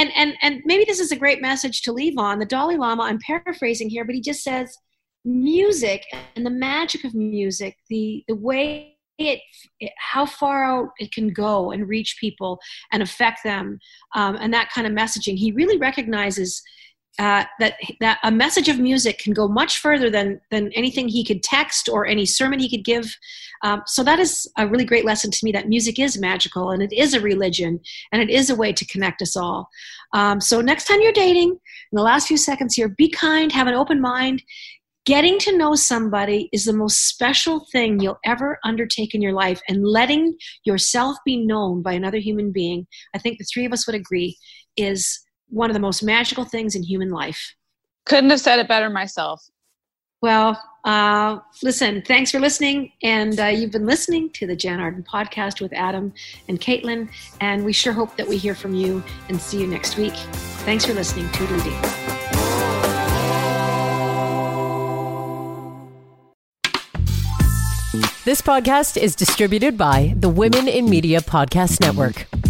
and 0.00 0.12
and 0.14 0.34
and 0.42 0.62
maybe 0.64 0.84
this 0.84 1.00
is 1.00 1.12
a 1.12 1.16
great 1.16 1.42
message 1.42 1.82
to 1.82 1.92
leave 1.92 2.18
on. 2.18 2.38
The 2.38 2.46
Dalai 2.46 2.76
Lama, 2.76 3.04
I'm 3.04 3.18
paraphrasing 3.18 3.90
here, 3.90 4.04
but 4.04 4.14
he 4.14 4.20
just 4.20 4.42
says 4.42 4.76
music 5.24 6.04
and 6.36 6.46
the 6.46 6.50
magic 6.50 7.04
of 7.04 7.14
music, 7.14 7.76
the 7.88 8.24
the 8.28 8.36
way 8.36 8.98
it, 9.18 9.40
it, 9.80 9.92
how 9.98 10.24
far 10.24 10.64
out 10.64 10.90
it 10.98 11.12
can 11.12 11.32
go 11.32 11.72
and 11.72 11.88
reach 11.88 12.16
people 12.20 12.60
and 12.92 13.02
affect 13.02 13.42
them 13.42 13.78
um, 14.14 14.36
and 14.36 14.54
that 14.54 14.70
kind 14.70 14.86
of 14.86 14.92
messaging 14.92 15.36
he 15.36 15.52
really 15.52 15.76
recognizes 15.76 16.62
uh, 17.18 17.44
that 17.58 17.74
that 18.00 18.18
a 18.22 18.30
message 18.30 18.68
of 18.68 18.78
music 18.78 19.18
can 19.18 19.32
go 19.32 19.48
much 19.48 19.78
further 19.78 20.08
than 20.08 20.40
than 20.50 20.72
anything 20.72 21.08
he 21.08 21.24
could 21.24 21.42
text 21.42 21.88
or 21.88 22.06
any 22.06 22.24
sermon 22.24 22.58
he 22.58 22.70
could 22.70 22.84
give. 22.84 23.16
Um, 23.62 23.82
so 23.86 24.04
that 24.04 24.20
is 24.20 24.48
a 24.56 24.68
really 24.68 24.84
great 24.84 25.04
lesson 25.04 25.30
to 25.32 25.38
me 25.44 25.50
that 25.52 25.68
music 25.68 25.98
is 25.98 26.18
magical 26.18 26.70
and 26.70 26.80
it 26.80 26.92
is 26.92 27.14
a 27.14 27.20
religion 27.20 27.80
and 28.12 28.22
it 28.22 28.30
is 28.30 28.50
a 28.50 28.54
way 28.54 28.72
to 28.72 28.86
connect 28.86 29.20
us 29.20 29.36
all. 29.36 29.68
Um, 30.12 30.40
so 30.40 30.60
next 30.60 30.84
time 30.86 31.00
you're 31.00 31.12
dating, 31.12 31.50
in 31.50 31.96
the 31.96 32.02
last 32.02 32.28
few 32.28 32.36
seconds 32.36 32.74
here, 32.74 32.88
be 32.88 33.08
kind, 33.08 33.50
have 33.50 33.66
an 33.66 33.74
open 33.74 34.00
mind. 34.00 34.42
Getting 35.06 35.38
to 35.40 35.56
know 35.56 35.74
somebody 35.74 36.50
is 36.52 36.66
the 36.66 36.72
most 36.72 37.08
special 37.08 37.66
thing 37.72 37.98
you'll 37.98 38.20
ever 38.26 38.58
undertake 38.62 39.14
in 39.14 39.22
your 39.22 39.32
life, 39.32 39.60
and 39.66 39.82
letting 39.82 40.36
yourself 40.64 41.16
be 41.24 41.38
known 41.38 41.82
by 41.82 41.94
another 41.94 42.18
human 42.18 42.52
being, 42.52 42.86
I 43.14 43.18
think 43.18 43.38
the 43.38 43.46
three 43.52 43.64
of 43.64 43.72
us 43.72 43.86
would 43.86 43.96
agree, 43.96 44.36
is 44.76 45.18
one 45.48 45.70
of 45.70 45.74
the 45.74 45.80
most 45.80 46.02
magical 46.02 46.44
things 46.44 46.74
in 46.74 46.82
human 46.82 47.10
life. 47.10 47.54
Couldn't 48.06 48.30
have 48.30 48.40
said 48.40 48.58
it 48.58 48.68
better 48.68 48.90
myself. 48.90 49.44
Well, 50.20 50.60
uh, 50.84 51.38
listen, 51.62 52.02
thanks 52.02 52.30
for 52.30 52.40
listening. 52.40 52.92
And 53.02 53.38
uh, 53.38 53.46
you've 53.46 53.70
been 53.70 53.86
listening 53.86 54.30
to 54.30 54.46
the 54.46 54.56
Jann 54.56 54.80
Arden 54.80 55.04
podcast 55.04 55.60
with 55.60 55.72
Adam 55.72 56.12
and 56.48 56.60
Caitlin. 56.60 57.08
And 57.40 57.64
we 57.64 57.72
sure 57.72 57.92
hope 57.92 58.16
that 58.16 58.26
we 58.26 58.36
hear 58.36 58.54
from 58.54 58.74
you 58.74 59.02
and 59.28 59.40
see 59.40 59.60
you 59.60 59.66
next 59.66 59.96
week. 59.96 60.14
Thanks 60.64 60.86
for 60.86 60.94
listening. 60.94 61.26
Toodaloo. 61.28 62.18
This 68.24 68.42
podcast 68.42 69.00
is 69.00 69.14
distributed 69.16 69.78
by 69.78 70.12
the 70.14 70.28
Women 70.28 70.68
in 70.68 70.90
Media 70.90 71.20
Podcast 71.20 71.80
Network. 71.80 72.26